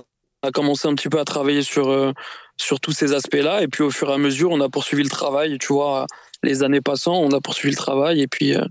a 0.41 0.51
commencé 0.51 0.87
un 0.87 0.95
petit 0.95 1.09
peu 1.09 1.19
à 1.19 1.25
travailler 1.25 1.61
sur, 1.61 1.89
euh, 1.89 2.13
sur 2.55 2.79
tous 2.79 2.93
ces 2.93 3.13
aspects-là. 3.13 3.61
Et 3.61 3.67
puis, 3.67 3.83
au 3.83 3.91
fur 3.91 4.09
et 4.09 4.13
à 4.13 4.17
mesure, 4.17 4.51
on 4.51 4.61
a 4.61 4.69
poursuivi 4.69 5.03
le 5.03 5.09
travail, 5.09 5.57
tu 5.59 5.73
vois, 5.73 6.05
les 6.43 6.63
années 6.63 6.81
passant, 6.81 7.15
on 7.15 7.31
a 7.31 7.41
poursuivi 7.41 7.73
le 7.73 7.77
travail. 7.77 8.21
Et 8.21 8.27
puis, 8.27 8.55
euh, 8.55 8.63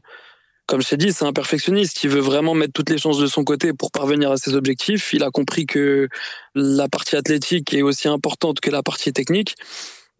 comme 0.67 0.81
je 0.81 0.89
t'ai 0.89 0.97
dit, 0.97 1.13
c'est 1.13 1.27
un 1.27 1.35
perfectionniste. 1.35 2.03
Il 2.05 2.11
veut 2.11 2.21
vraiment 2.21 2.55
mettre 2.55 2.73
toutes 2.73 2.89
les 2.89 2.99
chances 2.99 3.19
de 3.19 3.27
son 3.27 3.45
côté 3.45 3.75
pour 3.75 3.91
parvenir 3.91 4.31
à 4.31 4.39
ses 4.39 4.55
objectifs. 4.55 5.13
Il 5.13 5.23
a 5.23 5.31
compris 5.31 5.67
que 5.67 6.09
la 6.55 6.89
partie 6.89 7.17
athlétique 7.17 7.75
est 7.75 7.83
aussi 7.83 8.09
importante 8.09 8.61
que 8.61 8.71
la 8.71 8.83
partie 8.83 9.13
technique. 9.13 9.57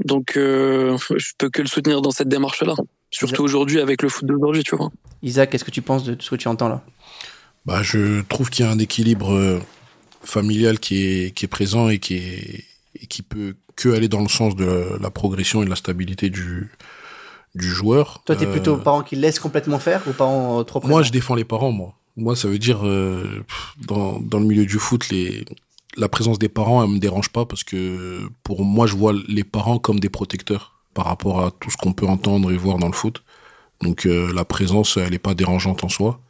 Donc, 0.05 0.37
euh, 0.37 0.97
je 1.17 1.33
peux 1.37 1.51
que 1.51 1.63
le 1.63 1.69
soutenir 1.69 2.03
dans 2.03 2.11
cette 2.11 2.29
démarche-là. 2.29 2.75
Surtout 3.11 3.43
aujourd'hui 3.43 3.81
avec 3.81 4.03
le 4.03 4.09
foot 4.09 4.27
d'aujourd'hui, 4.27 4.63
tu 4.63 4.77
vois. 4.77 4.91
Isaac, 5.23 5.51
qu'est-ce 5.51 5.65
que 5.65 5.71
tu 5.71 5.83
penses 5.83 6.05
de 6.05 6.17
ce 6.21 6.31
que 6.31 6.37
tu 6.37 6.49
entends 6.49 6.69
là? 6.69 6.85
Bah, 7.65 7.83
Je 7.83 8.23
trouve 8.23 8.51
qu'il 8.51 8.65
y 8.65 8.69
a 8.69 8.71
un 8.71 8.79
équilibre 8.79 9.33
euh, 9.33 9.61
familial 10.23 10.79
qui 10.79 11.03
est, 11.03 11.35
qui 11.35 11.47
est 11.47 11.49
présent 11.49 11.89
et 11.89 11.99
qui, 11.99 12.17
est, 12.17 12.65
et 13.01 13.07
qui 13.07 13.23
peut 13.23 13.55
que 13.77 13.89
aller 13.91 14.09
dans 14.09 14.23
le 14.23 14.29
sens 14.29 14.57
de 14.57 14.99
la 15.01 15.11
progression 15.11 15.63
et 15.63 15.65
de 15.65 15.71
la 15.71 15.77
stabilité 15.77 16.31
du, 16.31 16.71
du 17.55 17.69
joueur. 17.69 18.23
Toi, 18.25 18.37
tu 18.37 18.45
es 18.45 18.47
plutôt 18.47 18.75
euh, 18.75 18.79
parent 18.79 19.03
qui 19.03 19.17
laisse 19.17 19.39
complètement 19.39 19.79
faire 19.79 20.03
ou 20.07 20.13
parent 20.13 20.61
euh, 20.61 20.63
trop 20.65 20.85
Moi, 20.87 21.03
je 21.03 21.11
défends 21.11 21.35
les 21.35 21.45
parents, 21.45 21.73
moi. 21.73 21.95
Moi, 22.17 22.35
ça 22.35 22.49
veut 22.49 22.59
dire, 22.59 22.87
euh, 22.87 23.45
dans, 23.87 24.19
dans 24.19 24.41
le 24.41 24.47
milieu 24.47 24.67
du 24.67 24.79
foot, 24.79 25.09
les, 25.11 25.45
la 25.99 26.09
présence 26.09 26.39
des 26.39 26.49
parents, 26.49 26.83
elle 26.83 26.91
me 26.91 26.99
dérange 26.99 27.31
pas 27.31 27.45
parce 27.45 27.65
que 27.65 28.29
pour 28.43 28.65
moi, 28.65 28.87
je 28.87 28.95
vois 28.95 29.13
les 29.29 29.45
parents 29.45 29.79
comme 29.79 30.01
des 30.01 30.09
protecteurs 30.09 30.75
par 30.95 31.07
rapport 31.07 31.45
à 31.45 31.51
tout 31.51 31.71
ce 31.71 31.77
qu'on 31.77 31.93
peut 31.93 32.07
entendre 32.07 32.51
et 32.51 32.57
voir 32.57 32.79
dans 32.79 32.87
le 32.87 32.93
foot. 32.93 33.23
Donc, 33.83 34.05
la 34.07 34.45
présence, 34.45 34.97
elle 34.97 35.11
n'est 35.11 35.19
pas 35.19 35.35
dérangeante 35.35 35.85
en 35.85 35.89
soi, 35.89 36.21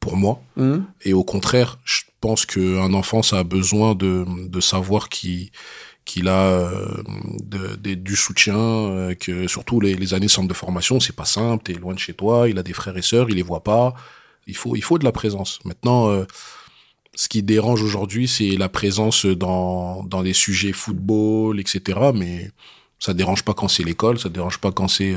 pour 0.00 0.16
moi. 0.16 0.40
Mmh. 0.56 0.78
Et 1.04 1.12
au 1.12 1.22
contraire, 1.22 1.78
je 1.84 2.02
pense 2.20 2.46
qu'un 2.46 2.92
enfant, 2.94 3.22
ça 3.22 3.38
a 3.38 3.44
besoin 3.44 3.94
de, 3.94 4.24
de 4.48 4.60
savoir 4.60 5.08
qui 5.08 5.52
qu'il 6.06 6.28
a 6.28 6.44
euh, 6.44 7.02
de, 7.42 7.94
du 7.94 8.16
soutien, 8.16 8.56
euh, 8.56 9.14
que 9.14 9.46
surtout 9.48 9.80
les, 9.80 9.94
les 9.94 10.14
années 10.14 10.28
centre 10.28 10.48
de 10.48 10.54
formation, 10.54 11.00
c'est 11.00 11.14
pas 11.14 11.24
simple, 11.26 11.64
t'es 11.64 11.74
loin 11.74 11.92
de 11.92 11.98
chez 11.98 12.14
toi, 12.14 12.48
il 12.48 12.58
a 12.58 12.62
des 12.62 12.72
frères 12.72 12.96
et 12.96 13.02
sœurs, 13.02 13.28
il 13.28 13.36
les 13.36 13.42
voit 13.42 13.64
pas. 13.64 13.92
Il 14.46 14.56
faut, 14.56 14.76
il 14.76 14.82
faut 14.82 14.98
de 14.98 15.04
la 15.04 15.10
présence. 15.10 15.58
Maintenant, 15.64 16.08
euh, 16.08 16.24
ce 17.16 17.28
qui 17.28 17.42
dérange 17.42 17.82
aujourd'hui, 17.82 18.28
c'est 18.28 18.56
la 18.56 18.68
présence 18.68 19.26
dans, 19.26 20.04
dans 20.04 20.22
les 20.22 20.32
sujets 20.32 20.72
football, 20.72 21.58
etc. 21.58 21.98
Mais 22.14 22.50
ça 22.98 23.12
dérange 23.12 23.42
pas 23.42 23.54
quand 23.54 23.68
c'est 23.68 23.82
l'école, 23.82 24.18
ça 24.18 24.28
dérange 24.28 24.58
pas 24.58 24.70
quand 24.70 24.88
c'est 24.88 25.14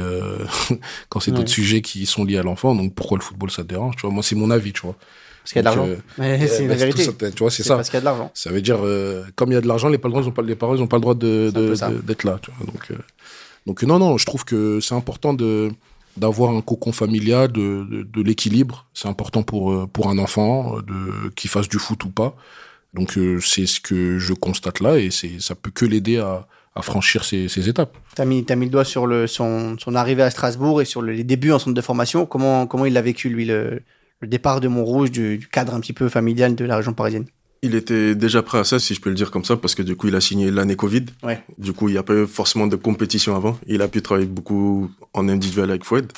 quand 1.10 1.20
c'est 1.20 1.32
d'autres 1.32 1.50
sujets 1.50 1.82
qui 1.82 2.06
sont 2.06 2.24
liés 2.24 2.38
à 2.38 2.44
l'enfant. 2.44 2.74
Donc 2.74 2.96
pourquoi 2.96 3.18
le 3.18 3.24
football 3.24 3.52
ça 3.52 3.64
dérange 3.64 3.96
Tu 3.98 4.02
vois, 4.02 4.12
moi 4.12 4.24
c'est 4.24 4.36
mon 4.36 4.50
avis, 4.50 4.74
tu 4.74 4.82
vois. 4.82 4.96
Parce 5.44 5.54
qu'il 5.54 5.64
y 5.64 5.68
a 5.68 5.72
de 5.72 5.78
l'argent. 5.78 6.02
Euh, 6.20 6.48
c'est 6.48 6.68
la 6.68 6.76
vérité. 6.76 7.32
tu 7.32 7.40
vois, 7.40 7.50
c'est 7.50 7.64
ça. 7.64 7.76
Parce 7.76 7.90
qu'il 7.90 7.96
y 7.96 7.98
a 7.98 8.02
de 8.02 8.06
l'argent. 8.06 8.32
Ça 8.34 8.52
veut 8.52 8.62
dire, 8.62 8.78
euh, 8.84 9.24
comme 9.36 9.52
il 9.52 9.56
y 9.56 9.58
a 9.58 9.62
de 9.62 9.68
l'argent, 9.68 9.90
les, 9.90 9.98
parents, 9.98 10.22
ils 10.22 10.28
ont 10.28 10.32
pas, 10.32 10.42
les 10.42 10.56
parents, 10.56 10.76
ils 10.76 10.82
ont 10.82 10.88
pas 10.88 10.98
le 10.98 11.02
droit 11.02 11.16
de, 11.16 11.52
d'être 12.04 12.24
là. 12.24 12.40
Tu 12.42 12.52
vois, 12.52 12.66
donc, 12.66 12.92
euh, 12.92 12.96
donc, 13.66 13.84
non, 13.84 14.00
non, 14.00 14.18
je 14.18 14.26
trouve 14.26 14.46
que 14.46 14.80
c'est 14.80 14.96
important 14.96 15.34
de, 15.34 15.72
d'avoir 16.20 16.52
un 16.52 16.62
cocon 16.62 16.92
familial, 16.92 17.52
de, 17.52 17.86
de, 18.04 18.22
l'équilibre. 18.22 18.88
C'est 18.94 19.08
important 19.08 19.44
pour, 19.44 19.90
pour 19.90 20.10
un 20.10 20.18
enfant, 20.18 20.78
de, 20.82 21.30
qu'il 21.36 21.50
fasse 21.50 21.68
du 21.68 21.80
foot 21.80 22.04
ou 22.04 22.10
pas. 22.10 22.36
Donc, 22.94 23.18
c'est 23.42 23.66
ce 23.66 23.80
que 23.80 24.18
je 24.20 24.34
constate 24.34 24.80
là 24.80 24.98
et 24.98 25.12
c'est, 25.12 25.40
ça 25.40 25.56
peut 25.56 25.72
que 25.72 25.86
l'aider 25.86 26.18
à, 26.18 26.48
à 26.76 26.82
franchir 26.82 27.24
ces, 27.24 27.70
étapes. 27.70 27.96
Tu 28.16 28.22
as 28.22 28.26
mis, 28.26 28.46
le 28.48 28.66
doigt 28.68 28.86
sur 28.86 29.08
le, 29.08 29.28
son, 29.28 29.78
son 29.78 29.96
arrivée 29.96 30.24
à 30.24 30.30
Strasbourg 30.30 30.82
et 30.82 30.86
sur 30.86 31.02
les 31.02 31.24
débuts 31.24 31.52
en 31.52 31.60
centre 31.60 31.74
de 31.74 31.82
formation. 31.82 32.26
Comment, 32.26 32.68
comment 32.68 32.86
il 32.86 32.94
l'a 32.94 33.02
vécu, 33.02 33.30
lui, 33.30 33.46
le, 33.46 33.82
le 34.20 34.28
départ 34.28 34.62
de 34.62 34.68
Montrouge, 34.68 35.12
du, 35.12 35.38
du 35.38 35.48
cadre 35.48 35.74
un 35.74 35.80
petit 35.80 35.94
peu 35.94 36.10
familial 36.10 36.56
de 36.56 36.66
la 36.66 36.78
région 36.78 36.94
parisienne? 36.94 37.26
Il 37.62 37.76
était 37.76 38.16
déjà 38.16 38.42
prêt 38.42 38.60
à 38.60 38.64
ça, 38.64 38.80
si 38.80 38.94
je 38.94 39.02
peux 39.02 39.10
le 39.10 39.16
dire 39.16 39.32
comme 39.32 39.44
ça, 39.44 39.58
parce 39.58 39.76
que 39.76 39.82
du 39.82 39.96
coup, 39.96 40.08
il 40.08 40.16
a 40.16 40.22
signé 40.22 40.52
l'année 40.52 40.76
Covid. 40.76 41.06
Ouais. 41.24 41.44
Du 41.58 41.74
coup, 41.74 41.90
il 41.90 41.94
n'y 41.94 41.98
a 41.98 42.04
pas 42.04 42.14
eu 42.14 42.28
forcément 42.28 42.68
de 42.68 42.76
compétition 42.76 43.36
avant. 43.36 43.60
Il 43.68 43.82
a 43.82 43.88
pu 43.88 44.02
travailler 44.02 44.28
beaucoup 44.28 44.90
en 45.14 45.28
individuel 45.28 45.70
avec 45.70 45.84
Foued. 45.84 46.12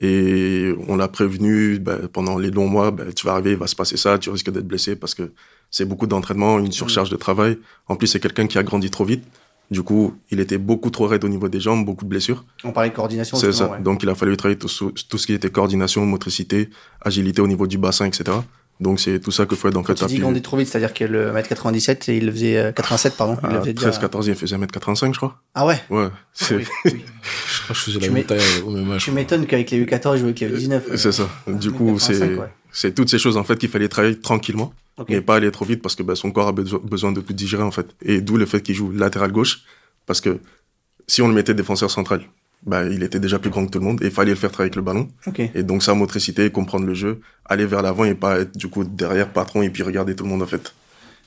Et 0.00 0.74
on 0.88 0.96
l'a 0.96 1.08
prévenu 1.08 1.78
bah, 1.78 1.98
pendant 2.12 2.36
les 2.36 2.50
longs 2.50 2.68
mois, 2.68 2.90
bah, 2.90 3.04
tu 3.14 3.24
vas 3.26 3.32
arriver, 3.32 3.52
il 3.52 3.56
va 3.56 3.68
se 3.68 3.76
passer 3.76 3.96
ça, 3.96 4.18
tu 4.18 4.28
risques 4.28 4.50
d'être 4.50 4.66
blessé 4.66 4.96
parce 4.96 5.14
que 5.14 5.32
c'est 5.70 5.84
beaucoup 5.84 6.06
d'entraînement, 6.06 6.58
une 6.58 6.72
surcharge 6.72 7.10
de 7.10 7.16
travail. 7.16 7.58
En 7.86 7.96
plus, 7.96 8.08
c'est 8.08 8.20
quelqu'un 8.20 8.46
qui 8.46 8.58
a 8.58 8.62
grandi 8.62 8.90
trop 8.90 9.04
vite. 9.04 9.24
Du 9.70 9.82
coup, 9.82 10.14
il 10.30 10.40
était 10.40 10.58
beaucoup 10.58 10.90
trop 10.90 11.06
raide 11.06 11.24
au 11.24 11.28
niveau 11.28 11.48
des 11.48 11.60
jambes, 11.60 11.86
beaucoup 11.86 12.04
de 12.04 12.10
blessures. 12.10 12.44
On 12.64 12.72
parlait 12.72 12.90
de 12.90 12.94
coordination. 12.94 13.36
C'est 13.36 13.52
ça. 13.52 13.78
Donc, 13.80 14.02
il 14.02 14.08
a 14.08 14.14
fallu 14.14 14.36
travailler 14.36 14.58
tout, 14.58 14.68
tout, 14.68 15.18
ce 15.18 15.26
qui 15.26 15.32
était 15.32 15.48
coordination, 15.48 16.04
motricité, 16.04 16.68
agilité 17.00 17.40
au 17.40 17.46
niveau 17.46 17.66
du 17.66 17.78
bassin, 17.78 18.04
etc. 18.04 18.38
Donc, 18.80 18.98
c'est 18.98 19.20
tout 19.20 19.30
ça 19.30 19.46
que 19.46 19.54
Fouad, 19.54 19.76
en 19.76 19.84
fait, 19.84 19.94
tu 19.94 20.04
dis 20.06 20.18
grandit 20.18 20.42
trop 20.42 20.56
vite, 20.56 20.68
c'est-à-dire 20.68 20.92
que 20.92 21.04
le 21.04 21.32
1m97, 21.32 22.12
il 22.12 22.26
le 22.26 22.32
faisait 22.32 22.72
87, 22.74 23.12
euh, 23.12 23.16
pardon. 23.16 23.38
Il 23.64 23.74
13, 23.74 23.98
14, 23.98 24.26
il 24.26 24.34
faisait 24.34 24.56
1m85, 24.56 25.12
je 25.12 25.18
crois. 25.18 25.40
Ah 25.54 25.64
ouais? 25.64 25.80
Ouais. 25.90 26.08
Ah 26.10 26.46
oui, 26.50 26.66
oui. 26.84 27.04
je 27.22 27.62
crois 27.62 27.68
que 27.68 27.74
je 27.74 27.80
faisais 27.80 28.00
la 28.00 28.10
même 28.10 28.24
taille 28.24 28.40
au 28.64 28.70
même 28.70 28.90
âge. 28.90 29.04
Tu 29.04 29.12
m'étonnes 29.12 29.46
qu'avec 29.46 29.70
les 29.70 29.84
U14, 29.84 30.14
je 30.14 30.18
jouais 30.18 30.28
avec 30.28 30.40
les 30.40 30.68
U19. 30.68 30.96
C'est 30.96 31.12
ça. 31.12 31.28
Du 31.46 31.70
coup, 31.70 31.98
c'est, 31.98 32.36
c'est 32.72 32.94
toutes 32.94 33.10
ces 33.10 33.18
choses, 33.18 33.36
en 33.36 33.44
fait, 33.44 33.56
qu'il 33.56 33.68
fallait 33.68 33.88
travailler 33.88 34.18
tranquillement. 34.18 34.72
Mais 35.08 35.20
pas 35.20 35.36
aller 35.36 35.50
trop 35.50 35.64
vite 35.64 35.82
parce 35.82 35.94
que 35.94 36.02
bah, 36.02 36.14
son 36.14 36.30
corps 36.30 36.48
a 36.48 36.52
besoin 36.52 37.12
de 37.12 37.20
tout 37.20 37.32
digérer, 37.32 37.62
en 37.62 37.70
fait. 37.70 37.86
Et 38.02 38.20
d'où 38.20 38.36
le 38.36 38.46
fait 38.46 38.60
qu'il 38.60 38.74
joue 38.74 38.90
latéral 38.90 39.30
gauche. 39.32 39.62
Parce 40.06 40.20
que 40.20 40.40
si 41.06 41.22
on 41.22 41.28
le 41.28 41.34
mettait 41.34 41.54
défenseur 41.54 41.90
central, 41.90 42.22
bah, 42.66 42.84
il 42.84 43.02
était 43.02 43.20
déjà 43.20 43.38
plus 43.38 43.50
grand 43.50 43.66
que 43.66 43.70
tout 43.70 43.78
le 43.78 43.84
monde 43.84 44.02
et 44.02 44.06
il 44.06 44.10
fallait 44.10 44.30
le 44.30 44.36
faire 44.36 44.50
travailler 44.50 44.68
avec 44.68 44.76
le 44.76 44.82
ballon. 44.82 45.08
Et 45.54 45.62
donc 45.62 45.82
sa 45.82 45.94
motricité, 45.94 46.50
comprendre 46.50 46.86
le 46.86 46.94
jeu, 46.94 47.20
aller 47.44 47.66
vers 47.66 47.82
l'avant 47.82 48.04
et 48.04 48.14
pas 48.14 48.40
être 48.40 48.56
du 48.56 48.68
coup 48.68 48.84
derrière 48.84 49.28
patron 49.28 49.62
et 49.62 49.70
puis 49.70 49.82
regarder 49.82 50.16
tout 50.16 50.24
le 50.24 50.30
monde 50.30 50.42
en 50.42 50.46
fait. 50.46 50.74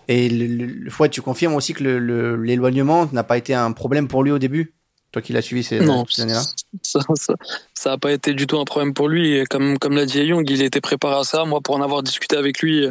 Et 0.08 0.30
le, 0.30 0.66
le, 0.66 1.10
tu 1.10 1.22
confirmes 1.22 1.56
aussi 1.56 1.74
que 1.74 1.84
l'éloignement 1.84 3.10
n'a 3.12 3.24
pas 3.24 3.38
été 3.38 3.54
un 3.54 3.72
problème 3.72 4.08
pour 4.08 4.24
lui 4.24 4.32
au 4.32 4.40
début? 4.40 4.74
Toi 5.12 5.22
qui 5.22 5.32
l'as 5.34 5.42
suivi 5.42 5.64
ces, 5.64 5.80
ces 5.80 6.22
années-là? 6.22 6.42
Ça 6.84 7.00
n'a 7.86 7.92
a 7.92 7.98
pas 7.98 8.12
été 8.12 8.34
du 8.34 8.48
tout 8.48 8.58
un 8.60 8.66
problème 8.66 8.94
pour 8.94 9.08
lui. 9.08 9.44
Comme, 9.50 9.78
comme 9.78 9.96
l'a 9.96 10.06
dit 10.06 10.20
Young, 10.20 10.50
il 10.50 10.62
était 10.62 10.82
préparé 10.82 11.16
à 11.16 11.24
ça. 11.24 11.46
Moi, 11.46 11.62
pour 11.62 11.76
en 11.76 11.82
avoir 11.82 12.04
discuté 12.04 12.36
avec 12.36 12.62
lui, 12.62 12.88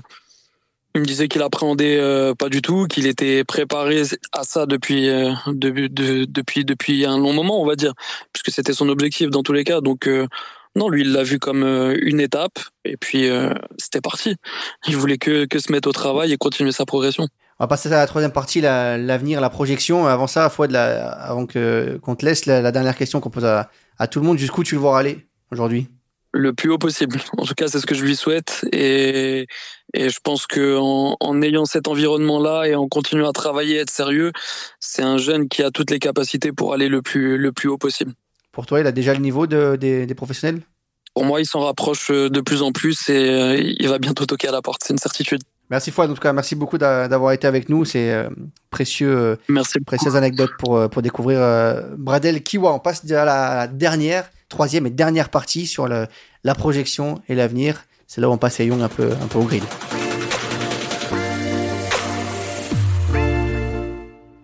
il 0.97 1.01
me 1.01 1.05
disait 1.05 1.29
qu'il 1.29 1.43
appréhendait 1.43 1.99
euh, 1.99 2.35
pas 2.35 2.49
du 2.49 2.63
tout, 2.63 2.87
qu'il 2.87 3.07
était 3.07 3.45
préparé 3.45 4.03
à 4.33 4.45
ça 4.45 4.65
depuis, 4.65 5.11
euh, 5.11 5.31
depuis, 5.47 6.65
depuis 6.65 7.05
un 7.05 7.19
long 7.19 7.35
moment, 7.35 7.61
on 7.61 7.67
va 7.67 7.77
dire, 7.77 7.93
puisque 8.33 8.51
c'était 8.51 8.73
son 8.73 8.89
objectif 8.89 9.29
dans 9.29 9.43
tous 9.43 9.53
les 9.53 9.65
cas. 9.65 9.83
Donc, 9.83 10.09
euh, 10.09 10.27
non, 10.75 10.89
lui, 10.89 11.03
il 11.03 11.13
l'a 11.13 11.23
vu 11.23 11.39
comme 11.39 11.65
une 12.01 12.19
étape, 12.19 12.59
et 12.85 12.97
puis 12.97 13.29
c'était 13.79 14.03
parti. 14.03 14.37
Il 14.87 14.97
voulait 14.97 15.17
que, 15.17 15.47
que 15.47 15.59
se 15.59 15.73
mettre 15.73 15.89
au 15.89 15.93
travail 15.93 16.33
et 16.33 16.37
continuer 16.37 16.73
sa 16.73 16.85
progression. 16.85 17.29
On 17.59 17.65
va 17.65 17.69
passer 17.69 17.91
à 17.91 17.97
la 17.97 18.07
troisième 18.07 18.33
partie, 18.33 18.61
l'avenir, 18.61 19.41
la, 19.41 19.49
projection. 19.49 20.07
Avant 20.07 20.27
ça, 20.27 20.51
fois 20.51 20.67
de 20.67 20.75
la, 20.75 21.09
avant 21.13 21.47
que 21.47 21.99
qu'on 22.03 22.15
te 22.15 22.27
laisse, 22.27 22.45
la, 22.45 22.73
dernière 22.73 22.97
question 22.97 23.21
qu'on 23.21 23.31
pose 23.31 23.47
à, 23.47 23.71
à 23.99 24.07
tout 24.07 24.21
le 24.21 24.27
monde, 24.27 24.37
jusqu'où 24.37 24.65
tu 24.65 24.75
le 24.75 24.83
vois 24.83 24.99
aller 24.99 25.27
aujourd'hui? 25.51 25.89
Le 26.33 26.53
plus 26.53 26.71
haut 26.71 26.79
possible. 26.79 27.19
En 27.39 27.45
tout 27.45 27.55
cas, 27.55 27.69
c'est 27.69 27.81
ce 27.81 27.87
que 27.87 27.95
je 27.95 28.05
lui 28.05 28.15
souhaite. 28.15 28.67
Et, 28.73 29.47
et 29.97 30.09
je 30.09 30.21
pense 30.23 30.47
que 30.47 30.77
en, 30.79 31.17
en 31.19 31.43
ayant 31.43 31.65
cet 31.65 31.89
environnement-là 31.89 32.65
et 32.67 32.75
en 32.75 32.87
continuant 32.89 33.29
à 33.29 33.33
travailler, 33.33 33.79
être 33.79 33.91
sérieux, 33.91 34.33
c'est 34.79 35.03
un 35.03 35.19
jeune 35.19 35.49
qui 35.49 35.63
a 35.63 35.71
toutes 35.71 35.91
les 35.91 35.99
capacités 35.99 36.53
pour 36.53 36.75
aller 36.75 36.89
le 36.89 37.03
plus, 37.03 37.39
le 37.39 37.53
plus 37.53 37.69
haut 37.69 37.79
possible. 37.79 38.13
Pour 38.53 38.67
toi, 38.67 38.81
il 38.81 38.87
a 38.87 38.93
déjà 38.93 39.13
le 39.13 39.21
niveau 39.21 39.47
de, 39.47 39.77
des, 39.77 40.07
des 40.07 40.15
professionnels? 40.15 40.61
Pour 41.15 41.25
moi, 41.25 41.41
il 41.41 41.47
s'en 41.47 41.61
rapproche 41.61 42.11
de 42.11 42.41
plus 42.41 42.61
en 42.63 42.73
plus 42.73 43.09
et 43.09 43.31
euh, 43.31 43.75
il 43.79 43.89
va 43.89 43.99
bientôt 43.99 44.27
toquer 44.27 44.49
à 44.49 44.53
la 44.53 44.63
porte. 44.63 44.83
C'est 44.85 44.93
une 44.93 44.99
certitude. 44.99 45.41
Merci 45.71 45.91
Fouad, 45.91 46.11
en 46.11 46.15
tout 46.15 46.21
cas, 46.21 46.33
merci 46.33 46.55
beaucoup 46.55 46.79
d'avoir 46.79 47.33
été 47.33 47.47
avec 47.47 47.69
nous. 47.69 47.85
C'est 47.85 48.13
euh, 48.13 48.29
précieux, 48.71 49.17
euh, 49.17 49.37
merci. 49.49 49.81
précieuse 49.81 50.15
anecdote 50.15 50.51
pour, 50.59 50.89
pour 50.91 51.03
découvrir 51.03 51.41
Bradel 51.97 52.43
Kiwa. 52.43 52.73
On 52.73 52.79
passe 52.79 53.11
à 53.11 53.25
la 53.25 53.67
dernière 53.67 54.31
troisième 54.49 54.87
et 54.87 54.91
dernière 54.91 55.29
partie 55.29 55.67
sur 55.67 55.89
le, 55.89 56.07
la 56.45 56.55
projection 56.55 57.21
et 57.29 57.35
l'avenir. 57.35 57.85
C'est 58.07 58.21
là 58.21 58.29
où 58.29 58.33
on 58.33 58.39
passe 58.39 58.61
à 58.61 58.65
Young 58.65 58.81
un 58.81 58.89
peu, 58.89 59.11
un 59.11 59.27
peu 59.27 59.39
au 59.39 59.43
grill. 59.43 59.65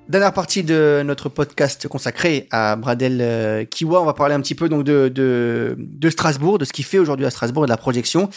Dernière 0.09 0.33
partie 0.35 0.63
de 0.63 1.03
notre 1.07 1.29
podcast 1.31 1.89
consacré 1.89 2.49
à 2.51 2.77
Bradel 2.77 3.21
euh, 3.23 3.65
Kiwa. 3.65 4.03
On 4.03 4.05
va 4.05 4.13
parler 4.13 4.35
un 4.35 4.41
petit 4.41 4.55
peu 4.55 4.69
de, 4.69 5.09
de 5.09 6.11
Strasbourg, 6.11 6.59
de 6.59 6.67
ce 6.67 6.73
qu'il 6.73 6.85
fait 6.85 6.99
aujourd'hui 6.99 7.25
à 7.25 7.31
Strasbourg 7.31 7.65
et 7.65 7.67
de 7.67 7.71
la 7.73 7.79
projection. 7.79 8.29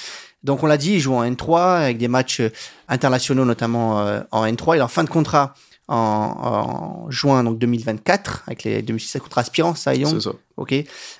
Donc 0.43 0.63
on 0.63 0.67
l'a 0.67 0.77
dit, 0.77 0.93
il 0.93 0.99
joue 0.99 1.15
en 1.15 1.25
N3 1.25 1.81
avec 1.81 1.97
des 1.97 2.07
matchs 2.07 2.41
internationaux 2.87 3.45
notamment 3.45 3.99
euh, 4.01 4.21
en 4.31 4.45
N3. 4.45 4.75
Il 4.75 4.79
est 4.79 4.81
en 4.81 4.87
fin 4.87 5.03
de 5.03 5.09
contrat 5.09 5.53
en, 5.87 7.05
juin 7.09 7.43
donc 7.43 7.59
2024 7.59 8.43
avec 8.47 8.63
les 8.63 8.81
2006 8.81 9.19
contre 9.19 9.37
aspirants, 9.37 9.75
ça, 9.75 9.93
C'est 9.93 10.21
ça. 10.21 10.31
Ok. 10.57 10.73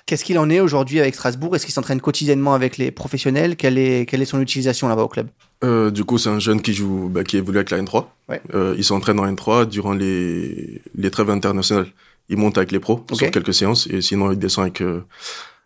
Qu'est-ce 0.06 0.24
qu'il 0.24 0.38
en 0.38 0.50
est 0.50 0.60
aujourd'hui 0.60 0.98
avec 1.00 1.14
Strasbourg? 1.14 1.54
Est-ce 1.54 1.64
qu'il 1.64 1.74
s'entraîne 1.74 2.00
quotidiennement 2.00 2.54
avec 2.54 2.76
les 2.76 2.90
professionnels? 2.90 3.56
Quelle 3.56 3.78
est, 3.78 4.08
quelle 4.08 4.22
est 4.22 4.26
son 4.26 4.40
utilisation 4.40 4.88
là-bas 4.88 5.02
au 5.02 5.08
club? 5.08 5.28
Euh, 5.62 5.90
Du 5.90 6.04
coup, 6.04 6.18
c'est 6.18 6.30
un 6.30 6.38
jeune 6.38 6.62
qui 6.62 6.72
joue, 6.72 7.08
bah, 7.08 7.22
qui 7.22 7.36
évolue 7.36 7.58
avec 7.58 7.70
la 7.70 7.80
N3. 7.80 8.06
Ouais. 8.28 8.40
Euh, 8.54 8.74
il 8.76 8.84
s'entraîne 8.84 9.20
en 9.20 9.26
N3 9.26 9.66
durant 9.66 9.92
les, 9.92 10.80
les 10.94 11.10
trêves 11.10 11.30
internationales. 11.30 11.86
Il 12.28 12.38
monte 12.38 12.58
avec 12.58 12.72
les 12.72 12.80
pros 12.80 13.04
okay. 13.10 13.14
sur 13.14 13.30
quelques 13.30 13.54
séances 13.54 13.86
et 13.86 14.00
sinon 14.00 14.32
il 14.32 14.38
descend 14.38 14.64
avec, 14.64 14.80
euh, 14.80 15.04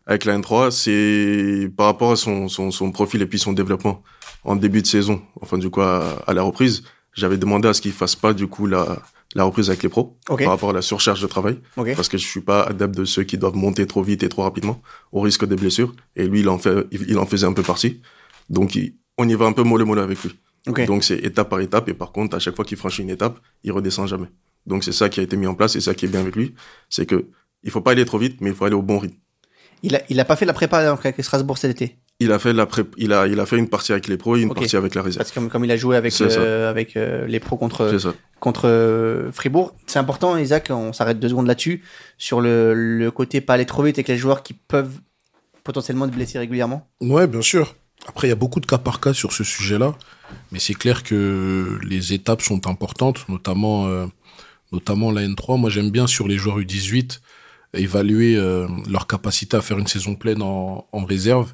avec 0.06 0.26
la 0.26 0.38
N3. 0.38 0.70
C'est 0.70 1.70
par 1.74 1.86
rapport 1.86 2.12
à 2.12 2.16
son, 2.16 2.48
son, 2.48 2.70
son 2.70 2.92
profil 2.92 3.22
et 3.22 3.26
puis 3.26 3.38
son 3.38 3.54
développement 3.54 4.02
en 4.44 4.56
début 4.56 4.82
de 4.82 4.86
saison, 4.86 5.20
enfin 5.42 5.58
du 5.58 5.68
coup 5.68 5.82
à, 5.82 6.22
à 6.26 6.32
la 6.32 6.42
reprise 6.42 6.82
j'avais 7.20 7.36
demandé 7.38 7.68
à 7.68 7.74
ce 7.74 7.80
qu'il 7.80 7.92
fasse 7.92 8.16
pas 8.16 8.32
du 8.34 8.46
coup 8.48 8.66
la 8.66 9.02
la 9.36 9.44
reprise 9.44 9.68
avec 9.70 9.84
les 9.84 9.88
pros 9.88 10.16
par 10.44 10.54
rapport 10.54 10.70
à 10.70 10.72
la 10.72 10.82
surcharge 10.82 11.22
de 11.22 11.28
travail. 11.28 11.56
Parce 11.94 12.08
que 12.08 12.18
je 12.18 12.26
suis 12.26 12.40
pas 12.40 12.62
adepte 12.64 12.96
de 12.96 13.04
ceux 13.04 13.22
qui 13.22 13.38
doivent 13.38 13.54
monter 13.54 13.86
trop 13.86 14.02
vite 14.02 14.24
et 14.24 14.28
trop 14.28 14.42
rapidement 14.42 14.82
au 15.12 15.20
risque 15.20 15.44
des 15.46 15.54
blessures. 15.54 15.94
Et 16.16 16.26
lui, 16.26 16.40
il 16.40 16.48
en 16.48 16.58
fait, 16.58 16.88
il 16.90 17.16
en 17.16 17.26
faisait 17.26 17.46
un 17.46 17.52
peu 17.52 17.62
partie. 17.62 18.00
Donc, 18.48 18.74
il- 18.74 18.96
on 19.18 19.28
y 19.28 19.34
va 19.34 19.44
un 19.44 19.52
peu 19.52 19.62
mollo 19.62 19.86
mollo 19.86 20.02
avec 20.02 20.20
lui. 20.24 20.32
Donc, 20.86 21.04
c'est 21.04 21.18
étape 21.18 21.48
par 21.48 21.60
étape. 21.60 21.88
Et 21.88 21.94
par 21.94 22.10
contre, 22.10 22.34
à 22.36 22.40
chaque 22.40 22.56
fois 22.56 22.64
qu'il 22.64 22.76
franchit 22.76 23.02
une 23.02 23.10
étape, 23.10 23.38
il 23.62 23.70
redescend 23.70 24.08
jamais. 24.08 24.26
Donc, 24.66 24.82
c'est 24.82 24.92
ça 24.92 25.08
qui 25.08 25.20
a 25.20 25.22
été 25.22 25.36
mis 25.36 25.46
en 25.46 25.54
place 25.54 25.76
et 25.76 25.80
ça 25.80 25.94
qui 25.94 26.06
est 26.06 26.08
bien 26.08 26.20
avec 26.20 26.34
lui. 26.34 26.54
C'est 26.88 27.06
que 27.06 27.26
il 27.62 27.70
faut 27.70 27.80
pas 27.82 27.92
aller 27.92 28.04
trop 28.04 28.18
vite, 28.18 28.40
mais 28.40 28.50
il 28.50 28.56
faut 28.56 28.64
aller 28.64 28.74
au 28.74 28.82
bon 28.82 28.98
rythme. 28.98 29.16
Il 29.84 29.94
a, 29.94 30.02
il 30.08 30.18
a 30.18 30.24
pas 30.24 30.34
fait 30.34 30.44
la 30.44 30.52
prépa 30.54 30.78
avec 30.78 31.22
Strasbourg 31.22 31.56
cet 31.56 31.70
été? 31.70 31.99
Il 32.20 32.32
a 32.32 32.38
fait 32.38 32.52
la 32.52 32.66
pré- 32.66 32.84
il 32.98 33.12
a, 33.14 33.26
il 33.26 33.40
a 33.40 33.46
fait 33.46 33.56
une 33.56 33.68
partie 33.68 33.92
avec 33.92 34.06
les 34.06 34.16
pros 34.18 34.36
et 34.36 34.42
une 34.42 34.52
partie 34.52 34.76
avec 34.76 34.94
la 34.94 35.00
réserve. 35.02 35.18
Parce 35.24 35.30
que 35.30 35.34
comme, 35.36 35.48
comme 35.48 35.64
il 35.64 35.70
a 35.70 35.76
joué 35.76 35.96
avec, 35.96 36.12
ça. 36.12 36.68
avec 36.68 36.96
euh, 36.96 37.26
les 37.26 37.40
pros 37.40 37.56
contre, 37.56 37.90
contre 38.40 38.68
euh, 38.68 39.32
Fribourg. 39.32 39.74
C'est 39.86 39.98
important, 39.98 40.36
Isaac, 40.36 40.68
on 40.70 40.92
s'arrête 40.92 41.18
deux 41.18 41.30
secondes 41.30 41.46
là-dessus, 41.46 41.82
sur 42.18 42.40
le, 42.42 42.74
le 42.74 43.10
côté 43.10 43.40
pas 43.40 43.54
aller 43.54 43.64
trop 43.66 43.82
vite 43.82 43.96
avec 43.96 44.08
les 44.08 44.18
joueurs 44.18 44.42
qui 44.42 44.52
peuvent 44.52 45.00
potentiellement 45.64 46.06
être 46.06 46.12
blessés 46.14 46.38
régulièrement. 46.38 46.88
Ouais, 47.00 47.26
bien 47.26 47.42
sûr. 47.42 47.74
Après, 48.06 48.26
il 48.26 48.30
y 48.30 48.32
a 48.32 48.36
beaucoup 48.36 48.60
de 48.60 48.66
cas 48.66 48.78
par 48.78 49.00
cas 49.00 49.12
sur 49.12 49.32
ce 49.32 49.44
sujet-là, 49.44 49.94
mais 50.52 50.58
c'est 50.58 50.74
clair 50.74 51.02
que 51.02 51.78
les 51.86 52.12
étapes 52.14 52.40
sont 52.42 52.66
importantes, 52.66 53.26
notamment, 53.28 53.86
euh, 53.88 54.06
notamment 54.72 55.10
la 55.10 55.22
N3. 55.22 55.58
Moi, 55.58 55.68
j'aime 55.70 55.90
bien 55.90 56.06
sur 56.06 56.26
les 56.28 56.36
joueurs 56.38 56.58
U18 56.60 57.20
évaluer 57.74 58.36
euh, 58.36 58.66
leur 58.90 59.06
capacité 59.06 59.56
à 59.56 59.60
faire 59.60 59.78
une 59.78 59.86
saison 59.86 60.14
pleine 60.16 60.42
en, 60.42 60.86
en 60.90 61.04
réserve, 61.04 61.52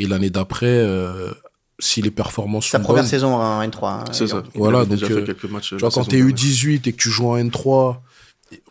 et 0.00 0.06
l'année 0.06 0.30
d'après, 0.30 0.66
euh, 0.66 1.30
si 1.78 2.02
les 2.02 2.10
performances 2.10 2.66
Sa 2.66 2.78
sont 2.78 2.84
première 2.84 3.02
bonnes, 3.02 3.10
saison 3.10 3.34
en 3.34 3.62
N3. 3.62 3.84
hein, 3.84 4.04
C'est 4.12 4.26
ça. 4.26 4.42
Voilà, 4.54 4.80
donc, 4.80 4.98
déjà 4.98 5.06
euh, 5.06 5.20
fait 5.20 5.24
quelques 5.24 5.44
matchs. 5.52 5.68
Tu 5.68 5.74
la 5.74 5.80
vois, 5.80 5.90
quand 5.90 6.04
t'es 6.04 6.16
dernière. 6.16 6.34
U18 6.34 6.88
et 6.88 6.92
que 6.92 6.96
tu 6.96 7.10
joues 7.10 7.28
en 7.28 7.38
N3, 7.38 7.98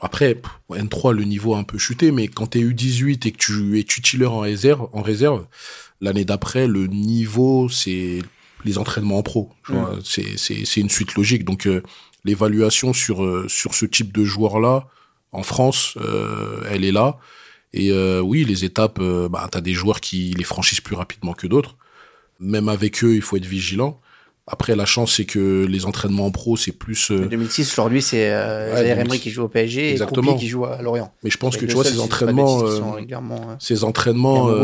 après, 0.02 0.36
pff, 0.36 0.52
N3, 0.72 1.14
le 1.14 1.24
niveau 1.24 1.54
a 1.56 1.60
un 1.60 1.64
peu 1.64 1.78
chuté, 1.78 2.12
mais 2.12 2.28
quand 2.28 2.48
t'es 2.48 2.60
U18 2.60 3.28
et 3.28 3.32
que 3.32 3.38
tu 3.38 3.80
es 3.80 3.84
titulaire 3.84 4.34
en 4.34 4.40
réserve, 4.40 4.90
en 4.92 5.02
réserve, 5.02 5.46
l'année 6.02 6.26
d'après, 6.26 6.68
le 6.68 6.88
niveau, 6.88 7.70
c'est 7.70 8.20
les 8.66 8.78
entraînements 8.78 9.20
en 9.20 9.24
pro. 9.24 9.52
Tu 9.66 9.72
vois, 9.74 9.98
c'est, 10.04 10.38
c'est, 10.38 10.66
c'est 10.66 10.82
une 10.82 10.90
suite 10.90 11.16
logique. 11.16 11.46
Donc, 11.46 11.66
euh, 11.66 11.82
l'évaluation 12.26 12.92
sur, 12.92 13.24
euh, 13.24 13.46
sur 13.48 13.74
ce 13.74 13.86
type 13.86 14.12
de 14.12 14.26
joueur-là, 14.26 14.88
en 15.32 15.44
France, 15.44 15.94
euh, 16.02 16.62
elle 16.70 16.84
est 16.84 16.92
là. 16.92 17.18
Et 17.74 17.92
euh, 17.92 18.20
oui, 18.22 18.46
les 18.46 18.66
étapes, 18.66 19.00
euh, 19.00 19.30
bah, 19.30 19.48
t'as 19.52 19.62
des 19.62 19.74
joueurs 19.74 20.02
qui 20.02 20.34
les 20.38 20.44
franchissent 20.44 20.82
plus 20.82 20.96
rapidement 20.96 21.34
que 21.34 21.48
d'autres. 21.48 21.78
Même 22.40 22.70
avec 22.70 23.04
eux, 23.04 23.16
il 23.16 23.22
faut 23.22 23.38
être 23.38 23.46
vigilant. 23.46 24.00
Après, 24.52 24.76
la 24.76 24.86
chance, 24.86 25.14
c'est 25.18 25.26
que 25.26 25.68
les 25.70 25.86
entraînements 25.86 26.26
en 26.26 26.32
pro, 26.32 26.58
c'est 26.58 26.72
plus... 26.72 27.12
euh, 27.12 27.26
En 27.26 27.28
2006, 27.28 27.72
aujourd'hui, 27.72 28.02
c'est 28.02 28.32
euh, 28.32 28.74
Ouais, 28.74 28.82
Zaire 28.82 28.96
2006. 28.96 29.02
Emery 29.06 29.20
qui 29.20 29.30
joue 29.30 29.44
au 29.44 29.48
PSG 29.48 29.92
Exactement. 29.92 30.24
et 30.24 30.26
Kroupi 30.30 30.40
qui 30.40 30.48
joue 30.48 30.66
à 30.66 30.82
Lorient. 30.82 31.14
Mais 31.24 31.30
je 31.30 31.38
pense 31.38 31.56
que 31.56 31.68
tu 31.68 31.76
vois, 31.76 31.84
ces 31.84 32.00
entraînements, 32.00 32.64
euh, 32.64 32.82
euh, 32.82 33.56
ces 33.60 33.84
entraînements, 33.84 34.46
Moreau 34.46 34.56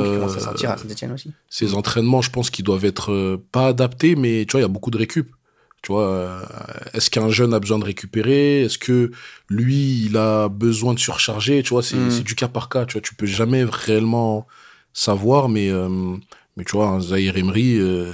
qui 0.55 0.65
euh, 0.65 1.15
ces 1.49 1.75
entraînements, 1.75 2.23
je 2.23 2.31
pense 2.31 2.49
qu'ils 2.49 2.65
doivent 2.65 2.85
être 2.85 3.39
pas 3.51 3.67
adaptés, 3.67 4.15
mais 4.15 4.45
tu 4.45 4.53
vois, 4.53 4.61
il 4.61 4.63
y 4.63 4.65
a 4.65 4.69
beaucoup 4.69 4.89
de 4.89 4.97
récup. 4.97 5.29
Tu 5.85 5.91
vois, 5.91 6.07
euh, 6.09 6.39
est-ce 6.93 7.11
qu'un 7.11 7.29
jeune 7.29 7.53
a 7.53 7.59
besoin 7.59 7.77
de 7.77 7.85
récupérer? 7.85 8.63
Est-ce 8.63 8.79
que 8.79 9.11
lui, 9.49 10.05
il 10.07 10.17
a 10.17 10.49
besoin 10.49 10.95
de 10.95 10.99
surcharger? 10.99 11.61
Tu 11.61 11.69
vois, 11.69 11.83
c'est 11.83 11.95
Mm. 11.97 12.23
du 12.23 12.33
cas 12.33 12.47
par 12.47 12.69
cas. 12.69 12.87
Tu 12.87 12.93
vois, 12.93 13.01
tu 13.01 13.13
peux 13.13 13.27
jamais 13.27 13.63
réellement 13.63 14.47
savoir, 14.93 15.47
mais 15.47 15.69
euh, 15.69 15.87
mais 16.57 16.63
tu 16.63 16.75
vois, 16.75 16.87
un 16.87 17.01
Zahir 17.01 17.37
Emery, 17.37 17.77
euh, 17.77 18.11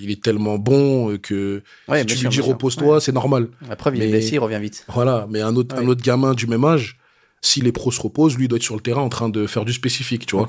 il 0.00 0.10
est 0.10 0.22
tellement 0.22 0.56
bon 0.56 1.18
que 1.18 1.62
Ouais, 1.88 2.00
si 2.00 2.06
bien 2.06 2.14
tu 2.14 2.20
sûr, 2.22 2.30
lui 2.30 2.36
dis 2.36 2.40
repose-toi, 2.40 3.02
c'est 3.02 3.12
normal. 3.12 3.48
La 3.68 3.76
preuve, 3.76 3.96
il 3.96 4.02
est 4.02 4.08
blessé, 4.10 4.36
il 4.36 4.38
revient 4.38 4.58
vite. 4.60 4.86
Voilà, 4.88 5.26
mais 5.28 5.42
un 5.42 5.54
autre, 5.56 5.76
Ouais. 5.76 5.84
un 5.84 5.88
autre 5.88 6.02
gamin 6.02 6.32
du 6.32 6.46
même 6.46 6.64
âge, 6.64 6.96
si 7.42 7.60
les 7.60 7.72
pros 7.72 7.90
se 7.90 8.00
reposent, 8.00 8.38
lui 8.38 8.48
doit 8.48 8.56
être 8.56 8.62
sur 8.62 8.76
le 8.76 8.80
terrain 8.80 9.02
en 9.02 9.10
train 9.10 9.28
de 9.28 9.46
faire 9.46 9.66
du 9.66 9.74
spécifique, 9.74 10.24
tu 10.24 10.36
vois. 10.36 10.46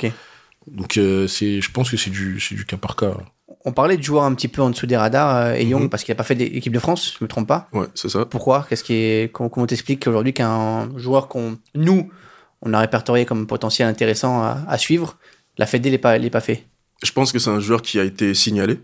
Donc 0.67 0.97
euh, 0.97 1.28
c'est, 1.28 1.62
je 1.62 1.71
pense 1.71 1.89
que 1.91 1.97
c'est 1.97 2.10
du, 2.10 2.39
c'est 2.39 2.56
du 2.56 2.65
cas 2.65 2.78
par 2.78 2.95
cas. 2.95 3.15
On 3.63 3.71
parlait 3.71 3.97
de 3.97 4.04
joueurs 4.04 4.23
un 4.23 4.34
petit 4.34 4.47
peu 4.47 4.62
en 4.62 4.69
dessous 4.69 4.86
des 4.88 4.97
radars, 4.97 5.36
euh, 5.36 5.54
et 5.54 5.65
Young, 5.65 5.84
Mhm. 5.84 5.89
parce 5.89 6.04
qu'il 6.04 6.12
n'a 6.13 6.17
pas 6.17 6.23
fait 6.23 6.36
d'équipe 6.36 6.73
de 6.73 6.80
France, 6.80 7.15
je 7.19 7.23
me 7.23 7.28
trompe 7.28 7.47
pas. 7.47 7.67
Ouais, 7.73 7.86
c'est 7.95 8.10
ça. 8.10 8.25
Pourquoi? 8.25 8.65
Qu'est-ce 8.69 8.84
qui 8.84 8.93
est 8.93 9.32
comment, 9.32 9.49
t'expliques 9.67 10.08
aujourd'hui 10.08 10.34
qu'un 10.34 10.89
joueur 10.97 11.28
qu'on 11.28 11.58
nous 11.75 12.10
on 12.62 12.73
a 12.73 12.80
répertorié 12.80 13.25
comme 13.25 13.45
potentiel 13.45 13.88
intéressant 13.88 14.41
à, 14.41 14.63
à 14.67 14.78
suivre, 14.80 15.17
la 15.58 15.65
Fédé 15.67 15.89
l'est 15.91 15.97
pas 15.99 16.17
pas 16.32 16.39
fait? 16.41 16.65
Je 17.04 17.12
pense 17.12 17.32
que 17.32 17.38
c'est 17.39 17.49
un 17.51 17.60
joueur 17.60 17.82
qui 17.84 17.99
a 17.99 18.04
été 18.04 18.34
signalé, 18.34 18.80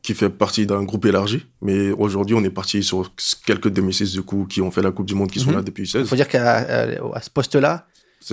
qui 0.00 0.14
fait 0.14 0.30
partie 0.30 0.66
d'un 0.66 0.84
groupe 0.84 1.04
élargi. 1.04 1.44
Mais 1.60 1.90
aujourd'hui, 1.90 2.34
on 2.34 2.44
est 2.44 2.50
parti 2.50 2.82
sur 2.82 3.12
quelques 3.44 3.68
demi-6 3.68 4.12
du 4.12 4.22
coup 4.22 4.46
qui 4.48 4.62
ont 4.62 4.70
fait 4.70 4.80
la 4.82 4.90
Coupe 4.92 5.06
du 5.06 5.14
Monde, 5.14 5.30
qui 5.30 5.40
sont 5.40 5.50
Mhm. 5.50 5.56
là 5.56 5.62
depuis 5.62 5.82
Il 5.82 5.88
16. 5.88 6.08
faut 6.08 6.16
dire 6.16 6.28
qu'à 6.28 6.86
ce 7.20 7.28
poste-là, 7.30 7.86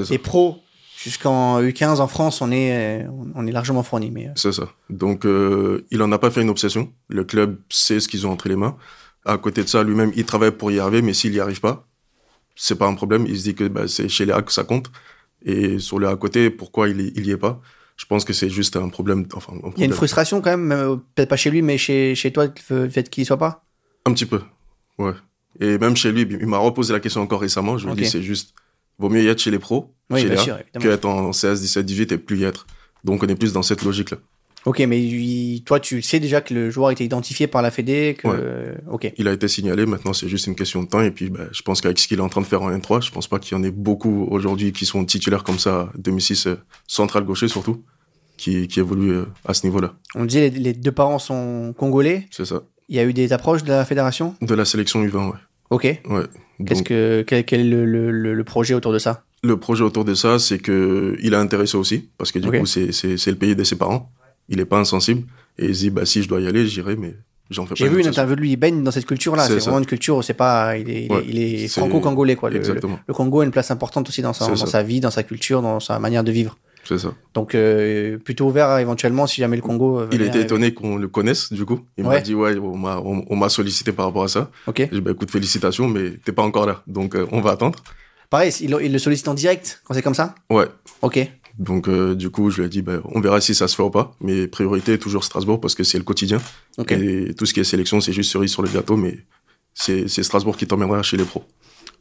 les 0.10 0.18
pros 0.20 0.60
jusqu'en 1.04 1.62
U15 1.62 2.00
en 2.00 2.08
France, 2.08 2.42
on 2.42 2.52
est 2.52 3.04
euh, 3.04 3.08
on 3.36 3.46
est 3.48 3.52
largement 3.52 3.84
fourni. 3.84 4.12
Mais 4.12 4.28
euh, 4.28 4.32
C'est 4.36 4.52
ça. 4.54 4.70
Donc, 4.90 5.26
euh, 5.26 5.86
il 5.92 6.02
en 6.02 6.12
a 6.12 6.18
pas 6.20 6.32
fait 6.32 6.42
une 6.42 6.50
obsession. 6.50 6.92
Le 7.10 7.24
club 7.24 7.58
sait 7.70 8.00
ce 8.00 8.08
qu'ils 8.08 8.26
ont 8.28 8.32
entre 8.32 8.48
les 8.48 8.56
mains. 8.56 8.76
À 9.26 9.38
côté 9.38 9.64
de 9.64 9.70
ça, 9.70 9.84
lui-même, 9.84 10.12
il 10.16 10.26
travaille 10.26 10.52
pour 10.52 10.72
y 10.72 10.80
arriver, 10.80 11.02
mais 11.02 11.14
s'il 11.14 11.32
n'y 11.32 11.40
arrive 11.40 11.62
pas, 11.62 11.88
c'est 12.56 12.78
pas 12.78 12.88
un 12.88 12.94
problème. 12.96 13.26
Il 13.28 13.38
se 13.38 13.44
dit 13.44 13.56
que 13.56 13.68
bah, 13.68 13.88
c'est 13.88 14.10
chez 14.10 14.26
les 14.26 14.34
A 14.34 14.42
que 14.42 14.52
ça 14.52 14.64
compte. 14.64 14.92
Et 15.46 15.80
sur 15.80 16.00
le 16.00 16.08
à 16.08 16.16
côté, 16.16 16.50
pourquoi 16.50 16.90
il, 16.90 17.00
y- 17.02 17.14
il 17.16 17.26
y 17.28 17.32
est 17.32 17.38
pas? 17.38 17.62
Je 17.96 18.06
pense 18.06 18.26
que 18.26 18.34
c'est 18.34 18.50
juste 18.50 18.76
un 18.76 18.90
problème. 18.90 19.26
Enfin, 19.34 19.54
un, 19.64 19.72
il 19.76 19.80
y 19.82 19.84
a 19.84 19.86
une 19.86 19.94
frustration 19.94 20.42
quand 20.42 20.58
même, 20.58 21.00
peut-être 21.16 21.30
pas 21.30 21.38
chez 21.38 21.52
lui, 21.52 21.62
mais 21.62 21.78
chez, 21.78 22.16
chez 22.16 22.32
toi, 22.34 22.48
le 22.70 22.90
fait 22.90 23.10
qu'il 23.10 23.24
y 23.24 23.26
soit 23.26 23.38
pas? 23.38 23.64
Un 24.06 24.14
petit 24.14 24.26
peu, 24.26 24.42
ouais. 24.98 25.14
Et 25.60 25.78
même 25.78 25.96
chez 25.96 26.12
lui, 26.12 26.22
il 26.30 26.48
m'a 26.48 26.58
reposé 26.58 26.92
la 26.94 27.00
question 27.00 27.22
encore 27.22 27.42
récemment. 27.42 27.78
Je 27.78 27.84
lui 27.86 27.92
ai 27.92 27.94
Ok. 27.94 28.00
dit, 28.00 28.06
c'est 28.06 28.24
juste, 28.24 28.54
vaut 29.00 29.10
mieux 29.10 29.24
y 29.24 29.28
être 29.28 29.40
chez 29.40 29.52
les 29.52 29.60
pros, 29.60 29.94
Oui, 30.10 30.22
chez 30.22 30.26
bien 30.28 30.36
les 30.36 30.40
A, 30.42 30.44
sûr, 30.44 30.54
évidemment. 30.60 30.84
que 30.84 30.90
être 30.90 31.06
en 31.06 31.34
16, 31.34 31.62
17, 31.62 31.86
18 31.86 32.12
et 32.14 32.18
plus 32.18 32.38
y 32.40 32.44
être. 32.44 32.66
Donc, 33.04 33.24
on 33.24 33.28
est 33.28 33.36
plus 33.36 33.54
dans 33.54 33.64
cette 33.64 33.84
logique-là. 33.84 34.18
Ok, 34.66 34.80
mais 34.88 34.98
lui- 34.98 35.62
toi, 35.66 35.82
tu 35.82 36.02
sais 36.02 36.22
déjà 36.22 36.40
que 36.40 36.54
le 36.54 36.70
joueur 36.70 36.88
a 36.88 36.92
été 36.94 37.04
identifié 37.04 37.48
par 37.48 37.62
la 37.62 37.70
Fédé, 37.70 38.16
que 38.18 38.28
Ouais. 38.30 38.78
ok. 38.90 39.12
Il 39.18 39.28
a 39.28 39.34
été 39.34 39.50
signalé, 39.50 39.86
maintenant 39.86 40.14
c'est 40.14 40.30
juste 40.30 40.48
une 40.48 40.56
question 40.56 40.82
de 40.84 40.88
temps. 40.88 41.02
Et 41.02 41.12
puis, 41.12 41.30
ben, 41.30 41.50
je 41.52 41.62
pense 41.64 41.82
qu'avec 41.82 42.00
ce 42.00 42.08
qu'il 42.08 42.20
est 42.20 42.22
en 42.22 42.30
train 42.30 42.40
de 42.40 42.46
faire 42.46 42.62
en 42.62 42.72
N3, 42.72 43.02
je 43.02 43.12
pense 43.12 43.28
pas 43.28 43.40
qu'il 43.40 43.58
y 43.58 43.60
en 43.60 43.64
ait 43.66 43.72
beaucoup 43.72 44.26
aujourd'hui 44.32 44.72
qui 44.72 44.86
sont 44.86 45.04
titulaires 45.04 45.44
comme 45.44 45.60
ça, 45.60 45.92
2006, 45.98 46.48
euh, 46.48 46.56
central 46.88 47.26
gaucher 47.26 47.50
surtout, 47.50 47.84
qui, 48.38 48.70
qui 48.70 48.80
évoluent 48.80 49.12
euh, 49.18 49.26
à 49.44 49.54
ce 49.54 49.66
niveau-là. 49.68 49.96
On 50.16 50.24
disait 50.24 50.50
les, 50.50 50.60
les 50.60 50.74
deux 50.74 50.94
parents 50.94 51.20
sont 51.20 51.74
congolais. 51.78 52.28
C'est 52.32 52.46
ça. 52.46 52.62
Il 52.88 52.96
y 52.96 53.00
a 53.00 53.04
eu 53.04 53.12
des 53.12 53.34
approches 53.34 53.64
de 53.64 53.70
la 53.70 53.84
fédération? 53.84 54.36
De 54.42 54.56
la 54.56 54.64
sélection 54.64 55.04
U20, 55.04 55.28
ouais. 55.32 55.38
Ok. 55.72 55.84
ouais. 55.84 56.24
Qu'est-ce 56.66 56.84
que 56.84 57.24
quel, 57.28 57.46
quel 57.46 57.62
est 57.62 57.64
le, 57.64 57.86
le- 58.12 58.44
projet 58.44 58.74
autour 58.74 58.94
de 58.94 59.00
ça? 59.00 59.24
Le 59.44 59.58
projet 59.58 59.84
autour 59.84 60.06
de 60.06 60.14
ça, 60.14 60.40
c'est 60.40 60.58
que 60.60 61.18
il 61.22 61.34
a 61.36 61.40
intéressé 61.40 61.76
aussi, 61.78 62.10
parce 62.18 62.32
que 62.32 62.40
du 62.40 62.50
coup, 62.50 62.66
c'est, 62.66 62.92
c'est, 62.92 63.32
le 63.32 63.36
pays 63.38 63.56
de 63.56 63.64
ses 63.64 63.76
parents. 63.76 64.12
Il 64.50 64.60
est 64.60 64.66
pas 64.66 64.78
insensible. 64.80 65.24
Et 65.58 65.68
il 65.68 65.76
se 65.76 65.80
dit, 65.82 65.90
bah, 65.90 66.06
si 66.06 66.22
je 66.24 66.28
dois 66.28 66.42
y 66.42 66.48
aller, 66.48 66.66
j'irai, 66.68 66.96
mais 66.96 67.16
j'en 67.50 67.64
fais 67.66 67.70
pas 67.70 67.76
J'ai 67.76 67.88
vu 67.88 68.00
une 68.02 68.08
interview 68.08 68.36
de 68.36 68.42
lui, 68.42 68.52
il 68.52 68.56
baigne 68.58 68.84
dans 68.84 68.92
cette 68.92 69.06
culture-là. 69.06 69.44
C'est 69.48 69.54
C'est 69.56 69.60
vraiment 69.66 69.80
une 69.80 69.86
culture 69.86 70.18
où 70.18 70.22
c'est 70.22 70.34
pas, 70.34 70.78
il 70.78 70.90
est, 70.90 71.06
il 71.06 71.12
est- 71.12 71.16
Ouais, 71.16 71.26
il 71.28 71.40
est 71.40 71.68
c'est- 71.68 71.80
franco-congolais 71.80 72.36
quoi. 72.36 72.50
Le, 72.50 72.60
le 72.60 73.14
Congo 73.14 73.42
a 73.42 73.46
une 73.46 73.52
place 73.52 73.70
importante 73.72 74.10
aussi 74.10 74.22
dans 74.22 74.34
sa, 74.34 74.46
C'est 74.46 74.52
dans 74.52 74.58
ça. 74.58 74.66
sa 74.68 74.84
vie, 74.84 75.00
dans 75.00 75.12
sa 75.12 75.24
culture, 75.24 75.62
dans 75.62 75.80
sa 75.80 76.00
manière 76.00 76.24
de 76.24 76.32
vivre. 76.32 76.58
C'est 76.84 76.98
ça. 76.98 77.14
Donc 77.34 77.56
euh, 77.56 78.18
plutôt 78.18 78.46
ouvert 78.48 78.68
à, 78.70 78.82
éventuellement 78.82 79.26
si 79.26 79.40
jamais 79.42 79.56
le 79.56 79.62
Congo. 79.62 80.02
euh, 80.02 80.08
Il 80.12 80.22
était 80.22 80.40
à- 80.40 80.42
étonné 80.42 80.74
qu'on 80.74 80.98
le 80.98 81.08
connaisse, 81.08 81.52
du 81.54 81.66
coup. 81.66 81.80
Il 81.98 82.06
Ouais. 82.06 82.16
m'a 82.16 82.22
dit, 82.22 82.36
ouais, 82.36 82.58
on 82.58 82.78
m'a, 82.78 82.98
on, 83.00 83.26
on 83.30 83.36
m'a 83.36 83.50
sollicité 83.50 83.92
par 83.94 84.06
rapport 84.08 84.24
à 84.24 84.28
ça. 84.28 84.52
Ok. 84.68 84.78
J'ai 84.80 84.88
dit, 84.88 85.02
bah, 85.02 85.12
écoute, 85.12 85.32
félicitations, 85.32 85.88
mais 85.88 86.12
t'es 86.26 86.32
pas 86.34 86.44
encore 86.44 86.66
là. 86.66 86.84
Donc, 86.88 87.16
euh, 87.16 87.26
on 87.32 87.40
va 87.42 87.52
attendre. 87.52 87.80
Pareil, 88.30 88.52
il, 88.62 88.76
il 88.82 88.92
le 88.92 89.00
sollicite 89.00 89.28
en 89.28 89.34
direct 89.34 89.82
quand 89.86 89.94
c'est 89.94 90.02
comme 90.02 90.14
ça? 90.16 90.36
Ouais. 90.50 90.66
Ok. 91.02 91.20
Donc, 91.60 91.88
du 91.88 92.30
coup, 92.32 92.50
je 92.50 92.62
lui 92.62 92.66
ai 92.66 92.70
dit, 92.70 92.82
bah, 92.82 93.00
on 93.06 93.22
verra 93.22 93.40
si 93.40 93.54
ça 93.54 93.68
se 93.68 93.76
fait 93.76 93.84
ou 93.84 93.92
pas. 93.92 94.16
Mais 94.22 94.48
priorité, 94.48 94.98
toujours 94.98 95.24
Strasbourg, 95.24 95.62
parce 95.62 95.76
que 95.76 95.84
c'est 95.84 96.00
le 96.00 96.04
quotidien. 96.04 96.40
Et 96.90 97.34
tout 97.38 97.46
ce 97.46 97.54
qui 97.54 97.60
est 97.60 97.64
sélection, 97.64 98.02
c'est 98.02 98.12
juste 98.12 98.32
cerise 98.32 98.50
sur 98.52 98.64
le 98.64 98.70
gâteau, 98.70 98.98
mais 98.98 99.20
c'est, 99.76 100.08
c'est 100.08 100.24
Strasbourg 100.24 100.58
qui 100.58 100.66
t'emmènera 100.68 101.04
chez 101.04 101.16
les 101.16 101.26
pros. 101.26 101.44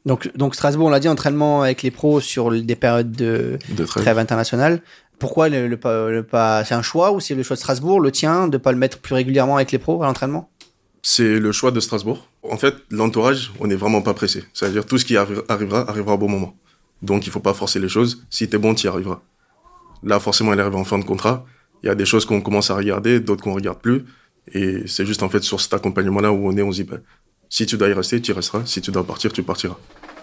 Donc 0.04 0.30
donc 0.36 0.54
Strasbourg, 0.54 0.86
on 0.86 0.90
l'a 0.90 1.00
dit, 1.00 1.08
entraînement 1.08 1.62
avec 1.62 1.82
les 1.82 1.90
pros 1.90 2.20
sur 2.20 2.50
des 2.50 2.76
périodes 2.76 3.12
de 3.12 3.58
De 3.70 3.84
trêve. 3.84 4.02
trêve 4.02 4.18
internationale. 4.18 4.82
Pourquoi 5.18 5.48
le, 5.48 5.68
le 5.68 5.76
pas, 5.76 6.08
le 6.10 6.24
pas 6.24 6.64
c'est 6.64 6.74
un 6.74 6.82
choix 6.82 7.12
ou 7.12 7.20
c'est 7.20 7.34
le 7.36 7.42
choix 7.44 7.54
de 7.54 7.60
Strasbourg, 7.60 8.00
le 8.00 8.10
tien, 8.10 8.48
de 8.48 8.56
pas 8.58 8.72
le 8.72 8.78
mettre 8.78 8.98
plus 8.98 9.14
régulièrement 9.14 9.56
avec 9.56 9.70
les 9.70 9.78
pros 9.78 10.02
à 10.02 10.06
l'entraînement? 10.06 10.50
C'est 11.02 11.38
le 11.38 11.52
choix 11.52 11.70
de 11.70 11.80
Strasbourg. 11.80 12.28
En 12.42 12.56
fait, 12.56 12.74
l'entourage, 12.90 13.52
on 13.60 13.66
n'est 13.68 13.74
vraiment 13.76 14.02
pas 14.02 14.14
pressé. 14.14 14.44
C'est-à-dire, 14.54 14.84
tout 14.86 14.98
ce 14.98 15.04
qui 15.04 15.14
arri- 15.14 15.42
arrivera, 15.48 15.88
arrivera 15.88 16.14
au 16.14 16.18
bon 16.18 16.28
moment. 16.28 16.56
Donc, 17.02 17.26
il 17.26 17.32
faut 17.32 17.40
pas 17.40 17.54
forcer 17.54 17.80
les 17.80 17.88
choses. 17.88 18.24
Si 18.30 18.48
t'es 18.48 18.58
bon, 18.58 18.74
t'y 18.74 18.86
arriveras. 18.86 19.20
Là, 20.04 20.20
forcément, 20.20 20.52
il 20.52 20.60
arrive 20.60 20.76
en 20.76 20.84
fin 20.84 20.98
de 21.00 21.04
contrat. 21.04 21.44
Il 21.82 21.86
y 21.86 21.90
a 21.90 21.96
des 21.96 22.04
choses 22.04 22.24
qu'on 22.24 22.40
commence 22.40 22.70
à 22.70 22.76
regarder, 22.76 23.18
d'autres 23.18 23.42
qu'on 23.42 23.54
regarde 23.54 23.80
plus. 23.80 24.04
Et 24.52 24.84
c'est 24.86 25.04
juste, 25.06 25.22
en 25.24 25.28
fait, 25.28 25.42
sur 25.42 25.60
cet 25.60 25.74
accompagnement-là 25.74 26.32
où 26.32 26.48
on 26.48 26.56
est, 26.56 26.62
on 26.62 26.70
se 26.70 26.82
dit, 26.82 26.88
bah, 26.88 26.98
si 27.52 27.66
tu 27.66 27.76
dois 27.76 27.88
y 27.88 27.92
rester, 27.92 28.20
tu 28.22 28.30
y 28.30 28.34
resteras. 28.34 28.62
Si 28.64 28.80
tu 28.80 28.90
dois 28.90 29.04
partir, 29.04 29.30
tu 29.30 29.42
partiras. 29.42 29.76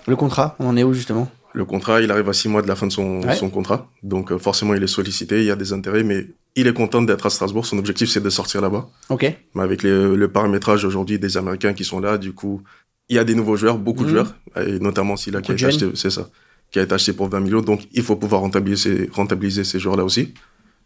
Le 0.07 0.15
contrat, 0.15 0.55
on 0.59 0.65
en 0.69 0.75
est 0.77 0.83
où 0.83 0.93
justement? 0.93 1.29
Le 1.53 1.63
contrat, 1.65 2.01
il 2.01 2.09
arrive 2.11 2.27
à 2.27 2.33
six 2.33 2.47
mois 2.49 2.61
de 2.63 2.67
la 2.67 2.75
fin 2.75 2.87
de 2.87 2.91
son, 2.91 3.21
Ouais. 3.21 3.35
son 3.35 3.49
contrat. 3.51 3.87
Donc, 4.01 4.31
euh, 4.31 4.39
forcément, 4.39 4.73
il 4.73 4.81
est 4.83 4.87
sollicité, 4.87 5.39
il 5.41 5.45
y 5.45 5.51
a 5.51 5.55
des 5.55 5.71
intérêts, 5.73 6.03
mais 6.03 6.27
il 6.55 6.65
est 6.67 6.73
content 6.73 7.01
d'être 7.03 7.25
à 7.27 7.29
Strasbourg. 7.29 7.65
Son 7.67 7.77
objectif, 7.77 8.09
c'est 8.09 8.19
de 8.21 8.29
sortir 8.31 8.61
là-bas. 8.61 8.87
Ok. 9.09 9.23
Mais 9.55 9.61
avec 9.63 9.83
les- 9.83 10.15
le 10.15 10.27
paramétrage 10.31 10.85
aujourd'hui 10.85 11.19
des 11.19 11.37
Américains 11.37 11.73
qui 11.73 11.83
sont 11.83 11.99
là, 11.99 12.17
du 12.17 12.33
coup, 12.33 12.61
il 13.09 13.15
y 13.15 13.19
a 13.19 13.23
des 13.23 13.35
nouveaux 13.35 13.57
joueurs, 13.57 13.77
beaucoup 13.77 14.03
de 14.03 14.09
Mhm. 14.09 14.15
joueurs, 14.15 14.35
et 14.67 14.79
notamment 14.79 15.15
celui-là 15.15 15.41
qui 15.41 15.51
a 15.51 15.55
été 15.55 15.65
acheté, 15.65 15.87
c'est 15.95 16.09
ça, 16.11 16.27
qui 16.71 16.79
a 16.79 16.83
été 16.83 16.93
acheté 16.93 17.13
pour 17.13 17.27
20 17.29 17.39
millions. 17.41 17.61
Donc, 17.61 17.81
il 17.93 18.01
faut 18.03 18.15
pouvoir 18.15 18.41
rentabiliser, 18.41 19.09
rentabiliser 19.13 19.63
ces 19.63 19.79
joueurs-là 19.79 20.03
aussi. 20.03 20.33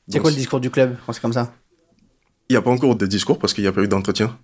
C'est 0.09 0.19
quoi 0.19 0.31
le 0.31 0.35
discours 0.37 0.59
du 0.59 0.69
club 0.69 0.97
quand 1.05 1.13
c'est 1.13 1.21
comme 1.21 1.33
ça? 1.33 1.53
Il 2.49 2.53
n'y 2.53 2.57
a 2.57 2.61
pas 2.61 2.71
encore 2.71 2.95
de 2.97 3.05
discours 3.05 3.39
parce 3.39 3.53
qu'il 3.53 3.63
n'y 3.63 3.67
a 3.69 3.71
pas 3.73 3.81
eu 3.83 3.87
d'entretien. 3.87 4.37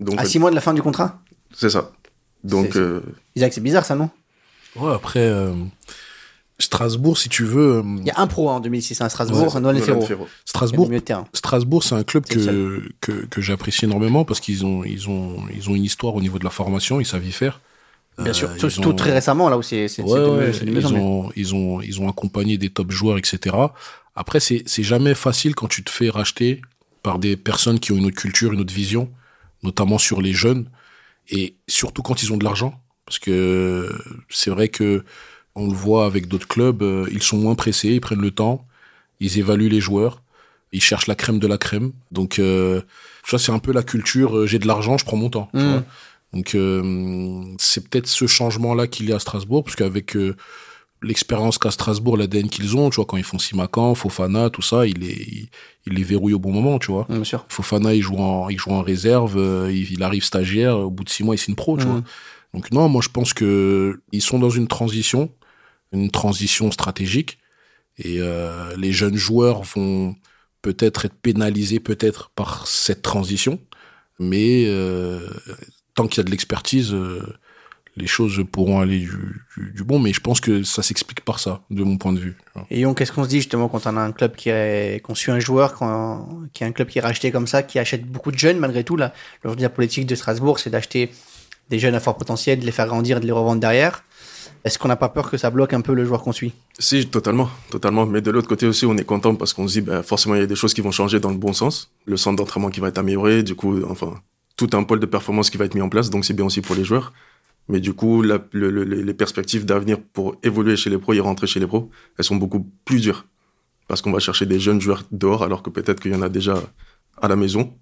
Donc, 0.00 0.18
À 0.20 0.24
six 0.24 0.40
mois 0.40 0.50
de 0.50 0.54
la 0.56 0.60
fin 0.60 0.74
du 0.74 0.82
contrat? 0.82 1.20
C'est 1.54 1.70
ça. 1.70 1.90
Donc, 2.44 2.70
C'est- 2.72 2.78
euh, 2.78 3.00
Isaac, 3.36 3.52
c'est 3.52 3.60
bizarre 3.60 3.84
ça, 3.84 3.94
non? 3.94 4.10
Ouais, 4.76 4.92
après, 4.92 5.20
euh, 5.20 5.52
Strasbourg, 6.58 7.18
si 7.18 7.28
tu 7.28 7.44
veux, 7.44 7.78
euh, 7.78 7.82
Il 8.00 8.06
y 8.06 8.10
a 8.10 8.20
un 8.20 8.26
pro 8.26 8.48
hein, 8.50 8.54
en 8.54 8.60
2006 8.60 9.00
à 9.00 9.08
Strasbourg, 9.08 9.52
ouais, 9.54 9.60
Noël 9.60 9.76
Nolan 9.76 10.00
Ferro. 10.06 10.28
Strasbourg. 10.44 10.88
Strasbourg, 11.32 11.82
c'est 11.82 11.94
un 11.96 12.04
club 12.04 12.24
que, 12.24 12.82
que, 13.00 13.12
que 13.26 13.40
j'apprécie 13.40 13.84
énormément 13.86 14.24
parce 14.24 14.38
qu'ils 14.40 14.64
ont, 14.64 14.84
ils 14.84 15.08
ont, 15.08 15.38
ils 15.54 15.68
ont 15.70 15.74
une 15.74 15.84
histoire 15.84 16.14
au 16.14 16.20
niveau 16.20 16.38
de 16.38 16.44
la 16.44 16.50
formation, 16.50 17.00
ils 17.00 17.06
savent 17.06 17.26
y 17.26 17.32
faire. 17.32 17.60
Bien 18.18 18.28
Euh, 18.30 18.32
sûr. 18.32 18.50
Surtout 18.58 18.90
ont- 18.90 18.94
très 18.94 19.12
récemment, 19.12 19.48
là 19.48 19.58
où 19.58 19.62
c'est 19.62 19.88
c'est- 19.88 20.02
Ouais, 20.02 20.10
ouais, 20.20 20.50
ils, 20.64 20.86
ont, 20.94 21.32
ils, 21.34 21.54
ont, 21.54 21.80
ils 21.80 22.00
ont 22.00 22.08
accompagné 22.08 22.58
des 22.58 22.68
top 22.70 22.90
joueurs, 22.92 23.18
etc. 23.18 23.56
Après, 24.14 24.38
c'est 24.38 24.62
c'est 24.66 24.82
jamais 24.84 25.14
facile 25.14 25.54
quand 25.54 25.68
tu 25.68 25.82
te 25.82 25.90
fais 25.90 26.10
racheter 26.10 26.60
par 27.02 27.18
des 27.18 27.36
personnes 27.36 27.80
qui 27.80 27.90
ont 27.92 27.96
une 27.96 28.04
autre 28.06 28.16
culture, 28.16 28.52
une 28.52 28.60
autre 28.60 28.74
vision, 28.74 29.10
notamment 29.62 29.98
sur 29.98 30.20
les 30.22 30.34
jeunes, 30.34 30.66
et 31.32 31.56
surtout 31.66 32.02
quand 32.02 32.22
ils 32.22 32.32
ont 32.32 32.36
de 32.36 32.44
l'argent. 32.44 32.80
Parce 33.06 33.18
que 33.18 33.90
c'est 34.30 34.50
vrai 34.50 34.68
que 34.68 35.04
on 35.56 35.66
le 35.66 35.74
voit 35.74 36.06
avec 36.06 36.28
d'autres 36.28 36.46
clubs, 36.48 36.82
euh, 36.82 37.06
ils 37.12 37.22
sont 37.22 37.36
moins 37.36 37.56
pressés, 37.56 37.88
ils 37.88 38.00
prennent 38.00 38.22
le 38.22 38.30
temps, 38.30 38.64
ils 39.18 39.38
évaluent 39.38 39.68
les 39.68 39.80
joueurs, 39.80 40.22
ils 40.70 40.80
cherchent 40.80 41.08
la 41.08 41.14
crème 41.16 41.38
de 41.40 41.46
la 41.48 41.58
crème. 41.58 41.92
Donc 42.12 42.38
euh, 42.38 42.80
ça, 43.26 43.38
c'est 43.38 43.52
un 43.52 43.58
peu 43.58 43.72
la 43.72 43.82
culture, 43.82 44.36
euh, 44.38 44.46
j'ai 44.46 44.58
de 44.60 44.66
l'argent, 44.66 44.96
je 44.98 45.04
prends 45.04 45.16
mon 45.16 45.28
temps. 45.30 45.48
tu 45.52 45.60
Mm. 45.60 45.70
vois. 45.72 45.82
Donc 46.32 46.54
euh, 46.54 47.42
c'est 47.58 47.86
peut-être 47.88 48.06
ce 48.06 48.26
changement-là 48.26 48.86
qu'il 48.86 49.08
y 49.08 49.12
a 49.12 49.16
à 49.16 49.18
Strasbourg, 49.18 49.64
parce 49.64 49.76
qu'avec 49.76 50.16
euh, 50.16 50.36
l'expérience 51.02 51.58
qu'à 51.58 51.70
Strasbourg, 51.70 52.16
l'ADN 52.16 52.48
qu'ils 52.48 52.76
ont, 52.76 52.88
tu 52.90 52.96
vois, 52.96 53.04
quand 53.06 53.16
ils 53.16 53.24
font 53.24 53.38
Simacan, 53.38 53.94
Fofana, 53.94 54.50
tout 54.50 54.62
ça, 54.62 54.86
il 54.86 54.98
les, 54.98 55.12
il, 55.12 55.48
il 55.86 55.94
les 55.94 56.02
verrouille 56.04 56.34
au 56.34 56.38
bon 56.38 56.52
moment, 56.52 56.78
tu 56.78 56.92
vois. 56.92 57.06
Bien 57.08 57.24
sûr. 57.24 57.44
Fofana, 57.48 57.94
il 57.94 58.02
joue 58.02 58.16
en, 58.16 58.48
il 58.48 58.58
joue 58.58 58.70
en 58.70 58.82
réserve, 58.82 59.36
euh, 59.36 59.70
il, 59.72 59.90
il 59.92 60.02
arrive 60.02 60.22
stagiaire, 60.24 60.78
au 60.78 60.90
bout 60.90 61.04
de 61.04 61.10
six 61.10 61.24
mois, 61.24 61.34
il 61.34 61.38
signe 61.38 61.54
pro, 61.56 61.76
tu 61.76 61.84
Mhm. 61.86 61.90
vois. 61.92 62.02
Donc 62.54 62.70
non, 62.70 62.88
moi 62.88 63.00
je 63.02 63.08
pense 63.08 63.32
que 63.32 64.00
ils 64.12 64.20
sont 64.22 64.38
dans 64.38 64.50
une 64.50 64.68
transition, 64.68 65.30
une 65.92 66.10
transition 66.10 66.70
stratégique, 66.70 67.38
et 67.98 68.16
euh, 68.20 68.76
les 68.76 68.92
jeunes 68.92 69.16
joueurs 69.16 69.62
vont 69.62 70.14
peut-être 70.60 71.04
être 71.06 71.14
pénalisés 71.20 71.80
peut-être 71.80 72.30
par 72.36 72.66
cette 72.66 73.02
transition, 73.02 73.58
mais 74.18 74.64
euh, 74.66 75.26
tant 75.94 76.06
qu'il 76.06 76.18
y 76.18 76.20
a 76.20 76.24
de 76.24 76.30
l'expertise, 76.30 76.92
euh, 76.92 77.22
les 77.96 78.06
choses 78.06 78.42
pourront 78.50 78.80
aller 78.80 79.00
du, 79.00 79.44
du, 79.56 79.72
du 79.72 79.84
bon. 79.84 79.98
Mais 79.98 80.12
je 80.12 80.20
pense 80.20 80.40
que 80.40 80.62
ça 80.62 80.82
s'explique 80.82 81.20
par 81.22 81.38
ça, 81.38 81.62
de 81.70 81.82
mon 81.84 81.98
point 81.98 82.12
de 82.12 82.18
vue. 82.18 82.36
vois. 82.54 82.66
Et 82.70 82.82
donc, 82.82 82.98
qu'est-ce 82.98 83.12
qu'on 83.12 83.24
se 83.24 83.28
dit 83.28 83.38
justement 83.38 83.68
quand 83.68 83.86
on 83.86 83.96
a 83.96 84.00
un 84.00 84.12
club 84.12 84.34
qui 84.34 84.50
a 84.50 84.98
conçu 85.00 85.30
un 85.30 85.40
joueur, 85.40 85.74
quand, 85.74 86.28
qui 86.52 86.64
a 86.64 86.66
un 86.66 86.72
club 86.72 86.88
qui 86.88 86.98
est 86.98 87.02
racheté 87.02 87.30
comme 87.30 87.46
ça, 87.46 87.62
qui 87.62 87.78
achète 87.78 88.06
beaucoup 88.06 88.32
de 88.32 88.38
jeunes 88.38 88.58
malgré 88.58 88.84
tout 88.84 88.96
là, 88.96 89.12
la 89.44 89.68
politique 89.68 90.06
de 90.06 90.14
Strasbourg, 90.14 90.58
c'est 90.58 90.70
d'acheter 90.70 91.10
des 91.70 91.78
jeunes 91.78 91.94
à 91.94 92.00
fort 92.00 92.16
potentiel, 92.16 92.60
de 92.60 92.66
les 92.66 92.72
faire 92.72 92.86
grandir, 92.86 93.20
de 93.20 93.26
les 93.26 93.32
revendre 93.32 93.60
derrière. 93.60 94.04
Est-ce 94.64 94.78
qu'on 94.78 94.88
n'a 94.88 94.96
pas 94.96 95.08
peur 95.08 95.28
que 95.28 95.36
ça 95.36 95.50
bloque 95.50 95.72
un 95.72 95.80
peu 95.80 95.92
le 95.92 96.04
joueur 96.04 96.22
qu'on 96.22 96.32
suit? 96.32 96.52
Si, 96.78 97.06
totalement, 97.08 97.50
totalement. 97.70 98.06
Mais 98.06 98.20
de 98.20 98.30
l'autre 98.30 98.48
côté 98.48 98.66
aussi, 98.66 98.86
on 98.86 98.96
est 98.96 99.04
content 99.04 99.34
parce 99.34 99.52
qu'on 99.52 99.66
se 99.66 99.72
dit, 99.72 99.80
ben, 99.80 100.02
forcément, 100.02 100.36
il 100.36 100.40
y 100.40 100.44
a 100.44 100.46
des 100.46 100.54
choses 100.54 100.72
qui 100.72 100.80
vont 100.80 100.92
changer 100.92 101.18
dans 101.18 101.30
le 101.30 101.36
bon 101.36 101.52
sens. 101.52 101.90
Le 102.04 102.16
centre 102.16 102.36
d'entraînement 102.36 102.70
qui 102.70 102.78
va 102.78 102.88
être 102.88 102.98
amélioré, 102.98 103.42
du 103.42 103.56
coup, 103.56 103.82
enfin, 103.88 104.20
tout 104.56 104.70
un 104.74 104.84
pôle 104.84 105.00
de 105.00 105.06
performance 105.06 105.50
qui 105.50 105.56
va 105.56 105.64
être 105.64 105.74
mis 105.74 105.80
en 105.80 105.88
place, 105.88 106.10
donc 106.10 106.24
c'est 106.24 106.34
bien 106.34 106.44
aussi 106.44 106.60
pour 106.60 106.76
les 106.76 106.84
joueurs. 106.84 107.12
Mais 107.68 107.80
du 107.80 107.92
coup, 107.94 108.22
la- 108.22 108.44
le- 108.52 108.70
le- 108.70 108.84
les 108.84 109.14
perspectives 109.14 109.64
d'avenir 109.64 109.98
pour 110.12 110.36
évoluer 110.42 110.76
chez 110.76 110.90
les 110.90 110.98
pros 110.98 111.12
et 111.14 111.20
rentrer 111.20 111.46
chez 111.46 111.60
les 111.60 111.66
pros, 111.66 111.90
elles 112.18 112.24
sont 112.24 112.36
beaucoup 112.36 112.66
plus 112.84 113.00
dures. 113.00 113.24
Parce 113.88 114.02
qu'on 114.02 114.12
va 114.12 114.18
chercher 114.20 114.46
des 114.46 114.58
jeunes 114.60 114.80
joueurs 114.80 115.04
dehors, 115.12 115.42
alors 115.42 115.62
que 115.62 115.70
peut-être 115.70 116.00
qu'il 116.00 116.12
y 116.12 116.14
en 116.14 116.22
a 116.22 116.28
déjà 116.28 116.60
à 117.20 117.28
la 117.28 117.36
maison. 117.36 117.72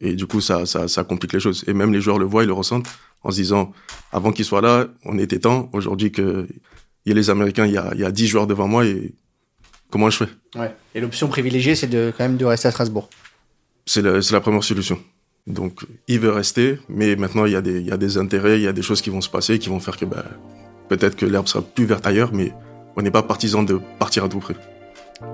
Et 0.00 0.14
du 0.14 0.26
coup, 0.26 0.40
ça, 0.40 0.66
ça, 0.66 0.88
ça 0.88 1.04
complique 1.04 1.32
les 1.32 1.40
choses. 1.40 1.64
Et 1.66 1.72
même 1.74 1.92
les 1.92 2.00
joueurs 2.00 2.18
le 2.18 2.24
voient, 2.26 2.44
ils 2.44 2.46
le 2.48 2.52
ressentent 2.52 2.88
en 3.22 3.30
se 3.30 3.36
disant, 3.36 3.72
avant 4.12 4.32
qu'ils 4.32 4.44
soient 4.44 4.60
là, 4.60 4.86
on 5.04 5.18
était 5.18 5.38
temps. 5.40 5.68
Aujourd'hui 5.72 6.12
que 6.12 6.46
il 7.04 7.10
y 7.10 7.12
a 7.12 7.14
les 7.14 7.30
Américains, 7.30 7.66
il 7.66 7.72
y 7.72 7.78
a, 7.78 7.90
il 7.94 8.00
y 8.00 8.04
a 8.04 8.10
10 8.10 8.26
joueurs 8.26 8.46
devant 8.46 8.68
moi 8.68 8.84
et 8.84 9.14
comment 9.90 10.10
je 10.10 10.18
fais? 10.24 10.58
Ouais. 10.58 10.74
Et 10.94 11.00
l'option 11.00 11.28
privilégiée, 11.28 11.74
c'est 11.74 11.86
de 11.86 12.12
quand 12.16 12.24
même 12.24 12.36
de 12.36 12.44
rester 12.44 12.68
à 12.68 12.70
Strasbourg. 12.72 13.08
C'est 13.86 14.02
la, 14.02 14.20
c'est 14.22 14.32
la 14.34 14.40
première 14.40 14.64
solution. 14.64 14.98
Donc, 15.46 15.80
il 16.08 16.18
veut 16.18 16.30
rester, 16.30 16.78
mais 16.88 17.14
maintenant, 17.14 17.44
il 17.44 17.52
y, 17.52 17.56
a 17.56 17.60
des, 17.60 18.18
intérêts, 18.18 18.58
il 18.58 18.62
y 18.62 18.68
a 18.68 18.72
des 18.72 18.82
choses 18.82 19.00
qui 19.00 19.10
vont 19.10 19.20
se 19.20 19.28
passer 19.28 19.58
qui 19.58 19.68
vont 19.68 19.78
faire 19.78 19.96
que 19.96 20.04
ben, 20.04 20.24
peut-être 20.88 21.14
que 21.14 21.24
l'herbe 21.24 21.46
sera 21.46 21.62
plus 21.62 21.84
verte 21.84 22.06
ailleurs, 22.06 22.30
mais 22.32 22.52
on 22.96 23.02
n'est 23.02 23.12
pas 23.12 23.22
partisan 23.22 23.62
de 23.62 23.80
partir 23.98 24.24
à 24.24 24.28
tout 24.28 24.40
prix. 24.40 24.56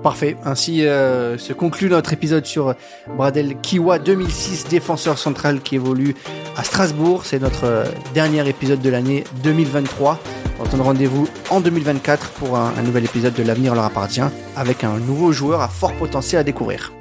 Parfait. 0.02 0.36
Ainsi 0.44 0.86
euh, 0.86 1.38
se 1.38 1.52
conclut 1.52 1.88
notre 1.88 2.12
épisode 2.12 2.46
sur 2.46 2.74
Bradel 3.16 3.56
Kiwa 3.60 3.98
2006, 3.98 4.66
défenseur 4.68 5.18
central 5.18 5.60
qui 5.60 5.74
évolue 5.74 6.14
à 6.56 6.62
Strasbourg. 6.62 7.24
C'est 7.24 7.40
notre 7.40 7.64
euh, 7.64 7.84
dernier 8.14 8.48
épisode 8.48 8.80
de 8.80 8.90
l'année 8.90 9.24
2023. 9.42 10.20
On 10.60 10.64
donne 10.68 10.82
rendez-vous 10.82 11.26
en 11.50 11.60
2024 11.60 12.30
pour 12.32 12.56
un 12.56 12.82
nouvel 12.82 13.04
épisode 13.04 13.34
de 13.34 13.42
L'avenir 13.42 13.74
leur 13.74 13.84
appartient 13.84 14.20
avec 14.56 14.84
un 14.84 14.98
nouveau 14.98 15.32
joueur 15.32 15.60
à 15.60 15.68
fort 15.68 15.94
potentiel 15.94 16.40
à 16.40 16.44
découvrir. 16.44 16.92